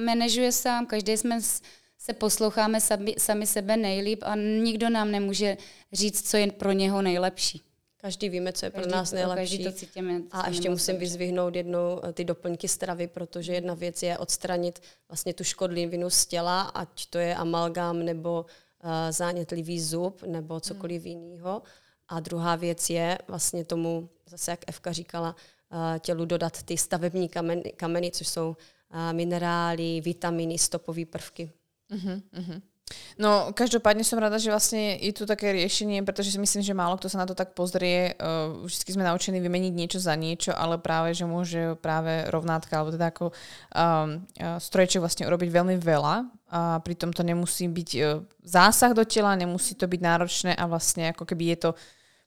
manažuje 0.04 0.52
sám, 0.52 0.86
každý 0.86 1.16
jsme 1.16 1.40
se 1.98 2.12
posloucháme 2.12 2.80
sami, 2.80 3.14
sami 3.18 3.46
sebe 3.46 3.76
nejlíp 3.76 4.22
a 4.26 4.34
nikdo 4.36 4.90
nám 4.90 5.10
nemůže 5.10 5.56
říct, 5.92 6.30
co 6.30 6.36
je 6.36 6.52
pro 6.52 6.72
něho 6.72 7.02
nejlepší. 7.02 7.65
Každý 8.06 8.28
víme, 8.28 8.52
co 8.52 8.66
je 8.66 8.70
každý, 8.70 8.88
pro 8.88 8.96
nás 8.96 9.12
nejlepší. 9.12 9.64
to 9.64 9.72
cítíme, 9.72 10.22
a 10.30 10.48
ještě 10.48 10.70
musím 10.70 10.94
dobře. 10.94 11.00
vyzvihnout 11.00 11.56
jednou 11.56 12.00
eh, 12.04 12.12
ty 12.12 12.24
doplňky 12.24 12.68
stravy, 12.68 13.06
protože 13.06 13.52
jedna 13.52 13.74
věc 13.74 14.02
je 14.02 14.18
odstranit 14.18 14.82
vlastně 15.08 15.34
tu 15.34 15.44
škodlivinu 15.44 16.10
z 16.10 16.26
těla, 16.26 16.62
ať 16.62 17.06
to 17.06 17.18
je 17.18 17.34
amalgám 17.34 18.04
nebo 18.04 18.46
uh, 18.84 18.90
zánětlivý 19.10 19.80
zub 19.80 20.22
nebo 20.22 20.60
cokoliv 20.60 21.02
hmm. 21.02 21.10
jiného. 21.10 21.62
A 22.08 22.20
druhá 22.20 22.56
věc 22.56 22.90
je 22.90 23.18
vlastně 23.28 23.64
tomu, 23.64 24.08
zase 24.26 24.50
jak 24.50 24.60
Evka 24.66 24.92
říkala, 24.92 25.36
uh, 25.72 25.98
tělu 25.98 26.24
dodat 26.24 26.62
ty 26.62 26.76
stavební 26.76 27.28
kameny, 27.28 27.72
kameny 27.76 28.10
což 28.10 28.28
jsou 28.28 28.48
uh, 28.48 29.12
minerály, 29.12 30.00
vitaminy, 30.00 30.58
stopové 30.58 31.04
prvky. 31.04 31.50
Uh-huh, 31.90 32.22
uh-huh. 32.38 32.62
No, 33.18 33.50
každopádne 33.50 34.06
som 34.06 34.22
rada, 34.22 34.38
že 34.38 34.52
vlastne 34.52 34.94
je 35.02 35.10
tu 35.10 35.26
také 35.26 35.50
riešenie, 35.50 36.06
pretože 36.06 36.30
si 36.30 36.38
myslím, 36.38 36.62
že 36.62 36.76
málo 36.76 36.94
kto 36.94 37.10
sa 37.10 37.18
na 37.18 37.26
to 37.26 37.34
tak 37.34 37.50
pozrie. 37.56 38.14
Uh, 38.14 38.62
vždy 38.62 38.94
sme 38.94 39.02
naučení 39.02 39.42
vymeniť 39.42 39.72
niečo 39.74 39.98
za 39.98 40.14
niečo, 40.14 40.54
ale 40.54 40.78
práve, 40.78 41.10
že 41.10 41.26
môže 41.26 41.74
práve 41.82 42.30
rovnátka, 42.30 42.78
alebo 42.78 42.94
teda 42.94 43.10
ako 43.10 43.32
um, 43.32 44.22
uh, 44.38 44.62
strojček 44.62 45.02
vlastne 45.02 45.26
urobiť 45.26 45.50
veľmi 45.50 45.76
veľa 45.82 46.14
a 46.46 46.78
pritom 46.78 47.10
to 47.10 47.26
nemusí 47.26 47.66
byť 47.66 47.90
uh, 47.98 48.22
zásah 48.46 48.94
do 48.94 49.02
tela, 49.02 49.34
nemusí 49.34 49.74
to 49.74 49.90
byť 49.90 50.00
náročné 50.00 50.52
a 50.54 50.62
vlastne 50.70 51.10
ako 51.10 51.26
keby 51.26 51.58
je 51.58 51.58
to 51.66 51.70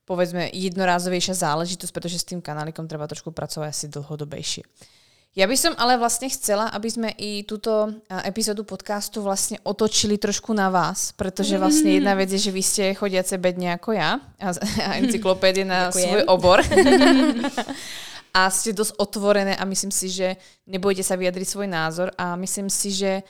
povedzme 0.10 0.50
jednorázovejšia 0.52 1.38
záležitosť, 1.38 1.94
pretože 1.94 2.18
s 2.20 2.26
tým 2.26 2.42
kanálikom 2.42 2.90
treba 2.90 3.06
trošku 3.06 3.30
pracovať 3.30 3.70
asi 3.70 3.86
dlhodobejšie. 3.94 4.66
Ja 5.40 5.48
by 5.48 5.56
som 5.56 5.72
ale 5.80 5.96
vlastne 5.96 6.28
chcela, 6.28 6.68
aby 6.76 6.92
sme 6.92 7.10
i 7.16 7.48
túto 7.48 7.96
epizódu 8.28 8.68
podcastu 8.68 9.24
vlastne 9.24 9.56
otočili 9.64 10.20
trošku 10.20 10.52
na 10.52 10.68
vás, 10.68 11.16
pretože 11.16 11.56
vlastne 11.56 11.96
jedna 11.96 12.12
vec 12.12 12.28
je, 12.28 12.44
že 12.44 12.52
vy 12.52 12.60
ste 12.60 12.92
chodiace 12.92 13.40
bedne 13.40 13.72
ako 13.80 13.96
ja 13.96 14.20
a, 14.20 14.52
a 14.92 15.00
encyklopédie 15.00 15.64
na 15.64 15.88
Ďakujem. 15.88 16.04
svoj 16.04 16.22
obor. 16.28 16.60
a 18.38 18.52
ste 18.52 18.76
dosť 18.76 19.00
otvorené 19.00 19.56
a 19.56 19.64
myslím 19.64 19.96
si, 19.96 20.12
že 20.12 20.36
nebojte 20.68 21.08
sa 21.08 21.16
vyjadriť 21.16 21.48
svoj 21.48 21.72
názor 21.72 22.12
a 22.20 22.36
myslím 22.36 22.68
si, 22.68 22.92
že 22.92 23.24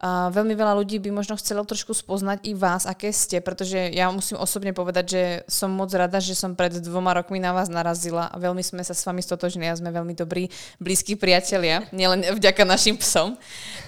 a 0.00 0.32
veľmi 0.32 0.56
veľa 0.56 0.80
ľudí 0.80 0.96
by 0.96 1.12
možno 1.12 1.36
chcelo 1.36 1.60
trošku 1.60 1.92
spoznať 1.92 2.48
i 2.48 2.56
vás, 2.56 2.88
aké 2.88 3.12
ste, 3.12 3.44
pretože 3.44 3.76
ja 3.92 4.08
musím 4.08 4.40
osobne 4.40 4.72
povedať, 4.72 5.04
že 5.04 5.22
som 5.44 5.68
moc 5.68 5.92
rada, 5.92 6.16
že 6.24 6.32
som 6.32 6.56
pred 6.56 6.72
dvoma 6.80 7.12
rokmi 7.12 7.36
na 7.36 7.52
vás 7.52 7.68
narazila 7.68 8.32
a 8.32 8.40
veľmi 8.40 8.64
sme 8.64 8.80
sa 8.80 8.96
s 8.96 9.04
vami 9.04 9.20
stotožili 9.20 9.68
a 9.68 9.76
sme 9.76 9.92
veľmi 9.92 10.16
dobrí, 10.16 10.48
blízki 10.80 11.20
priatelia, 11.20 11.84
nielen 11.92 12.24
vďaka 12.32 12.64
našim 12.64 12.96
psom. 12.96 13.36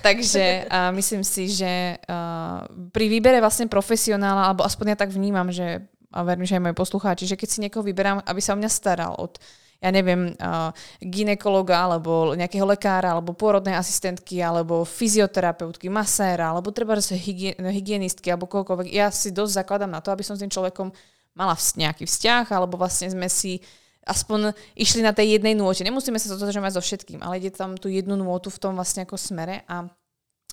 Takže 0.05 0.69
a 0.69 0.93
myslím 0.93 1.25
si, 1.25 1.49
že 1.49 1.97
a, 2.05 2.69
pri 2.93 3.09
výbere 3.09 3.41
vlastne 3.41 3.65
profesionála, 3.65 4.53
alebo 4.53 4.69
aspoň 4.69 4.93
ja 4.93 4.97
tak 5.01 5.17
vnímam, 5.17 5.49
že 5.49 5.81
a 6.13 6.29
verím, 6.29 6.45
že 6.45 6.61
aj 6.61 6.65
moji 6.69 6.77
poslucháči, 6.77 7.25
že 7.25 7.41
keď 7.41 7.49
si 7.49 7.59
niekoho 7.65 7.81
vyberám, 7.81 8.21
aby 8.29 8.41
sa 8.45 8.53
o 8.53 8.61
mňa 8.61 8.69
staral 8.69 9.17
od 9.17 9.41
ja 9.83 9.91
neviem, 9.91 10.31
uh, 10.39 10.71
ginekologa, 11.03 11.91
alebo 11.91 12.39
nejakého 12.39 12.63
lekára, 12.63 13.19
alebo 13.19 13.35
pôrodnej 13.35 13.75
asistentky, 13.75 14.39
alebo 14.39 14.87
fyzioterapeutky, 14.87 15.91
maséra, 15.91 16.55
alebo 16.55 16.71
treba 16.71 16.95
hygie, 17.03 17.59
hygienistky, 17.59 18.31
alebo 18.31 18.47
kohokoľvek. 18.47 18.95
Ja 18.95 19.11
si 19.11 19.35
dosť 19.35 19.67
zakladám 19.67 19.91
na 19.91 19.99
to, 19.99 20.15
aby 20.15 20.23
som 20.23 20.39
s 20.39 20.43
tým 20.47 20.55
človekom 20.55 20.95
mala 21.35 21.59
nejaký 21.59 22.07
vzťah, 22.07 22.47
alebo 22.55 22.79
vlastne 22.79 23.11
sme 23.11 23.27
si 23.27 23.59
aspoň 24.07 24.55
išli 24.79 25.03
na 25.03 25.11
tej 25.11 25.39
jednej 25.39 25.55
nôte. 25.59 25.83
Nemusíme 25.83 26.19
sa 26.19 26.31
zotožovať 26.31 26.79
so 26.79 26.83
všetkým, 26.83 27.23
ale 27.23 27.43
ide 27.43 27.51
tam 27.55 27.75
tú 27.75 27.91
jednu 27.91 28.19
nôtu 28.19 28.51
v 28.51 28.61
tom 28.63 28.75
vlastne 28.75 29.07
ako 29.07 29.19
smere 29.19 29.67
a 29.67 29.87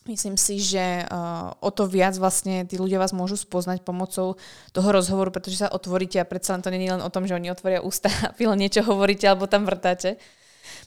Myslím 0.10 0.42
si, 0.42 0.58
že 0.58 1.06
uh, 1.06 1.54
o 1.62 1.70
to 1.70 1.86
viac 1.86 2.18
vlastne 2.18 2.66
tí 2.66 2.82
ľudia 2.82 2.98
vás 2.98 3.14
môžu 3.14 3.38
spoznať 3.38 3.86
pomocou 3.86 4.42
toho 4.74 4.90
rozhovoru, 4.90 5.30
pretože 5.30 5.62
sa 5.62 5.70
otvoríte 5.70 6.18
a 6.18 6.26
predsa 6.26 6.58
len 6.58 6.66
to 6.66 6.74
není 6.74 6.90
len 6.90 6.98
o 6.98 7.14
tom, 7.14 7.30
že 7.30 7.38
oni 7.38 7.54
otvoria 7.54 7.86
ústa 7.86 8.10
a 8.26 8.34
vy 8.34 8.50
len 8.50 8.58
niečo 8.58 8.82
hovoríte 8.82 9.30
alebo 9.30 9.46
tam 9.46 9.70
vrtáte. 9.70 10.18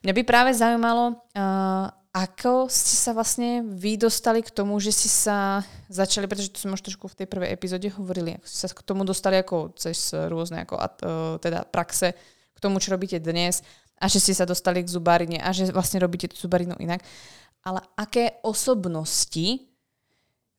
Mňa 0.03 0.11
by 0.19 0.23
práve 0.27 0.51
zaujímalo, 0.59 1.23
uh, 1.39 1.87
ako 2.11 2.67
ste 2.67 2.99
sa 2.99 3.15
vlastne 3.15 3.63
vy 3.63 3.95
dostali 3.95 4.43
k 4.43 4.51
tomu, 4.51 4.83
že 4.83 4.91
si 4.91 5.07
sa 5.07 5.63
začali, 5.87 6.27
pretože 6.27 6.51
to 6.51 6.59
sme 6.59 6.75
už 6.75 6.83
trošku 6.83 7.07
v 7.07 7.23
tej 7.23 7.31
prvej 7.31 7.55
epizóde 7.55 7.95
hovorili, 7.95 8.43
ako 8.43 8.47
ste 8.51 8.59
sa 8.59 8.75
k 8.75 8.83
tomu 8.83 9.07
dostali 9.07 9.39
ako 9.39 9.71
cez 9.79 10.11
rôzne 10.11 10.67
ako, 10.67 10.75
uh, 10.83 10.91
teda 11.39 11.63
praxe 11.71 12.11
k 12.51 12.59
tomu, 12.59 12.83
čo 12.83 12.91
robíte 12.91 13.23
dnes 13.23 13.63
a 14.03 14.11
že 14.11 14.19
ste 14.19 14.35
sa 14.35 14.51
dostali 14.51 14.83
k 14.83 14.91
zubarine 14.91 15.39
a 15.39 15.55
že 15.55 15.71
vlastne 15.71 16.03
robíte 16.03 16.27
tú 16.27 16.35
zubarinu 16.35 16.75
inak. 16.83 17.07
Uh, 17.07 17.42
ale 17.63 17.81
aké 17.95 18.43
osobnosti 18.43 19.63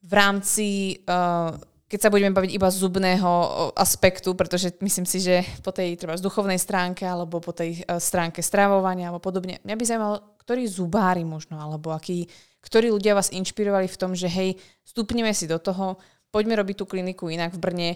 v 0.03 0.11
rámci, 0.11 0.99
uh, 1.07 1.55
keď 1.87 1.99
sa 1.99 2.11
budeme 2.11 2.35
baviť 2.35 2.51
iba 2.55 2.67
zubného 2.67 3.31
aspektu, 3.75 4.35
pretože 4.35 4.75
myslím 4.83 5.07
si, 5.07 5.23
že 5.23 5.43
po 5.63 5.71
tej 5.71 5.95
treba 5.95 6.19
duchovnej 6.19 6.59
stránke 6.59 7.07
alebo 7.07 7.39
po 7.39 7.55
tej 7.55 7.83
uh, 7.87 7.99
stránke 7.99 8.43
stravovania 8.43 9.11
alebo 9.11 9.23
podobne, 9.23 9.63
mňa 9.63 9.75
by 9.75 9.83
zaujímalo, 9.83 10.17
ktorí 10.43 10.63
zubári 10.67 11.23
možno, 11.23 11.59
alebo 11.59 11.95
akí, 11.95 12.27
ktorí 12.63 12.91
ľudia 12.91 13.15
vás 13.15 13.31
inšpirovali 13.31 13.87
v 13.87 13.99
tom, 13.99 14.11
že 14.15 14.27
hej, 14.27 14.59
stupneme 14.83 15.31
si 15.31 15.47
do 15.47 15.59
toho, 15.59 15.99
poďme 16.31 16.59
robiť 16.59 16.75
tú 16.83 16.85
kliniku 16.87 17.31
inak 17.31 17.55
v 17.55 17.61
Brne 17.63 17.89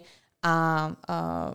a 0.43 0.53
uh, 0.93 1.51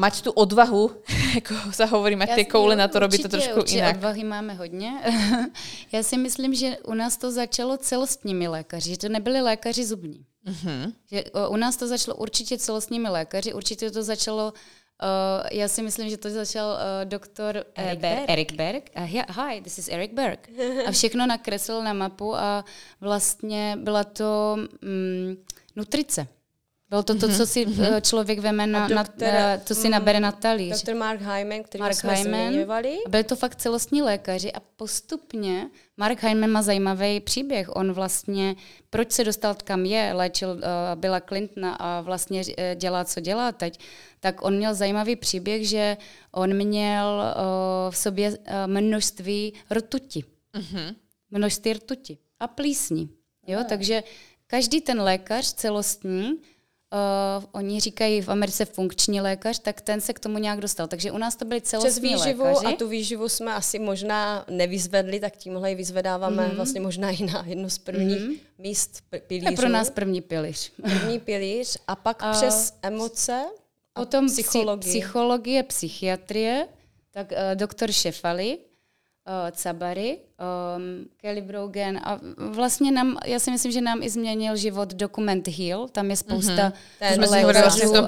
mať 0.00 0.22
tu 0.22 0.30
odvahu, 0.32 0.90
jako 1.34 1.54
se 1.70 1.84
hovorí, 1.84 2.16
mať 2.16 2.34
ty 2.34 2.44
koule 2.44 2.76
na 2.76 2.88
to, 2.88 2.98
robit 2.98 3.22
to 3.22 3.28
trošku 3.28 3.60
určitě 3.60 3.78
jinak. 3.78 3.96
odvahy 3.96 4.24
máme 4.24 4.54
hodně. 4.54 4.92
Já 5.92 6.02
si 6.02 6.16
myslím, 6.16 6.54
že 6.54 6.78
u 6.88 6.94
nás 6.94 7.16
to 7.16 7.30
začalo 7.30 7.76
celostními 7.76 8.48
lékaři, 8.48 8.90
že 8.90 8.98
to 8.98 9.08
nebyli 9.08 9.40
lékaři 9.40 9.84
zubní. 9.84 10.24
Mm-hmm. 10.46 10.92
Že 11.10 11.24
u 11.48 11.56
nás 11.56 11.76
to 11.76 11.86
začalo 11.86 12.16
určitě 12.16 12.58
celostními 12.58 13.08
lékaři, 13.08 13.52
určitě 13.52 13.90
to 13.90 14.02
začalo 14.02 14.52
Uh, 15.02 15.48
já 15.52 15.68
si 15.68 15.82
myslím, 15.82 16.10
že 16.10 16.16
to 16.16 16.30
začal 16.30 16.70
uh, 16.70 17.08
doktor 17.08 17.64
Eric 17.74 18.00
Ber- 18.00 18.16
Berg. 18.16 18.30
Eric 18.30 18.52
Berg. 18.52 18.90
Uh, 18.96 19.14
yeah, 19.14 19.36
hi, 19.36 19.60
this 19.60 19.78
is 19.78 19.88
Eric 19.88 20.12
Berg. 20.12 20.48
A 20.86 20.92
všechno 20.92 21.26
nakreslil 21.26 21.82
na 21.82 21.92
mapu 21.92 22.36
a 22.36 22.64
vlastně 23.00 23.76
byla 23.80 24.04
to 24.04 24.56
mm, 24.82 25.36
nutrice. 25.76 26.26
Bylo 26.90 27.02
to 27.02 27.14
to, 27.14 27.28
co 27.28 27.46
si 27.46 27.66
mm-hmm. 27.66 28.00
člověk 28.00 28.38
veme 28.38 28.66
na, 28.66 28.88
na, 28.88 29.02
doktor, 29.02 29.28
na, 29.28 29.58
to 29.58 29.74
si 29.74 29.88
nabere 29.88 30.20
na 30.20 30.32
talíř. 30.32 30.72
Doktor 30.72 30.94
Mark 30.94 31.20
Hyman, 31.20 31.62
který 31.62 31.82
Mark 31.82 31.94
jsme 31.94 32.14
Hyman. 32.14 32.48
zmiňovali. 32.48 32.98
Byli 33.08 33.24
to 33.24 33.36
fakt 33.36 33.56
celostní 33.56 34.02
lékaři 34.02 34.52
a 34.52 34.60
postupně 34.76 35.70
Mark 35.96 36.22
Hyman 36.22 36.50
má 36.50 36.62
zajímavý 36.62 37.20
příběh. 37.20 37.76
On 37.76 37.92
vlastně, 37.92 38.56
proč 38.90 39.12
se 39.12 39.24
dostal 39.24 39.54
kam 39.64 39.84
je, 39.84 40.12
léčil 40.12 40.50
uh, 40.50 40.60
Billa 40.94 41.20
Clintona 41.20 41.74
a 41.74 42.00
vlastně 42.00 42.40
uh, 42.40 42.54
dělá, 42.74 43.04
co 43.04 43.20
dělá 43.20 43.52
teď, 43.52 43.78
tak 44.20 44.44
on 44.44 44.56
měl 44.56 44.74
zajímavý 44.74 45.16
příběh, 45.16 45.68
že 45.68 45.96
on 46.32 46.54
měl 46.54 47.06
uh, 47.06 47.90
v 47.90 47.96
sobě 47.96 48.30
uh, 48.30 48.36
množství 48.66 49.52
rtuti. 49.70 50.24
Mm-hmm. 50.54 50.94
Množství 51.30 51.72
rtuti 51.72 52.18
a 52.40 52.46
plísní. 52.46 53.10
Jo? 53.46 53.60
Takže 53.68 54.02
každý 54.46 54.80
ten 54.80 55.00
lékař 55.00 55.52
celostní 55.52 56.40
Uh, 56.92 57.44
oni 57.52 57.80
říkají 57.80 58.20
v 58.22 58.28
Americe 58.28 58.64
funkční 58.64 59.20
lékař, 59.20 59.58
tak 59.58 59.80
ten 59.80 60.00
se 60.00 60.12
k 60.12 60.18
tomu 60.20 60.38
nějak 60.38 60.60
dostal. 60.60 60.86
Takže 60.88 61.12
u 61.12 61.18
nás 61.18 61.36
to 61.36 61.44
Přes 61.44 61.62
celostní 61.62 62.14
výživu 62.14 62.44
lékaři. 62.44 62.66
a 62.66 62.76
tu 62.76 62.88
výživu 62.88 63.28
jsme 63.28 63.54
asi 63.54 63.78
možná 63.78 64.44
nevyzvedli, 64.50 65.20
tak 65.20 65.36
tímhle 65.36 65.68
ji 65.70 65.74
vyzvedáváme 65.76 66.42
Mhm. 66.42 66.50
mm. 66.50 66.56
vlastně 66.56 66.80
možná 66.80 67.10
i 67.10 67.22
na 67.24 67.44
jedno 67.46 67.70
z 67.70 67.78
prvních 67.78 68.20
mm. 68.20 68.34
míst 68.58 69.00
p- 69.10 69.18
To 69.20 69.34
je 69.34 69.40
pilířů. 69.40 69.56
pro 69.62 69.68
nás 69.68 69.90
první 69.90 70.20
pilíř. 70.20 70.72
první 70.82 71.18
pilíř 71.20 71.78
a 71.86 71.96
pak 71.96 72.22
A 72.22 72.32
přes 72.32 72.74
emoce 72.82 73.44
a 73.94 74.00
Potom 74.00 74.26
psychologii. 74.26 74.90
Psy, 74.90 74.98
psychologie, 75.00 75.62
psychiatrie, 75.62 76.66
tak 77.10 77.32
uh, 77.32 77.36
doktor 77.54 77.92
Šefali, 77.92 78.58
uh, 79.30 79.50
Cabary, 79.50 80.18
um, 80.18 81.06
Kelly 81.16 81.40
Brogan 81.40 81.98
a 81.98 82.20
vlastně 82.38 82.92
nám, 82.92 83.18
já 83.24 83.38
si 83.38 83.50
myslím, 83.50 83.72
že 83.72 83.80
nám 83.80 84.02
i 84.02 84.10
změnil 84.10 84.56
život 84.56 84.94
dokument 84.94 85.48
Heal, 85.48 85.88
tam 85.88 86.10
je 86.10 86.16
spousta 86.16 86.72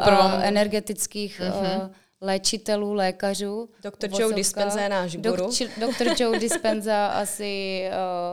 prvom. 0.04 0.26
a 0.26 0.42
energetických 0.42 1.40
uh, 1.44 1.90
léčitelů, 2.20 2.92
lékařů. 2.92 3.68
Doktor 3.82 4.10
Joe. 4.20 4.34
Dispenza 4.34 4.80
je 4.80 4.88
náš 4.88 5.16
guru. 5.16 5.50
Doktor, 5.80 6.06
Joe 6.18 6.38
Dispenza 6.38 7.06
asi 7.06 7.84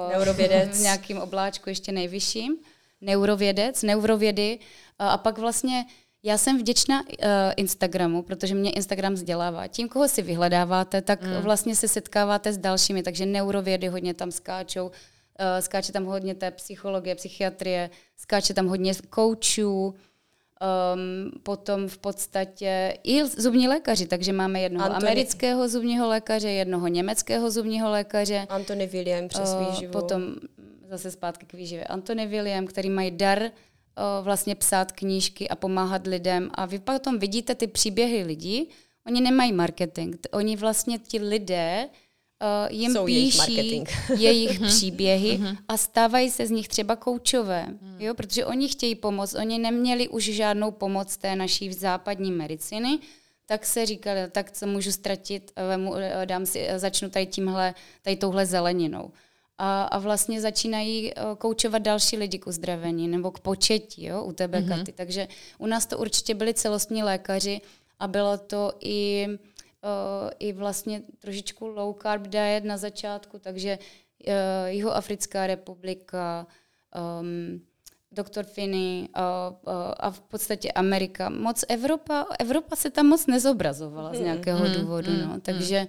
uh, 0.05 0.11
Neurovědec. 0.11 0.77
v 0.77 0.81
nějakém 0.81 1.17
obláčku 1.17 1.69
ještě 1.69 1.91
nejvyšším. 1.91 2.57
Neurovědec, 3.01 3.83
neurovědy. 3.83 4.59
A, 4.99 5.09
a 5.09 5.17
pak 5.17 5.37
vlastně 5.37 5.85
já 6.23 6.37
jsem 6.37 6.59
vděčná 6.59 7.01
uh, 7.01 7.07
Instagramu, 7.57 8.21
protože 8.21 8.55
mě 8.55 8.71
Instagram 8.71 9.13
vzdělává. 9.13 9.67
Tím, 9.67 9.89
koho 9.89 10.07
si 10.07 10.21
vyhledáváte, 10.21 11.01
tak 11.01 11.23
mm. 11.23 11.41
vlastně 11.41 11.75
se 11.75 11.87
setkáváte 11.87 12.53
s 12.53 12.57
dalšími, 12.57 13.03
takže 13.03 13.25
neurovědy 13.25 13.87
hodně 13.87 14.13
tam 14.13 14.31
skáčou. 14.31 14.85
Uh, 14.85 14.91
skáče 15.59 15.91
tam 15.91 16.05
hodně 16.05 16.35
té 16.35 16.51
psychologie, 16.51 17.15
psychiatrie, 17.15 17.89
skáče 18.17 18.53
tam 18.53 18.67
hodně 18.67 18.93
koučů, 19.09 19.95
Um, 20.93 21.31
potom 21.43 21.87
v 21.87 21.97
podstatě 21.97 22.97
i 23.03 23.25
zubní 23.25 23.67
lékaři, 23.67 24.07
takže 24.07 24.33
máme 24.33 24.61
jednoho 24.61 24.85
Anthony. 24.85 25.07
amerického 25.07 25.69
zubního 25.69 26.07
lékaře, 26.07 26.49
jednoho 26.49 26.87
německého 26.87 27.51
zubního 27.51 27.89
lékaře, 27.89 28.45
Anthony 28.49 28.87
William 28.87 29.27
přes 29.27 29.53
Uh, 29.53 29.69
výživu. 29.69 29.91
Potom 29.91 30.21
zase 30.89 31.11
zpátky 31.11 31.45
k 31.45 31.53
výživě. 31.53 31.83
Anthony 31.83 32.27
William, 32.27 32.65
který 32.65 32.89
mají 32.89 33.11
dar 33.11 33.41
uh, 33.41 33.49
vlastně 34.21 34.55
psát 34.55 34.91
knížky 34.91 35.49
a 35.49 35.55
pomáhat 35.55 36.07
lidem. 36.07 36.49
A 36.53 36.65
vy 36.65 36.79
potom 36.79 37.19
vidíte 37.19 37.55
ty 37.55 37.67
příběhy 37.67 38.23
lidí. 38.23 38.69
Oni 39.07 39.21
nemají 39.21 39.53
marketing. 39.53 40.15
Oni 40.31 40.55
vlastně 40.55 40.99
ti 40.99 41.19
lidé 41.19 41.89
uh, 42.41 42.75
jim 42.75 42.93
Jsou 42.93 43.07
jejich 43.07 43.33
píší 43.33 43.37
marketing. 43.37 43.89
jejich 44.17 44.59
příběhy 44.59 45.39
a 45.67 45.77
stávají 45.77 46.31
se 46.31 46.47
z 46.47 46.51
nich 46.51 46.67
třeba 46.67 46.95
koučové, 46.95 47.67
jo? 47.99 48.13
protože 48.13 48.45
oni 48.45 48.69
chtějí 48.69 48.95
pomoct. 48.95 49.35
Oni 49.35 49.59
neměli 49.59 50.07
už 50.07 50.23
žádnou 50.23 50.71
pomoc 50.71 51.17
té 51.17 51.35
naší 51.35 51.73
západní 51.73 52.31
mediciny, 52.31 52.99
tak 53.45 53.65
se 53.65 53.85
říkali, 53.85 54.19
tak 54.31 54.51
co 54.51 54.67
můžu 54.67 54.91
ztratit, 54.91 55.51
vemu, 55.67 55.93
dám 56.25 56.45
si, 56.45 56.67
začnu 56.75 57.09
tady 57.09 57.25
tímhle, 57.25 57.73
tady 58.01 58.15
touhle 58.15 58.45
zeleninou. 58.45 59.11
A, 59.61 59.83
a 59.83 59.99
vlastně 59.99 60.41
začínají 60.41 61.11
eh, 61.11 61.21
koučovat 61.37 61.81
další 61.81 62.17
lidi 62.17 62.39
k 62.39 62.47
uzdravení 62.47 63.07
nebo 63.07 63.31
k 63.31 63.39
početí 63.39 64.05
jo, 64.05 64.23
u 64.23 64.31
tebe, 64.31 64.59
mm-hmm. 64.59 64.77
Katy. 64.77 64.91
Takže 64.91 65.27
u 65.57 65.65
nás 65.67 65.85
to 65.85 65.97
určitě 65.97 66.35
byli 66.35 66.53
celostní 66.53 67.03
lékaři 67.03 67.61
a 67.99 68.07
bylo 68.07 68.37
to 68.37 68.73
i, 68.79 69.27
uh, 69.27 70.29
i 70.39 70.53
vlastně 70.53 71.01
trošičku 71.19 71.67
low 71.67 71.95
carb 72.01 72.27
diet 72.27 72.63
na 72.63 72.77
začátku, 72.77 73.39
takže 73.39 73.79
uh, 74.27 74.33
Jihoafrická 74.67 75.47
republika, 75.47 76.47
um, 77.21 77.61
doktor 78.11 78.45
Finney 78.45 79.01
uh, 79.01 79.05
uh, 79.67 79.73
a 79.97 80.11
v 80.11 80.21
podstatě 80.21 80.71
Amerika. 80.71 81.29
Moc 81.29 81.65
Evropa, 81.67 82.25
Evropa 82.39 82.75
se 82.75 82.89
tam 82.89 83.05
moc 83.05 83.27
nezobrazovala 83.27 84.13
z 84.13 84.19
nějakého 84.19 84.67
důvodu, 84.67 85.11
no. 85.11 85.39
takže 85.41 85.87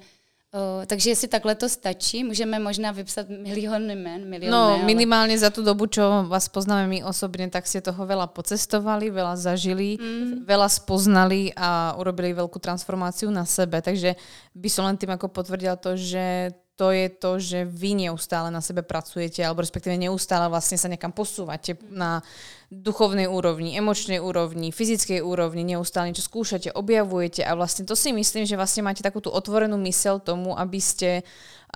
Uh, 0.51 0.83
takže 0.87 1.11
jestli 1.11 1.29
takhle 1.29 1.55
to 1.55 1.69
stačí, 1.69 2.25
můžeme 2.25 2.59
možná 2.59 2.91
vypsat 2.91 3.29
miliony 3.29 3.95
men, 3.95 4.27
miliony 4.27 4.51
No, 4.51 4.83
ale- 4.83 4.83
minimálne 4.83 5.39
za 5.39 5.47
tú 5.47 5.63
dobu, 5.63 5.87
čo 5.87 6.27
vás 6.27 6.51
poznáme 6.51 6.91
my 6.91 6.99
osobne, 7.07 7.47
tak 7.47 7.71
ste 7.71 7.79
toho 7.79 8.03
veľa 8.03 8.27
pocestovali, 8.35 9.15
veľa 9.15 9.39
zažili, 9.39 9.95
mm. 9.95 10.51
veľa 10.51 10.67
spoznali 10.67 11.55
a 11.55 11.95
urobili 11.95 12.35
veľkú 12.35 12.59
transformáciu 12.59 13.31
na 13.31 13.47
sebe. 13.47 13.79
Takže 13.79 14.19
by 14.51 14.67
som 14.67 14.91
len 14.91 14.99
tým 14.99 15.15
ako 15.15 15.31
potvrdila 15.31 15.79
to, 15.79 15.95
že 15.95 16.51
to 16.81 16.97
je 16.97 17.13
to, 17.13 17.37
že 17.37 17.69
vy 17.69 18.09
neustále 18.09 18.49
na 18.49 18.65
sebe 18.65 18.81
pracujete, 18.81 19.45
alebo 19.45 19.61
respektíve 19.61 20.01
neustále 20.01 20.49
vlastne 20.49 20.81
sa 20.81 20.89
nekam 20.89 21.13
posúvate 21.13 21.77
na 21.93 22.25
duchovnej 22.73 23.29
úrovni, 23.29 23.77
emočnej 23.77 24.17
úrovni, 24.17 24.73
fyzickej 24.73 25.21
úrovni, 25.21 25.61
neustále 25.61 26.09
niečo 26.09 26.25
skúšate, 26.25 26.73
objavujete 26.73 27.45
a 27.45 27.53
vlastne 27.53 27.85
to 27.85 27.93
si 27.93 28.17
myslím, 28.17 28.49
že 28.49 28.57
vlastne 28.57 28.81
máte 28.81 29.05
takú 29.05 29.21
tú 29.21 29.29
otvorenú 29.29 29.77
mysel 29.85 30.25
tomu, 30.25 30.57
aby 30.57 30.81
ste, 30.81 31.21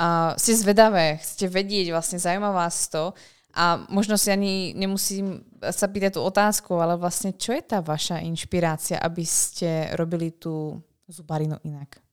uh, 0.00 0.32
ste 0.40 0.56
zvedavé, 0.56 1.20
chcete 1.20 1.52
vedieť, 1.52 1.92
vlastne 1.92 2.16
zaujíma 2.16 2.48
vás 2.56 2.88
to 2.88 3.12
a 3.52 3.84
možno 3.92 4.16
si 4.16 4.32
ani 4.32 4.72
nemusím 4.72 5.44
sa 5.60 5.84
pýtať 5.84 6.16
tú 6.16 6.24
otázku, 6.24 6.80
ale 6.80 6.96
vlastne 6.96 7.36
čo 7.36 7.52
je 7.52 7.60
tá 7.60 7.84
vaša 7.84 8.24
inšpirácia, 8.24 8.96
aby 9.04 9.28
ste 9.28 9.92
robili 10.00 10.32
tú 10.32 10.80
zubarinu 11.12 11.60
inak? 11.60 12.03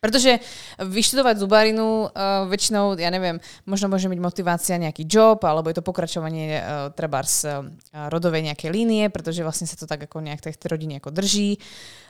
Protože 0.00 0.38
vyštudovať 0.78 1.42
zubarinu 1.42 2.06
uh, 2.06 2.46
väčšinou, 2.46 2.94
ja 2.94 3.10
neviem, 3.10 3.42
možno 3.66 3.90
môže 3.90 4.06
byť 4.06 4.20
motivácia 4.22 4.78
nejaký 4.78 5.02
job, 5.10 5.42
alebo 5.42 5.66
je 5.66 5.82
to 5.82 5.82
pokračovanie 5.82 6.62
uh, 6.62 6.94
treba 6.94 7.18
z 7.26 7.50
uh, 7.50 7.66
rodovej 8.06 8.46
nejakej 8.46 8.70
línie, 8.70 9.10
pretože 9.10 9.42
vlastne 9.42 9.66
sa 9.66 9.74
to 9.74 9.90
tak 9.90 10.06
ako 10.06 10.22
nejak 10.22 10.38
tej 10.38 10.54
rodiny 10.70 11.02
ako 11.02 11.10
drží. 11.10 11.58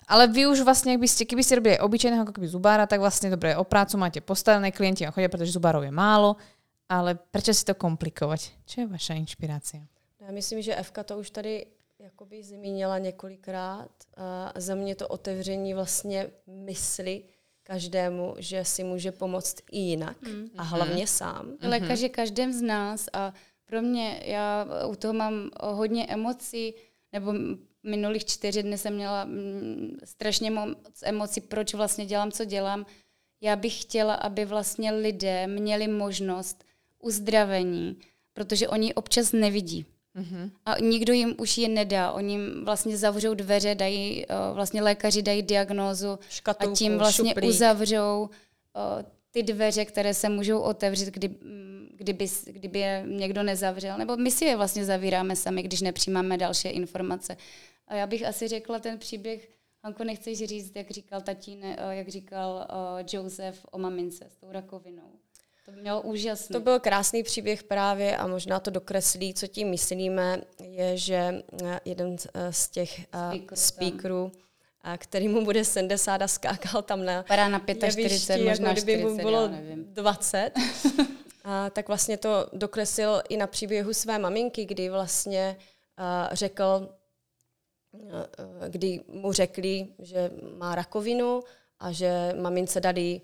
Ale 0.05 0.29
vy 0.29 0.53
už 0.53 0.69
vlastne, 0.69 0.97
ak 0.97 1.01
by 1.01 1.09
ste, 1.09 1.25
keby 1.25 1.41
ste 1.41 1.57
robili 1.57 1.81
aj 1.81 1.85
obyčajného 1.89 2.23
ako 2.29 2.37
keby 2.37 2.49
zubára, 2.53 2.85
tak 2.85 3.01
vlastne 3.01 3.33
dobre, 3.33 3.57
o 3.57 3.65
prácu 3.65 3.97
máte 3.97 4.21
postavené, 4.21 4.69
klienti 4.69 5.09
vám 5.09 5.17
chodia, 5.17 5.33
pretože 5.33 5.57
zubárov 5.57 5.81
je 5.81 5.93
málo, 5.93 6.37
ale 6.93 7.17
prečo 7.17 7.57
si 7.57 7.65
to 7.65 7.73
komplikovať? 7.73 8.69
Čo 8.69 8.85
je 8.85 8.87
vaša 8.87 9.17
inšpirácia? 9.17 9.81
Já 10.21 10.33
myslím, 10.33 10.63
že 10.63 10.75
Evka 10.75 11.05
to 11.05 11.19
už 11.19 11.31
tady 11.31 11.67
jakoby 11.99 12.43
zmínila 12.43 12.99
několikrát. 12.99 13.91
A 14.17 14.53
za 14.61 14.75
mě 14.75 14.95
to 14.95 15.09
otevření 15.09 15.75
vlastně 15.75 16.27
mysli 16.47 17.23
každému, 17.69 18.35
že 18.39 18.65
si 18.65 18.85
může 18.85 19.13
pomoct 19.13 19.57
i 19.73 19.79
jinak 19.79 20.17
a 20.57 20.63
hlavně 20.63 21.07
sám. 21.07 21.57
Lékař 21.63 22.01
je 22.01 22.09
každém 22.09 22.53
z 22.53 22.63
nás 22.63 23.09
a 23.13 23.35
pro 23.65 23.83
mě, 23.83 24.21
já 24.25 24.67
u 24.89 24.97
toho 24.97 25.15
mám 25.15 25.51
hodně 25.61 26.07
emocí, 26.07 26.75
nebo 27.13 27.35
minulých 27.83 28.25
čtyři 28.25 28.63
dny 28.63 28.79
jsem 28.79 28.95
měla 28.95 29.25
mm, 29.25 29.99
strašně 30.05 30.51
moc 30.51 31.03
emocí, 31.03 31.41
proč 31.41 31.75
vlastně 31.75 32.07
dělám, 32.07 32.33
co 32.33 32.45
dělám. 32.45 32.87
Já 33.41 33.57
bych 33.57 33.83
chtěla, 33.83 34.15
aby 34.15 34.45
vlastně 34.45 34.93
lidé 34.93 35.47
měli 35.47 35.89
možnost 35.89 36.65
uzdravení, 37.03 37.97
protože 38.33 38.69
oni 38.69 38.95
občas 38.95 39.33
nevidí. 39.33 39.87
Mm-hmm. 40.19 40.51
A 40.67 40.79
nikdo 40.79 41.13
jim 41.13 41.35
už 41.39 41.59
je 41.59 41.69
nedá. 41.69 42.13
Oni 42.13 42.33
jim 42.35 42.65
vlastně 42.65 42.97
zavřou 42.97 43.35
dveře, 43.35 43.75
dají, 43.75 44.27
uh, 44.27 44.55
vlastně 44.55 44.83
lékaři 44.83 45.23
dají 45.23 45.43
diagnózu 45.43 46.19
Škatulku, 46.31 46.73
a 46.73 46.77
tím 46.77 46.99
vlastně 46.99 47.31
šuplík. 47.31 47.51
uzavřou 47.51 48.21
uh, 48.23 49.03
ty 49.31 49.43
dveře, 49.43 49.85
které 49.85 50.15
se 50.15 50.29
můžou 50.29 50.61
otevřít, 50.61 51.09
kdy, 51.09 51.35
kdyby, 51.93 52.27
kdyby 52.47 52.79
je 52.79 53.05
někdo 53.07 53.43
nezavřel. 53.43 53.99
Nebo 53.99 54.17
my 54.17 54.31
si 54.31 54.45
je 54.45 54.57
vlastně 54.57 54.85
zavíráme 54.85 55.37
sami, 55.37 55.63
když 55.63 55.81
nepřijímáme 55.81 56.39
další 56.39 56.69
informace. 56.69 57.37
A 57.89 57.95
já 57.95 58.07
bych 58.07 58.27
asi 58.27 58.49
řekla 58.49 58.79
ten 58.79 58.99
příběh 58.99 59.49
Hanko, 59.85 60.05
nechceš 60.05 60.39
říct, 60.39 60.73
jak 60.77 60.91
říkal 60.91 61.21
tatín, 61.21 61.65
eh, 61.65 61.77
jak 61.91 62.09
říkal 62.09 62.67
Joseph 63.13 63.67
o 63.71 63.79
mamince 63.79 64.25
s 64.29 64.37
tou 64.37 64.53
rakovinou. 64.53 65.13
To 65.75 65.81
mělo 65.81 66.03
úžasný. 66.03 66.53
To 66.53 66.61
byl 66.61 66.81
krásný 66.81 67.23
příběh 67.23 67.63
právě 67.63 68.17
a 68.17 68.27
možná 68.27 68.61
to 68.61 68.71
dokreslí, 68.71 69.35
co 69.35 69.47
tím 69.47 69.69
myslíme, 69.69 70.41
je, 70.63 70.97
že 70.97 71.43
eh, 71.65 71.81
jeden 71.85 72.17
z 72.51 72.69
těch 72.69 73.01
Speaker 73.01 73.59
speakerů, 73.59 74.33
který 74.97 75.29
mu 75.29 75.45
bude 75.45 75.65
70 75.65 76.23
a 76.23 76.29
skákal 76.29 76.83
tam 76.83 77.05
na 77.05 77.21
Vypadá 77.23 77.49
na 77.49 77.59
45, 77.59 78.05
jevišti, 78.05 78.49
možná 78.49 78.69
jako 78.69 78.81
40, 78.81 79.09
mu 79.09 79.17
bylo 79.17 79.51
20. 79.75 80.51
a, 81.45 81.71
tak 81.71 81.89
vlastně 81.89 82.17
to 82.17 82.47
dokreslil 82.53 83.23
i 83.29 83.37
na 83.37 83.47
příběhu 83.47 83.95
své 83.95 84.19
maminky, 84.19 84.65
kdy 84.65 84.89
vlastně 84.89 85.57
a, 85.97 86.31
řekl, 86.33 86.89
kdy 88.69 89.01
mu 89.09 89.33
řekli, 89.33 89.87
že 89.99 90.31
má 90.57 90.75
rakovinu 90.75 91.43
a 91.81 91.93
že 91.93 92.35
mamince 92.41 92.81
dali 92.81 93.21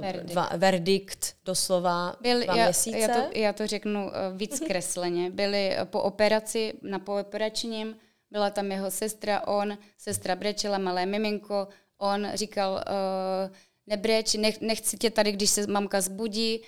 verdikt, 0.00 0.32
dva, 0.32 0.50
verdikt 0.56 1.36
doslova 1.44 2.16
Byl, 2.20 2.44
dva 2.44 2.56
já, 2.56 2.64
měsíce. 2.64 2.98
Já 2.98 3.08
to, 3.08 3.28
já 3.32 3.52
to 3.52 3.66
řeknu 3.66 4.10
víc 4.36 4.60
kresleně. 4.66 5.30
Byli 5.30 5.76
po 5.84 6.00
operaci, 6.00 6.72
na 6.82 6.98
pooperačním, 6.98 7.96
byla 8.30 8.50
tam 8.50 8.72
jeho 8.72 8.90
sestra, 8.90 9.46
on, 9.46 9.78
sestra 9.98 10.36
brečela, 10.36 10.78
malé 10.78 11.06
miminko, 11.06 11.68
on 11.98 12.28
říkal, 12.34 12.72
uh, 12.72 13.54
nebreč, 13.86 14.34
nech, 14.34 14.60
nechci 14.60 14.96
tě 14.96 15.10
tady, 15.10 15.32
když 15.32 15.50
se 15.50 15.66
mamka 15.66 16.00
zbudí, 16.00 16.60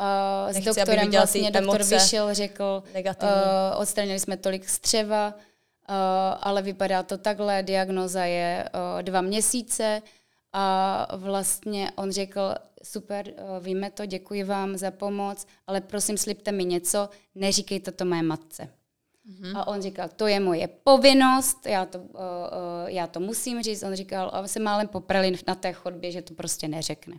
Uh, 0.00 0.54
Nechci, 0.54 0.72
s 0.72 0.76
doktorem 0.76 1.10
vlastně 1.10 1.50
doktor 1.50 1.82
vyšel, 1.82 2.34
řekl, 2.34 2.82
uh, 3.22 3.28
odstranili 3.80 4.20
jsme 4.20 4.36
tolik 4.36 4.68
střeva, 4.68 5.34
uh, 5.36 5.94
ale 6.40 6.62
vypadá 6.62 7.02
to 7.02 7.18
takhle, 7.18 7.62
diagnoza 7.62 8.24
je 8.24 8.68
uh, 8.74 9.02
dva 9.02 9.20
měsíce 9.20 10.02
a 10.52 11.08
vlastně 11.16 11.90
on 11.96 12.10
řekl, 12.10 12.54
super, 12.82 13.26
uh, 13.28 13.64
víme 13.64 13.90
to, 13.90 14.06
děkuji 14.06 14.44
vám 14.44 14.76
za 14.76 14.90
pomoc, 14.90 15.46
ale 15.66 15.80
prosím 15.80 16.18
slibte 16.18 16.52
mi 16.52 16.64
něco, 16.64 17.08
neříkejte 17.34 17.92
to 17.92 18.04
mé 18.04 18.22
matce. 18.22 18.68
Mm-hmm. 19.30 19.58
A 19.58 19.66
on 19.66 19.82
říkal, 19.82 20.08
to 20.16 20.26
je 20.26 20.40
moje 20.40 20.68
povinnost, 20.68 21.66
já 21.66 21.86
to, 21.86 21.98
uh, 21.98 22.04
uh, 22.04 22.08
já 22.86 23.06
to 23.06 23.20
musím 23.20 23.62
říct. 23.62 23.82
On 23.82 23.94
říkal, 23.94 24.30
a 24.32 24.48
se 24.48 24.60
málem 24.60 24.88
poprali 24.88 25.38
na 25.46 25.54
té 25.54 25.72
chodbě, 25.72 26.10
že 26.10 26.22
to 26.22 26.34
prostě 26.34 26.68
neřekne. 26.68 27.16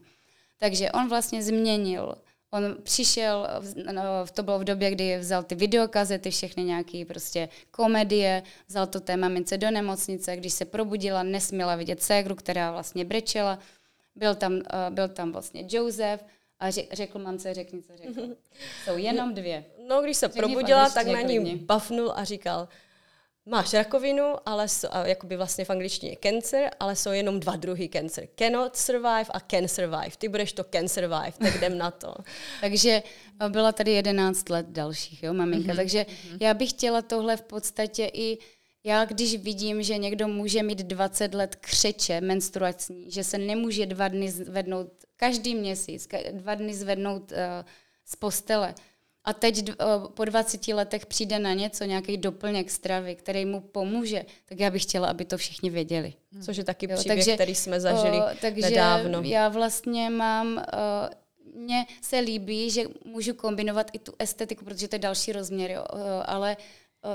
Takže 0.57 0.91
on 0.91 1.09
vlastně 1.09 1.43
změnil 1.43 2.15
On 2.53 2.75
přišel, 2.83 3.47
no, 3.91 4.01
to 4.33 4.43
bylo 4.43 4.59
v 4.59 4.63
době, 4.63 4.91
kdy 4.91 5.17
vzal 5.17 5.43
ty 5.43 5.55
videokazety, 5.55 6.31
všechny 6.31 6.63
nějaké 6.63 7.05
prostě 7.05 7.49
komedie, 7.71 8.43
vzal 8.67 8.87
to 8.87 8.99
té 8.99 9.17
mamince 9.17 9.57
do 9.57 9.71
nemocnice, 9.71 10.35
když 10.35 10.53
se 10.53 10.65
probudila, 10.65 11.23
nesměla 11.23 11.75
vidět 11.75 12.03
ségru, 12.03 12.35
která 12.35 12.71
vlastně 12.71 13.05
brečela. 13.05 13.59
Byl 14.15 14.35
tam, 14.35 14.53
uh, 14.53 14.61
byl 14.89 15.07
tam 15.07 15.31
vlastně 15.31 15.65
Joseph 15.69 16.25
a 16.59 16.71
řekl 16.71 17.19
mamce, 17.19 17.53
řekni, 17.53 17.81
co 17.81 17.97
řekl. 17.97 18.21
Jsou 18.85 18.97
jenom 18.97 19.33
dvě. 19.33 19.65
No, 19.87 20.01
když 20.01 20.17
se 20.17 20.27
řekni 20.27 20.39
probudila, 20.39 20.89
tak 20.89 21.07
na 21.07 21.21
ní 21.21 21.55
bafnul 21.55 22.13
a 22.15 22.23
říkal, 22.23 22.67
máš 23.45 23.73
rakovinu, 23.73 24.35
ale 24.45 24.67
jsou, 24.67 24.87
a 24.91 25.07
jakoby 25.07 25.37
vlastně 25.37 25.65
v 25.65 25.69
angličtině 25.69 26.17
cancer, 26.23 26.71
ale 26.79 26.95
jsou 26.95 27.11
jenom 27.11 27.39
dva 27.39 27.55
druhy 27.55 27.89
cancer. 27.93 28.27
Cannot 28.35 28.75
survive 28.75 29.25
a 29.29 29.39
can 29.39 29.67
survive. 29.67 30.11
Ty 30.17 30.27
budeš 30.27 30.53
to 30.53 30.63
can 30.63 30.87
survive, 30.87 31.33
tak 31.39 31.55
jdem 31.55 31.77
na 31.77 31.91
to. 31.91 32.15
Takže 32.61 33.03
eh, 33.39 33.49
byla 33.49 33.71
tady 33.71 33.91
11 33.91 34.49
let 34.49 34.65
dalších, 34.69 35.23
jo, 35.23 35.33
maminka. 35.33 35.73
Mm-hmm. 35.73 35.75
Takže 35.75 35.99
mm-hmm. 36.01 36.37
já 36.39 36.53
bych 36.53 36.69
chtěla 36.69 37.01
tohle 37.01 37.37
v 37.37 37.41
podstatě 37.41 38.11
i 38.13 38.37
já 38.85 39.05
když 39.05 39.35
vidím, 39.35 39.83
že 39.83 39.97
někdo 39.97 40.27
může 40.27 40.63
mít 40.63 40.79
20 40.79 41.33
let 41.33 41.55
křeče 41.55 42.21
menstruační, 42.21 43.11
že 43.11 43.23
se 43.23 43.37
nemůže 43.37 43.85
dva 43.85 44.07
dny 44.07 44.31
zvednout, 44.31 44.87
každý 45.15 45.55
měsíc, 45.55 46.07
dva 46.31 46.55
dny 46.55 46.73
zvednout 46.73 47.31
uh, 47.31 47.37
z 48.05 48.15
postele, 48.15 48.75
a 49.25 49.33
teď 49.33 49.71
po 50.13 50.25
20 50.25 50.67
letech 50.67 51.05
přijde 51.05 51.39
na 51.39 51.53
něco, 51.53 51.83
nějaký 51.83 52.17
doplněk 52.17 52.71
stravy, 52.71 53.15
který 53.15 53.45
mu 53.45 53.61
pomůže, 53.61 54.25
tak 54.45 54.59
já 54.59 54.71
bych 54.71 54.83
chtěla, 54.83 55.07
aby 55.07 55.25
to 55.25 55.37
všichni 55.37 55.69
věděli. 55.69 56.13
Hmm. 56.31 56.43
Což 56.43 56.57
je 56.57 56.63
taky 56.63 56.87
jo, 56.91 56.97
příběh, 56.97 57.17
takže, 57.17 57.35
který 57.35 57.55
jsme 57.55 57.79
zažili 57.79 58.17
o, 58.17 58.23
takže 58.41 58.69
nedávno. 58.69 59.21
já 59.21 59.49
vlastně 59.49 60.09
mám, 60.09 60.65
mně 61.55 61.85
se 62.01 62.19
líbí, 62.19 62.69
že 62.69 62.83
můžu 63.05 63.33
kombinovat 63.33 63.91
i 63.93 63.99
tu 63.99 64.13
estetiku, 64.19 64.65
protože 64.65 64.87
to 64.87 64.95
je 64.95 64.99
další 64.99 65.31
rozměr, 65.31 65.71
jo, 65.71 65.83
ale 66.25 66.57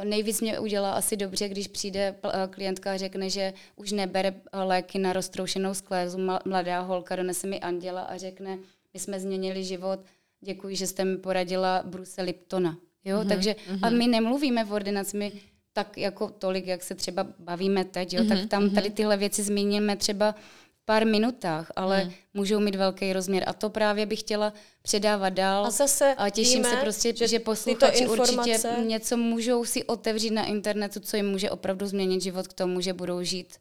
nejvíc 0.04 0.40
mě 0.40 0.58
udělá 0.58 0.92
asi 0.92 1.16
dobře, 1.16 1.48
když 1.48 1.68
přijde 1.68 2.14
klientka 2.50 2.92
a 2.92 2.96
řekne, 2.96 3.30
že 3.30 3.52
už 3.76 3.92
nebere 3.92 4.34
léky 4.52 4.98
na 4.98 5.12
roztroušenou 5.12 5.74
sklézu, 5.74 6.18
mladá 6.44 6.80
holka 6.80 7.16
donese 7.16 7.46
mi 7.46 7.60
anděla 7.60 8.02
a 8.02 8.16
řekne, 8.16 8.58
my 8.94 9.00
jsme 9.00 9.20
změnili 9.20 9.64
život, 9.64 10.00
děkuji, 10.40 10.76
že 10.76 10.86
jste 10.86 11.04
mi 11.04 11.16
poradila 11.16 11.82
Bruse 11.86 12.22
Liptona. 12.22 12.78
Jo, 13.04 13.18
mm-hmm, 13.18 13.28
takže 13.28 13.56
a 13.82 13.90
my 13.90 14.06
nemluvíme 14.06 14.64
v 14.64 14.72
ordinaci, 14.72 15.16
my 15.16 15.32
tak 15.72 15.98
jako 15.98 16.28
tolik, 16.28 16.66
jak 16.66 16.82
se 16.82 16.94
třeba 16.94 17.26
bavíme 17.38 17.84
teď, 17.84 18.14
jo, 18.14 18.22
mm-hmm, 18.22 18.28
tak 18.28 18.48
tam 18.48 18.70
tady 18.70 18.88
mhm. 18.88 18.96
tyhle 18.96 19.16
věci 19.16 19.42
zmíníme 19.42 19.96
třeba 19.96 20.32
v 20.32 20.84
pár 20.84 21.06
minutách, 21.06 21.72
ale 21.76 22.04
mm. 22.04 22.12
můžou 22.34 22.60
mít 22.60 22.74
velký 22.74 23.12
rozměr 23.12 23.44
a 23.46 23.52
to 23.52 23.70
právě 23.70 24.06
bych 24.06 24.20
chtěla 24.20 24.52
předávat 24.82 25.28
dál. 25.28 25.66
A 25.66 25.70
zase 25.70 26.14
a 26.14 26.30
těším 26.30 26.62
víme, 26.62 26.70
se 26.70 26.76
prostě, 26.76 27.16
že, 27.16 27.28
že 27.28 27.38
posluchači 27.38 28.02
informace... 28.02 28.40
určitě 28.40 28.68
něco 28.86 29.16
můžou 29.16 29.64
si 29.64 29.84
otevřít 29.84 30.30
na 30.30 30.44
internetu, 30.44 31.00
co 31.00 31.16
jim 31.16 31.26
může 31.30 31.50
opravdu 31.50 31.86
změnit 31.86 32.22
život 32.22 32.48
k 32.48 32.52
tomu, 32.52 32.80
že 32.80 32.92
budou 32.92 33.22
žít 33.22 33.56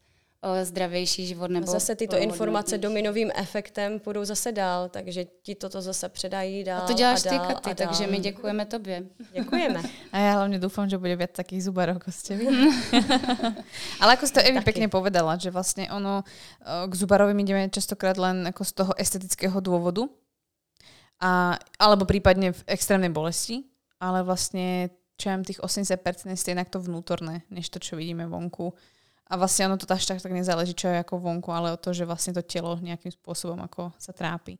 zdravější 0.63 1.27
život. 1.27 1.51
Nebo 1.51 1.67
a 1.69 1.71
zase 1.71 1.95
tyto 1.95 2.17
informace 2.17 2.77
dominovým 2.77 3.31
efektem 3.35 3.99
půjdou 3.99 4.25
zase 4.25 4.51
dál, 4.51 4.89
takže 4.89 5.25
ti 5.41 5.55
toto 5.55 5.81
zase 5.81 6.09
předají 6.09 6.63
dál. 6.63 6.81
A 6.81 6.87
to 6.87 6.93
děláš 6.93 7.25
a 7.25 7.29
dál, 7.29 7.39
ty, 7.39 7.53
Katy, 7.53 7.75
takže 7.75 8.07
my 8.07 8.19
děkujeme 8.19 8.65
tobě. 8.65 9.03
Děkujeme. 9.33 9.81
A 10.11 10.17
já 10.19 10.33
hlavně 10.33 10.59
doufám, 10.59 10.89
že 10.89 10.97
bude 10.97 11.15
viac 11.15 11.31
takých 11.31 11.63
zubarov 11.63 11.95
ako 11.97 12.11
ste 12.11 12.37
vy. 12.37 12.45
Ale 14.01 14.13
ako 14.13 14.25
si 14.27 14.33
to 14.33 14.41
Evi 14.41 14.61
pekne 14.61 14.87
povedala, 14.87 15.37
že 15.37 15.49
vlastne 15.49 15.89
ono 15.89 16.23
k 16.63 16.93
zubarovým 16.93 17.39
ideme 17.39 17.69
častokrát 17.69 18.17
len 18.17 18.47
ako 18.47 18.63
z 18.63 18.71
toho 18.71 18.91
estetického 18.97 19.57
dôvodu, 19.61 20.05
a, 21.17 21.57
alebo 21.81 22.05
prípadne 22.05 22.53
v 22.53 22.61
extrémnej 22.69 23.09
bolesti, 23.09 23.65
ale 23.97 24.21
vlastne 24.21 24.93
čo 25.17 25.33
tých 25.41 25.57
80% 25.57 26.29
je 26.29 26.37
jednak 26.37 26.69
to 26.69 26.77
vnútorné, 26.77 27.41
než 27.49 27.73
to, 27.73 27.81
čo 27.81 27.97
vidíme 27.97 28.29
vonku. 28.29 28.77
A 29.27 29.35
vlastne 29.35 29.67
ono 29.67 29.75
to 29.75 29.83
až 29.91 30.07
tak, 30.07 30.23
tak 30.23 30.31
nezáleží, 30.31 30.71
čo 30.71 30.87
je 30.87 31.03
ako 31.03 31.19
vonku, 31.19 31.51
ale 31.51 31.75
o 31.75 31.77
to, 31.77 31.91
že 31.91 32.07
vlastne 32.07 32.31
to 32.31 32.39
telo 32.43 32.79
nejakým 32.79 33.11
spôsobom 33.11 33.59
ako 33.59 33.91
sa 33.99 34.15
trápi. 34.15 34.55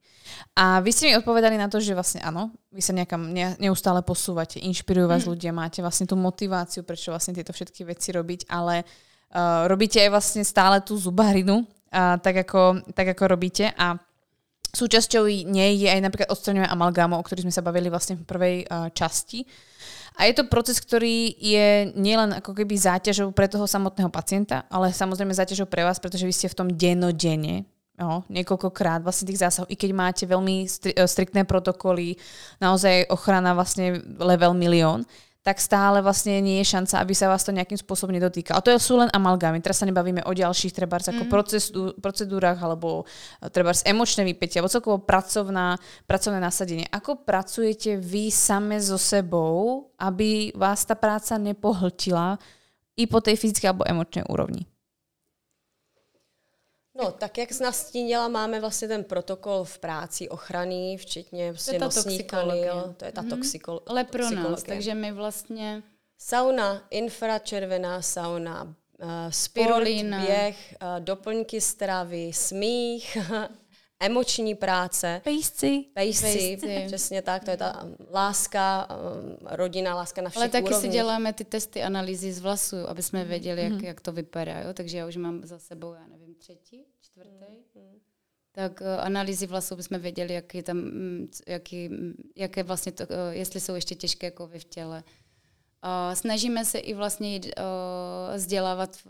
A 0.59 0.84
vy 0.84 0.91
ste 0.91 1.07
mi 1.07 1.15
odpovedali 1.15 1.55
na 1.55 1.72
to, 1.72 1.80
že 1.80 1.95
vlastne 1.95 2.20
áno, 2.20 2.51
vy 2.76 2.84
sa 2.84 2.91
nejakam 2.91 3.32
ne, 3.32 3.55
neustále 3.63 4.03
posúvate, 4.03 4.59
inšpirujú 4.59 5.07
vás 5.07 5.24
mm. 5.24 5.30
ľudia, 5.32 5.51
máte 5.55 5.80
vlastne 5.80 6.03
tú 6.03 6.20
motiváciu, 6.20 6.84
prečo 6.84 7.15
vlastne 7.15 7.32
tieto 7.32 7.55
všetky 7.55 7.88
veci 7.88 8.11
robiť, 8.11 8.51
ale 8.51 8.84
uh, 8.84 9.72
robíte 9.72 10.03
aj 10.03 10.11
vlastne 10.11 10.43
stále 10.43 10.84
tú 10.84 10.99
zubarinu, 10.99 11.63
uh, 11.63 12.20
tak, 12.20 12.43
ako, 12.43 12.91
tak 12.91 13.15
ako 13.15 13.24
robíte 13.24 13.72
a 13.72 13.95
súčasťou 14.76 15.26
nej 15.47 15.80
je 15.80 15.88
aj 15.88 16.01
napríklad 16.03 16.30
odstraňovanie 16.30 16.70
amalgámu, 16.70 17.15
o 17.15 17.24
ktorých 17.24 17.47
sme 17.47 17.55
sa 17.55 17.63
bavili 17.63 17.88
vlastne 17.88 18.20
v 18.20 18.28
prvej 18.28 18.55
uh, 18.68 18.91
časti. 18.91 19.47
A 20.18 20.26
je 20.26 20.34
to 20.34 20.49
proces, 20.49 20.82
ktorý 20.82 21.38
je 21.38 21.93
nielen 21.93 22.34
ako 22.34 22.57
keby 22.57 22.74
záťažou 22.74 23.30
pre 23.30 23.45
toho 23.45 23.70
samotného 23.70 24.09
pacienta, 24.09 24.65
ale 24.65 24.89
samozrejme 24.89 25.30
záťažou 25.30 25.70
pre 25.70 25.86
vás, 25.86 26.01
pretože 26.01 26.26
vy 26.26 26.34
ste 26.34 26.49
v 26.49 26.57
tom 26.57 26.74
dennodenne, 26.74 27.70
jo, 28.01 28.26
niekoľkokrát 28.26 29.05
vlastne 29.05 29.30
tých 29.30 29.45
zásahov, 29.45 29.70
i 29.70 29.78
keď 29.78 29.91
máte 29.93 30.24
veľmi 30.26 30.65
stri- 30.65 30.97
striktné 30.97 31.45
protokoly, 31.45 32.18
naozaj 32.57 33.13
ochrana 33.13 33.53
vlastne 33.53 34.01
level 34.18 34.57
milión, 34.57 35.05
tak 35.48 35.64
stále 35.64 36.04
vlastne 36.04 36.43
nie 36.43 36.60
je 36.60 36.76
šanca, 36.76 37.00
aby 37.00 37.16
sa 37.16 37.32
vás 37.32 37.39
to 37.48 37.56
nejakým 37.56 37.80
spôsobom 37.80 38.12
nedotýka. 38.12 38.52
A 38.52 38.60
to 38.60 38.76
sú 38.76 39.00
len 39.00 39.08
amalgámy. 39.16 39.64
Teraz 39.64 39.80
sa 39.80 39.88
nebavíme 39.88 40.20
o 40.28 40.36
ďalších 40.36 40.76
trebárs 40.76 41.08
ako 41.08 41.24
mm. 41.24 41.32
procedú, 41.32 41.82
procedúrach 42.04 42.60
alebo 42.60 43.08
e, 43.39 43.48
trebárs 43.48 43.80
emočné 43.88 44.28
vypätie 44.28 44.60
alebo 44.60 44.76
celkovo 44.76 45.00
pracovná, 45.00 45.80
pracovné 46.04 46.43
nasadenie. 46.43 46.84
Ako 46.91 47.24
pracujete 47.24 47.95
vy 47.95 48.28
same 48.28 48.76
so 48.84 49.00
sebou, 49.00 49.88
aby 49.95 50.52
vás 50.52 50.84
ta 50.84 51.00
práca 51.00 51.39
nepohltila 51.39 52.36
i 53.00 53.08
po 53.08 53.24
tej 53.24 53.39
fyzické 53.39 53.72
alebo 53.72 53.88
emočnej 53.88 54.28
úrovni? 54.28 54.68
No, 56.98 57.12
tak 57.12 57.38
jak 57.38 57.52
z 57.52 57.60
nastínila, 57.60 58.28
máme 58.28 58.60
vlastně 58.60 58.88
ten 58.88 59.04
protokol 59.04 59.64
v 59.64 59.80
práci 59.80 60.30
ochrany, 60.30 60.98
včetně 60.98 61.52
vlastně 61.52 61.80
nosních 61.80 62.28
kanil. 62.28 62.93
To 62.98 63.06
je 63.06 63.12
ta 63.12 63.22
mm-hmm. 63.22 63.39
toxikol- 63.39 63.82
Ale 63.88 64.04
pro 64.04 64.32
nás, 64.32 64.64
takže 64.64 64.93
my 64.93 65.12
vlastně... 65.12 65.84
Sauna, 66.20 66.88
infračervená 66.89 68.02
sauna, 68.02 68.64
uh, 68.64 69.10
sport, 69.30 69.34
Spirulína. 69.34 70.26
běh, 70.26 70.76
uh, 70.82 71.00
doplňky 71.00 71.62
stravy, 71.62 72.34
smích, 72.34 73.18
emoční 74.00 74.56
práce. 74.56 75.22
Pejsci. 75.24 75.86
Pejsci, 75.93 76.58
Pejsci. 76.62 76.84
přesně 76.88 77.22
tak, 77.22 77.43
to 77.43 77.52
je 77.52 77.58
ta 77.58 77.88
láska, 78.14 78.88
um, 78.89 79.38
rodina, 79.41 79.95
láska 79.95 80.22
na 80.22 80.30
všech 80.30 80.41
Ale 80.41 80.50
taky 80.50 80.68
si 80.68 80.72
úrovních. 80.72 80.91
děláme 80.91 81.34
ty 81.34 81.45
testy 81.45 81.84
analýzy 81.84 82.34
z 82.34 82.39
vlasů, 82.39 82.89
aby 82.89 83.04
jsme 83.04 83.26
věděli, 83.26 83.62
jak, 83.64 83.84
jak 83.84 84.02
to 84.02 84.12
vypadá. 84.12 84.60
Jo? 84.60 84.74
Takže 84.74 84.98
já 84.98 85.08
už 85.08 85.18
mám 85.18 85.45
za 85.45 85.60
sebou, 85.60 85.93
já 85.93 86.08
nevím, 86.08 86.36
třetí, 86.36 86.86
čtvrtý. 87.02 87.58
Tak 88.52 88.82
uh, 88.82 88.88
analýzy 89.00 89.48
vlasů 89.48 89.76
bychom 89.76 90.00
věděli, 90.00 90.34
jak 90.34 90.56
je 90.56 90.64
tam, 90.64 90.78
mm, 90.78 91.28
jaký, 91.48 91.89
mm, 91.89 92.14
jaké 92.36 92.64
vlastně 92.64 92.91
to, 92.91 93.04
uh, 93.04 93.10
jestli 93.30 93.60
jsou 93.60 93.76
ještě 93.76 93.95
těžké 93.95 94.32
kovy 94.32 94.60
v 94.60 94.64
těle. 94.64 95.04
A 95.82 96.16
snažíme 96.16 96.66
se 96.66 96.80
i 96.80 96.93
vlastně 96.93 97.34
jít, 97.34 97.45
uh, 97.45 98.36
vzdělávat 98.36 98.95
v, 99.06 99.10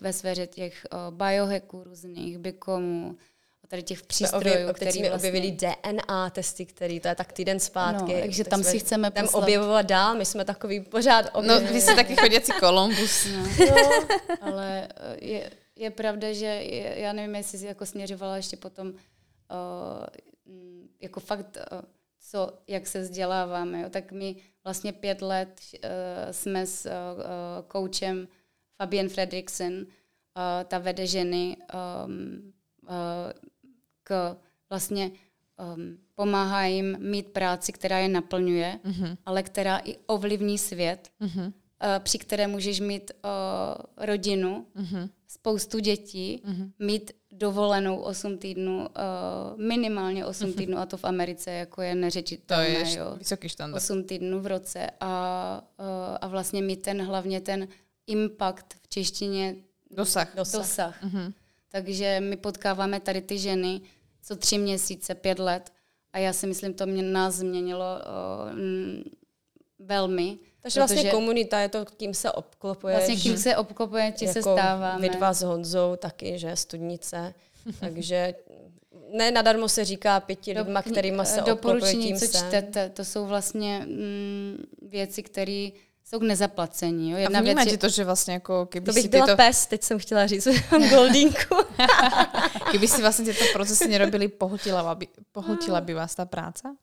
ve 0.00 0.12
sféře 0.12 0.46
těch 0.46 0.86
uh, 0.92 1.16
biohacků 1.16 1.84
různých, 1.84 2.38
bikomů, 2.38 3.16
a 3.18 3.37
tady 3.68 3.82
těch 3.82 4.02
přístrojů, 4.02 4.40
objev, 4.40 4.66
teď 4.66 4.76
který 4.76 4.98
jsme 4.98 5.08
vlastně... 5.08 5.28
objevili 5.30 5.56
DNA 5.56 6.30
testy, 6.30 6.66
který 6.66 7.00
to 7.00 7.08
je 7.08 7.14
tak 7.14 7.32
týden 7.32 7.60
zpátky. 7.60 8.14
No, 8.14 8.20
takže 8.20 8.44
tak 8.44 8.50
tam 8.50 8.62
si 8.62 8.78
chceme 8.78 9.10
tam 9.10 9.24
poslat- 9.26 9.42
objevovat 9.42 9.86
dál, 9.86 10.14
my 10.16 10.24
jsme 10.24 10.44
takový 10.44 10.80
pořád 10.80 11.24
No, 11.24 11.40
objevili. 11.40 11.72
vy 11.72 11.80
jste 11.80 11.94
taky 11.94 12.16
chodící 12.16 12.52
Kolumbus. 12.60 13.26
No, 13.36 13.46
ale 14.40 14.88
eh, 14.96 15.24
je, 15.24 15.50
je 15.76 15.90
pravda, 15.90 16.32
že 16.32 16.46
je, 16.46 17.00
já 17.00 17.12
nevím, 17.12 17.34
jestli 17.34 17.58
jsi 17.58 17.66
jako 17.66 17.86
směřovala 17.86 18.36
ještě 18.36 18.56
potom 18.56 18.88
uh, 18.88 18.94
jako 21.00 21.20
fakt, 21.20 21.58
uh, 21.72 21.80
co, 22.30 22.52
jak 22.68 22.86
se 22.86 23.00
vzděláváme. 23.00 23.80
Jo? 23.80 23.88
Tak 23.90 24.12
my 24.12 24.36
vlastně 24.64 24.92
pět 24.92 25.22
let 25.22 25.60
uh, 25.74 25.80
jsme 26.30 26.66
s 26.66 26.86
uh, 26.86 26.92
uh, 27.18 27.24
coachem 27.72 28.28
Fabian 28.76 29.08
Fredriksen, 29.08 29.74
uh, 29.78 29.84
ta 30.68 30.78
vede 30.78 31.06
ženy 31.06 31.56
um, 32.06 32.52
uh, 32.82 32.88
vlastně 34.70 35.10
um, 35.74 35.98
pomáhá 36.14 36.64
jim 36.64 36.96
mít 37.00 37.28
práci, 37.28 37.72
která 37.72 37.98
je 37.98 38.08
naplňuje, 38.08 38.78
mm-hmm. 38.84 39.16
ale 39.26 39.42
která 39.42 39.78
i 39.78 39.96
ovlivní 40.06 40.58
svět, 40.58 41.08
mm-hmm. 41.20 41.46
uh, 41.46 41.52
při 41.98 42.18
které 42.18 42.46
můžeš 42.46 42.80
mít 42.80 43.10
uh, 43.24 44.06
rodinu, 44.06 44.66
mm-hmm. 44.76 45.08
spoustu 45.28 45.78
dětí, 45.78 46.42
mm-hmm. 46.44 46.70
mít 46.78 47.10
dovolenou 47.32 47.96
8 47.96 48.38
týdnů, 48.38 48.78
uh, 48.78 49.60
minimálně 49.60 50.26
8 50.26 50.48
mm-hmm. 50.48 50.54
týdnů, 50.54 50.78
a 50.78 50.86
to 50.86 50.96
v 50.96 51.04
Americe 51.04 51.50
jako 51.50 51.82
je 51.82 51.92
To 51.92 51.98
neřečitelné. 51.98 52.68
je 52.68 52.98
jo. 52.98 53.14
vysoký 53.18 53.48
štandard. 53.48 53.82
8 53.82 54.04
týdnů 54.04 54.40
v 54.40 54.46
roce 54.46 54.90
a, 55.00 55.62
uh, 55.78 55.86
a 56.20 56.28
vlastně 56.28 56.62
mít 56.62 56.82
ten 56.82 57.02
hlavně 57.02 57.40
ten 57.40 57.68
impact 58.06 58.74
v 58.82 58.88
češtině 58.88 59.56
Dosah. 59.90 60.36
Dosah. 60.36 60.60
dosah. 60.60 61.02
Mm-hmm. 61.04 61.32
Takže 61.68 62.20
my 62.20 62.36
potkáváme 62.36 63.00
tady 63.00 63.22
ty 63.22 63.38
ženy 63.38 63.80
co 64.28 64.36
tři 64.36 64.58
měsíce, 64.58 65.14
pět 65.14 65.38
let 65.38 65.72
a 66.12 66.18
já 66.18 66.32
si 66.32 66.46
myslím, 66.46 66.74
to 66.74 66.86
mě 66.86 67.02
nás 67.02 67.34
změnilo 67.34 67.84
mm, 68.52 69.02
velmi. 69.78 70.38
Takže 70.62 70.80
vlastně 70.80 70.96
protože 70.96 71.10
komunita 71.10 71.60
je 71.60 71.68
to, 71.68 71.84
kým 71.84 72.14
se 72.14 72.32
obklopuješ. 72.32 72.96
vlastně 72.96 73.16
kým 73.16 73.36
se 73.36 73.56
obklopuje, 73.56 74.12
ti 74.12 74.28
se 74.28 74.38
jako 74.38 74.52
stáváme. 74.56 75.08
Vy 75.08 75.08
dva 75.08 75.32
s 75.32 75.42
Honzou 75.42 75.96
taky, 75.96 76.38
že, 76.38 76.56
studnice. 76.56 77.34
Takže 77.80 78.34
ne 79.12 79.30
nadarmo 79.30 79.68
se 79.68 79.84
říká 79.84 80.20
pěti 80.20 80.54
Do- 80.54 80.60
lidma, 80.60 80.82
kterýma 80.82 81.24
se 81.24 81.42
obklopuje 81.42 81.92
tím 81.92 82.16
co 82.16 82.26
se. 82.26 82.38
čtete, 82.38 82.88
to 82.88 83.04
jsou 83.04 83.26
vlastně 83.26 83.86
mm, 83.86 84.64
věci, 84.82 85.22
které 85.22 85.68
jsou 86.10 86.18
k 86.18 86.22
nezaplacení. 86.22 87.10
Jo. 87.10 87.16
A 87.16 87.20
Jedna 87.20 87.40
věc 87.40 87.48
vnímáte 87.54 87.70
je, 87.70 87.78
to, 87.78 87.88
že 87.88 88.04
vlastně 88.04 88.34
jako 88.34 88.66
keby 88.66 88.86
To 88.86 88.92
bych 88.92 89.02
si 89.02 89.08
byla 89.08 89.26
tyto, 89.26 89.36
pes, 89.36 89.66
teď 89.66 89.82
jsem 89.82 89.98
chtěla 89.98 90.26
říct, 90.26 90.48
mám 90.72 90.88
goldínku. 90.90 91.54
keby 92.72 92.88
si 92.88 93.00
vlastně 93.02 93.24
tyto 93.24 93.44
procesy 93.52 93.88
nerobili, 93.88 94.28
pohltila 94.28 94.94
by, 94.94 95.08
pohltila 95.32 95.80
by 95.80 95.94
vás 95.94 96.14
ta 96.14 96.24
práca? 96.24 96.74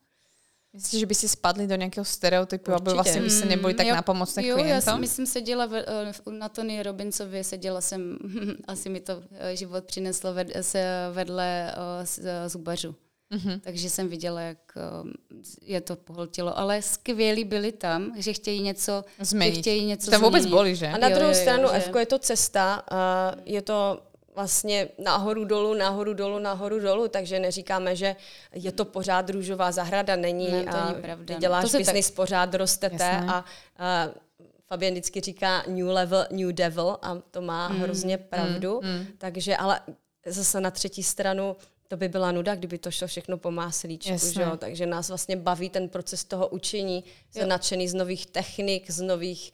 Myslíte, 0.73 0.99
že 0.99 1.05
by 1.05 1.15
si 1.15 1.29
spadli 1.29 1.67
do 1.67 1.75
nějakého 1.75 2.05
stereotypu, 2.05 2.71
aby 2.71 2.81
Určitě. 2.81 2.93
vlastně 2.93 3.21
by 3.21 3.29
se 3.29 3.45
neboli 3.45 3.73
tak 3.73 3.87
jo, 3.87 3.95
nápomocné 3.95 4.45
Jo, 4.45 4.57
já 4.57 4.63
klientom? 4.63 4.81
jsem, 4.81 4.99
myslím, 5.01 5.25
seděla 5.25 5.69
eh, 5.73 6.31
na 6.31 6.49
Tony 6.49 6.83
Robbinsovi, 6.83 7.43
seděla 7.43 7.81
jsem, 7.81 8.17
asi 8.67 8.89
mi 8.89 8.99
to 8.99 9.23
eh, 9.39 9.55
život 9.55 9.83
přineslo 9.85 10.33
ved, 10.33 10.47
se 10.61 10.85
vedle 11.11 11.71
eh, 12.01 12.05
z- 12.05 12.21
zubařů. 12.47 12.95
Mm-hmm. 13.31 13.59
Takže 13.59 13.89
jsem 13.89 14.07
viděla, 14.09 14.41
jak 14.41 14.57
eh, 14.77 14.81
je 15.61 15.81
to 15.81 15.95
pohltilo. 15.95 16.57
Ale 16.59 16.81
skvělí 16.81 17.43
byli 17.43 17.71
tam, 17.71 18.13
že 18.17 18.33
chtějí 18.33 18.61
něco, 18.61 19.03
že 19.19 19.25
Změnit. 19.25 19.59
chtějí 19.61 19.85
něco 19.85 20.11
Tam 20.11 20.21
vůbec 20.21 20.41
změnit. 20.43 20.55
boli, 20.55 20.75
že? 20.75 20.87
A 20.87 20.97
na 20.97 21.07
Jo, 21.07 21.15
druhou 21.15 21.31
jo, 21.31 21.37
jo, 21.37 21.41
stranu, 21.41 21.67
že- 21.73 21.79
Fko 21.79 21.99
je 21.99 22.05
to 22.05 22.19
cesta, 22.19 22.83
a 22.91 23.31
je 23.45 23.61
to 23.61 23.99
vlastně 24.35 24.87
nahoru 25.03 25.45
dolů, 25.45 25.73
nahoru 25.73 26.13
dolů, 26.13 26.39
nahoru 26.39 26.79
dolů, 26.79 27.07
takže 27.07 27.39
neříkáme, 27.39 27.95
že 27.95 28.15
je 28.53 28.71
to 28.71 28.85
pořád 28.85 29.29
růžová 29.29 29.71
zahrada, 29.71 30.15
není. 30.15 30.51
Ne, 30.51 30.63
to 30.63 30.77
a 30.77 30.85
není 30.91 31.01
pravda. 31.01 31.35
Ty 31.35 31.41
děláš 31.41 31.63
To 31.63 31.69
se 31.69 31.77
business, 31.77 32.11
pořád 32.11 32.53
rostete 32.55 32.95
Jasné. 33.03 33.27
a, 33.29 33.45
a 33.77 34.07
Fabian 34.67 34.91
vždycky 34.93 35.21
říká 35.21 35.63
new 35.67 35.87
level, 35.87 36.25
new 36.31 36.51
devil 36.51 36.97
a 37.01 37.17
to 37.31 37.41
má 37.41 37.69
mm, 37.69 37.79
hrozně 37.79 38.17
pravdu. 38.17 38.79
Mm, 38.83 38.89
mm. 38.89 39.05
Takže, 39.17 39.57
ale 39.57 39.79
zase 40.25 40.61
na 40.61 40.71
třetí 40.71 41.03
stranu 41.03 41.55
to 41.87 41.97
by 41.97 42.09
byla 42.09 42.31
nuda, 42.31 42.55
kdyby 42.55 42.77
to 42.77 42.91
šlo 42.91 43.07
všechno 43.07 43.37
po 43.37 43.51
máslíčku, 43.51 44.17
že 44.33 44.41
jo? 44.41 44.57
takže 44.57 44.85
nás 44.85 45.07
vlastně 45.09 45.35
baví 45.37 45.69
ten 45.69 45.89
proces 45.89 46.23
toho 46.23 46.47
učení, 46.47 47.03
jsem 47.31 47.47
nadšený 47.49 47.87
z 47.87 47.93
nových 47.93 48.25
technik, 48.25 48.91
z 48.91 49.01
nových 49.01 49.51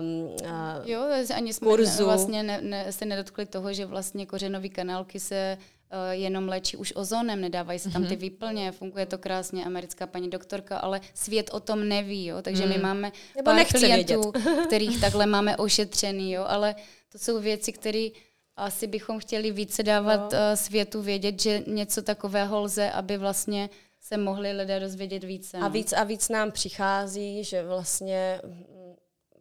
um, 0.00 0.24
uh, 0.24 0.88
Jo, 0.90 1.04
ani 1.36 1.52
jsme 1.54 1.68
kurzu. 1.68 1.98
ne, 1.98 2.04
vlastně 2.04 2.42
ne, 2.42 2.60
ne, 2.62 2.92
se 2.92 3.04
nedotkli 3.04 3.46
toho, 3.46 3.72
že 3.72 3.86
vlastně 3.86 4.26
kořenové 4.26 4.68
kanálky 4.68 5.20
se 5.20 5.58
uh, 5.58 5.98
jenom 6.10 6.48
léčí 6.48 6.76
už 6.76 6.92
ozónem, 6.96 7.40
nedávají 7.40 7.78
se 7.78 7.90
tam 7.90 8.02
Mhm. 8.02 8.08
ty 8.08 8.16
výplně, 8.16 8.72
funguje 8.72 9.06
to 9.06 9.18
krásně, 9.18 9.64
americká 9.64 10.06
paní 10.06 10.30
doktorka, 10.30 10.78
ale 10.78 11.00
svět 11.14 11.50
o 11.52 11.60
tom 11.60 11.88
neví, 11.88 12.26
jo, 12.26 12.42
takže 12.42 12.66
my 12.66 12.78
máme 12.78 13.08
Mhm. 13.08 13.16
Nebo 13.36 13.50
pár 13.50 13.64
klientů, 13.66 14.32
kterých 14.66 15.00
takhle 15.00 15.26
máme 15.26 15.56
ošetřený, 15.56 16.32
jo, 16.32 16.44
ale 16.48 16.74
to 17.12 17.18
jsou 17.18 17.40
věci, 17.40 17.72
které 17.72 18.08
asi 18.56 18.86
bychom 18.86 19.18
chtěli 19.18 19.50
více 19.50 19.82
dávat 19.82 20.32
No. 20.32 20.38
uh, 20.38 20.54
světu 20.54 21.02
vědět, 21.02 21.42
že 21.42 21.62
něco 21.66 22.02
takového 22.02 22.60
lze, 22.60 22.90
aby 22.90 23.18
vlastně 23.18 23.70
se 24.00 24.16
mohli 24.16 24.52
lidé 24.52 24.80
dozvědět 24.80 25.24
více. 25.24 25.56
A 25.56 25.60
no. 25.60 25.70
víc 25.70 25.92
a 25.92 26.04
víc 26.04 26.28
nám 26.28 26.52
přichází, 26.52 27.44
že 27.44 27.62
vlastně, 27.62 28.40
mm, 28.44 28.94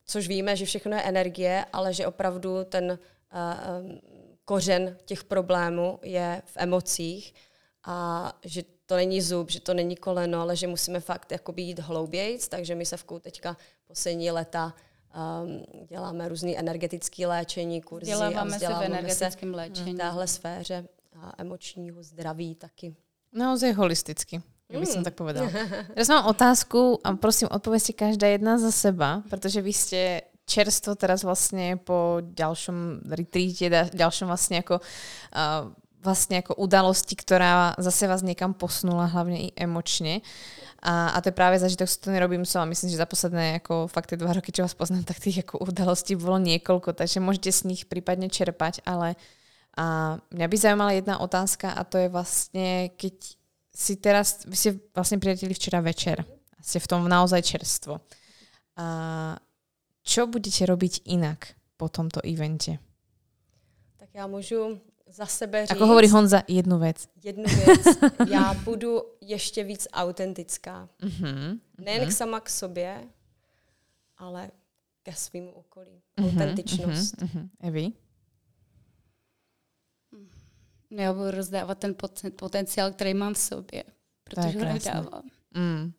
což 0.05 0.27
víme, 0.27 0.55
že 0.55 0.65
všechno 0.65 0.95
je 0.95 1.01
energie, 1.01 1.65
ale 1.73 1.93
že 1.93 2.07
opravdu 2.07 2.63
ten 2.63 2.91
uh, 2.91 3.91
kořen 4.45 4.97
těch 5.05 5.23
problémů 5.23 5.99
je 6.03 6.41
v 6.45 6.53
emocích 6.55 7.33
a 7.83 8.33
že 8.45 8.63
to 8.85 8.95
není 8.95 9.21
zub, 9.21 9.51
že 9.51 9.59
to 9.59 9.73
není 9.73 9.95
koleno, 9.95 10.41
ale 10.41 10.55
že 10.55 10.67
musíme 10.67 10.99
fakt 10.99 11.31
jakoby 11.31 11.61
jít 11.61 11.79
hloubějc, 11.79 12.47
takže 12.47 12.75
my 12.75 12.85
se 12.85 12.97
v 12.97 13.05
teďka 13.21 13.57
poslední 13.87 14.31
leta 14.31 14.73
um, 15.13 15.63
děláme 15.87 16.27
různý 16.29 16.57
energetické 16.57 17.27
léčení, 17.27 17.81
kurzy 17.81 18.11
a 18.11 18.15
Vzděláváme 18.15 18.59
se 18.59 18.67
v 18.67 18.81
energetickém 18.81 19.51
v 19.51 19.55
léčení. 19.55 19.95
téhle 19.97 20.27
sféře 20.27 20.87
a 21.21 21.33
emočního 21.37 22.03
zdraví 22.03 22.55
taky. 22.55 22.95
Naozaj 23.33 23.73
holisticky, 23.73 24.41
ja 24.69 24.77
by 24.77 24.85
som 24.85 25.01
tak 25.01 25.17
povedala. 25.17 25.49
Teraz 25.97 26.09
mám 26.09 26.29
otázku 26.29 27.01
a 27.01 27.17
prosím, 27.17 27.49
odpovedzte 27.49 27.93
každá 27.97 28.27
jedna 28.29 28.61
za 28.61 28.69
seba, 28.69 29.25
pretože 29.29 29.57
vy 29.61 29.73
ste 29.73 30.01
čerstvo 30.45 30.93
teraz 30.93 31.23
vlastne 31.25 31.81
po 31.81 32.21
ďalšom 32.21 33.09
retreate, 33.09 33.73
da- 33.73 33.89
ďalšom 33.89 34.27
vlastne 34.29 34.61
ako, 34.61 34.85
uh, 35.33 35.71
vlastne 36.03 36.45
ako 36.45 36.59
udalosti, 36.61 37.15
ktorá 37.15 37.73
zase 37.79 38.05
vás 38.05 38.21
niekam 38.21 38.53
posunula, 38.53 39.09
hlavne 39.09 39.49
i 39.49 39.49
emočne. 39.55 40.21
A, 40.83 41.15
a 41.15 41.17
to 41.23 41.31
je 41.31 41.39
práve 41.39 41.55
zažitok, 41.63 41.87
si 41.87 41.95
to 41.95 42.11
nerobím 42.11 42.43
som 42.43 42.59
a 42.59 42.67
myslím, 42.67 42.91
že 42.91 42.99
za 42.99 43.07
posledné 43.07 43.63
ako 43.63 43.87
fakt 43.87 44.11
tie 44.11 44.19
dva 44.19 44.35
roky, 44.35 44.51
čo 44.51 44.67
vás 44.67 44.75
poznám, 44.75 45.07
tak 45.07 45.23
tých 45.23 45.47
ako 45.47 45.63
udalostí 45.63 46.19
bolo 46.19 46.43
niekoľko, 46.43 46.91
takže 46.91 47.23
môžete 47.23 47.55
z 47.55 47.61
nich 47.71 47.81
prípadne 47.87 48.27
čerpať, 48.27 48.83
ale 48.83 49.15
a 49.73 50.17
mňa 50.29 50.47
by 50.51 50.57
zaujímala 50.57 50.91
jedna 50.93 51.17
otázka 51.17 51.73
a 51.73 51.81
to 51.81 51.97
je 51.97 52.09
vlastne, 52.11 52.93
keď 52.93 53.15
si 53.73 53.93
teraz, 53.97 54.45
vy 54.45 54.53
ste 54.53 54.69
vlastne 54.93 55.17
prileteli 55.17 55.49
včera 55.49 55.81
večer 55.81 56.21
a 56.53 56.59
ste 56.61 56.77
v 56.77 56.89
tom 56.89 57.09
naozaj 57.09 57.41
čerstvo. 57.41 57.97
A 58.77 58.85
čo 60.05 60.29
budete 60.29 60.69
robiť 60.69 61.09
inak 61.09 61.57
po 61.73 61.89
tomto 61.89 62.21
evente? 62.21 62.77
Tak 63.97 64.09
já 64.13 64.27
můžu 64.27 64.81
za 65.13 65.25
sebe 65.25 65.65
říct 65.65 65.71
Ako 65.71 65.85
hovorí 65.85 66.07
Honza, 66.07 66.43
jednu 66.47 66.79
vec. 66.79 67.07
jednu 67.23 67.43
věc. 67.43 67.81
Já 68.31 68.53
budu 68.53 69.01
ještě 69.21 69.63
víc 69.63 69.87
autentická. 69.93 70.89
Uh-huh. 71.01 71.59
Nejen 71.77 72.11
sama 72.11 72.39
k 72.39 72.49
sobě, 72.49 73.07
ale 74.17 74.51
ke 75.03 75.13
svýmu 75.13 75.51
okolí. 75.51 76.01
Mhm, 76.19 76.29
Autentičnost. 76.29 77.15
Uh-huh. 77.15 77.49
Evi? 77.59 77.91
Já 80.91 81.13
budu 81.13 81.31
rozdávat 81.31 81.77
ten 81.79 81.93
poten- 81.93 82.31
potenciál, 82.31 82.91
který 82.91 83.13
mám 83.13 83.33
v 83.33 83.37
sobě, 83.37 83.83
protože 84.23 84.59
ho 84.59 84.65
nedávám. 84.65 85.23
Mm. 85.53 85.93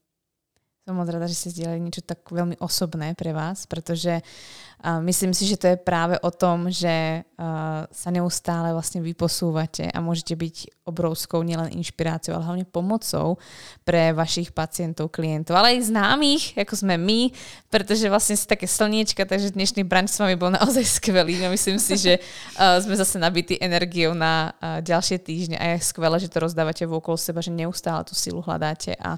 Som 0.85 1.01
moc 1.01 1.09
rada, 1.09 1.24
že 1.24 1.32
ste 1.32 1.49
zdieľali 1.49 1.80
niečo 1.80 2.05
tak 2.05 2.28
veľmi 2.28 2.61
osobné 2.61 3.16
pre 3.16 3.32
vás, 3.32 3.64
pretože 3.64 4.20
uh, 4.20 5.01
myslím 5.01 5.32
si, 5.32 5.49
že 5.49 5.57
to 5.57 5.72
je 5.72 5.80
práve 5.80 6.20
o 6.20 6.28
tom, 6.28 6.68
že 6.68 7.24
uh, 7.24 7.89
sa 7.89 8.09
neustále 8.12 8.68
vlastne 8.76 9.01
vyposúvate 9.01 9.89
a 9.89 10.05
môžete 10.05 10.37
byť 10.37 10.85
obrovskou 10.85 11.41
nielen 11.41 11.72
inšpiráciou, 11.72 12.37
ale 12.37 12.45
hlavne 12.45 12.66
pomocou 12.68 13.41
pre 13.80 14.12
vašich 14.12 14.53
pacientov, 14.53 15.09
klientov, 15.09 15.57
ale 15.57 15.80
aj 15.80 15.89
známych, 15.89 16.53
ako 16.53 16.76
sme 16.76 17.01
my, 17.01 17.32
pretože 17.72 18.05
vlastne 18.12 18.37
si 18.37 18.45
také 18.45 18.68
slniečka, 18.68 19.24
takže 19.24 19.57
dnešný 19.57 19.89
brunch 19.89 20.12
s 20.12 20.20
vami 20.20 20.37
bol 20.37 20.53
naozaj 20.53 20.85
skvelý. 21.01 21.41
No 21.41 21.49
myslím 21.49 21.80
si, 21.80 21.97
že 21.97 22.20
uh, 22.20 22.76
sme 22.76 22.93
zase 22.93 23.16
nabití 23.16 23.57
energiou 23.57 24.12
na 24.12 24.53
uh, 24.61 24.85
ďalšie 24.85 25.16
týždne 25.16 25.57
a 25.57 25.80
je 25.80 25.89
skvelé, 25.89 26.20
že 26.20 26.28
to 26.28 26.45
rozdávate 26.45 26.85
vôkol 26.85 27.16
seba, 27.16 27.41
že 27.41 27.57
neustále 27.57 28.05
tú 28.05 28.12
silu 28.12 28.45
hľadáte 28.45 28.93
a 29.01 29.16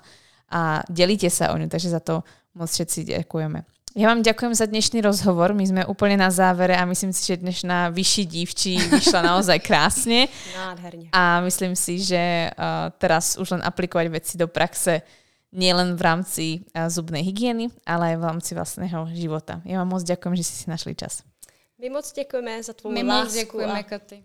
a 0.51 0.83
delíte 0.89 1.31
sa 1.31 1.51
o 1.53 1.59
ňu, 1.59 1.67
takže 1.67 1.91
za 1.91 2.01
to 2.01 2.23
moc 2.55 2.71
všetci 2.71 3.05
ďakujeme. 3.05 3.65
Ja 3.97 4.13
vám 4.13 4.21
ďakujem 4.21 4.53
za 4.53 4.69
dnešný 4.69 5.01
rozhovor. 5.01 5.57
My 5.57 5.65
sme 5.65 5.83
úplne 5.89 6.21
na 6.21 6.29
závere 6.29 6.77
a 6.77 6.85
myslím 6.85 7.17
si, 7.17 7.33
že 7.33 7.41
dnešná 7.41 7.89
vyšší 7.97 8.25
dívčí 8.29 8.77
vyšla 8.93 9.25
naozaj 9.25 9.57
krásne. 9.65 10.29
Nádherne. 10.53 11.09
A 11.17 11.41
myslím 11.41 11.73
si, 11.73 11.97
že 12.05 12.53
uh, 12.53 12.93
teraz 13.01 13.41
už 13.41 13.57
len 13.57 13.65
aplikovať 13.65 14.07
veci 14.13 14.35
do 14.37 14.53
praxe 14.53 15.01
nielen 15.49 15.97
v 15.97 16.01
rámci 16.05 16.45
uh, 16.77 16.93
zubnej 16.93 17.25
hygieny, 17.25 17.73
ale 17.89 18.13
aj 18.13 18.17
v 18.21 18.25
rámci 18.29 18.51
vlastného 18.53 19.09
života. 19.17 19.65
Ja 19.65 19.81
vám 19.81 19.97
moc 19.97 20.05
ďakujem, 20.05 20.37
že 20.37 20.45
ste 20.45 20.57
si 20.61 20.67
našli 20.69 20.93
čas. 20.93 21.25
My 21.81 21.89
moc 21.89 22.05
děkujeme 22.13 22.53
za 22.61 22.77
tvou 22.77 22.93
My 22.93 23.01
lásku. 23.01 23.25
moc 23.25 23.33
děkujeme, 23.33 23.81
a... 23.81 23.83
Katy. 23.83 24.19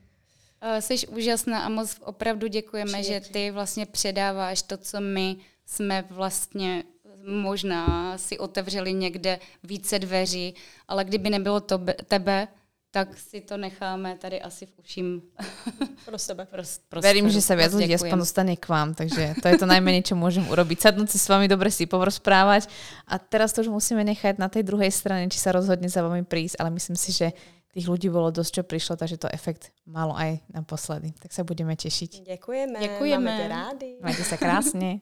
Uh, 0.60 0.84
jsi 0.84 1.08
úžasná 1.08 1.64
a 1.64 1.70
moc 1.72 1.96
opravdu 2.04 2.48
děkujeme, 2.52 2.92
Přijde, 2.92 3.24
že 3.24 3.32
ty 3.32 3.52
vlastně 3.52 3.86
předáváš 3.86 4.68
to, 4.68 4.78
co 4.78 5.00
my 5.00 5.40
jsme 5.66 6.05
vlastně 6.09 6.84
možná 7.26 8.18
si 8.18 8.38
otevřeli 8.38 8.93
někde 8.93 9.39
více 9.64 9.99
dveří, 9.99 10.55
ale 10.88 11.03
kdyby 11.05 11.30
nebylo 11.30 11.59
tobe, 11.59 11.93
tebe, 12.07 12.47
tak 12.91 13.18
si 13.18 13.41
to 13.41 13.57
necháme 13.57 14.18
tady 14.18 14.41
asi 14.41 14.66
v 14.66 14.72
uším. 14.84 15.22
Pro 16.05 16.20
sebe. 16.20 16.45
Prost, 16.45 16.84
Verím, 17.01 17.32
že 17.32 17.39
sa 17.39 17.55
viac 17.55 17.72
ľudí 17.72 17.95
aspoň 17.95 18.20
dostane 18.20 18.59
k 18.59 18.68
vám, 18.68 18.91
takže 18.91 19.39
to 19.39 19.47
je 19.47 19.55
to 19.55 19.64
najmenej, 19.64 20.03
čo 20.12 20.20
môžem 20.20 20.43
urobiť. 20.51 20.91
Sadnúť 20.91 21.16
si 21.16 21.18
s 21.22 21.32
vami, 21.32 21.47
dobre 21.47 21.72
si 21.72 21.88
porozprávať 21.88 22.68
a 23.07 23.16
teraz 23.16 23.55
to 23.55 23.64
už 23.64 23.72
musíme 23.72 24.03
nechať 24.03 24.36
na 24.36 24.51
tej 24.51 24.68
druhej 24.68 24.91
strane, 24.91 25.32
či 25.32 25.39
sa 25.39 25.55
rozhodne 25.55 25.88
za 25.88 26.03
vami 26.03 26.28
prísť, 26.28 26.59
ale 26.59 26.76
myslím 26.76 26.99
si, 26.99 27.16
že 27.16 27.32
tých 27.72 27.88
ľudí 27.88 28.12
bolo 28.12 28.32
dosť, 28.32 28.52
čo 28.52 28.64
prišlo, 28.68 28.94
takže 29.00 29.18
to 29.22 29.28
efekt 29.32 29.72
malo 29.88 30.12
aj 30.12 30.44
naposledy. 30.52 31.16
Tak 31.24 31.32
sa 31.32 31.48
budeme 31.48 31.76
tešiť. 31.76 32.28
Děkujeme. 32.28 32.80
Děkujeme. 32.80 33.32
Máme 33.32 33.48
rádi. 33.48 33.96
Majte 34.04 34.24
sa 34.28 34.36
krásne. 34.36 35.00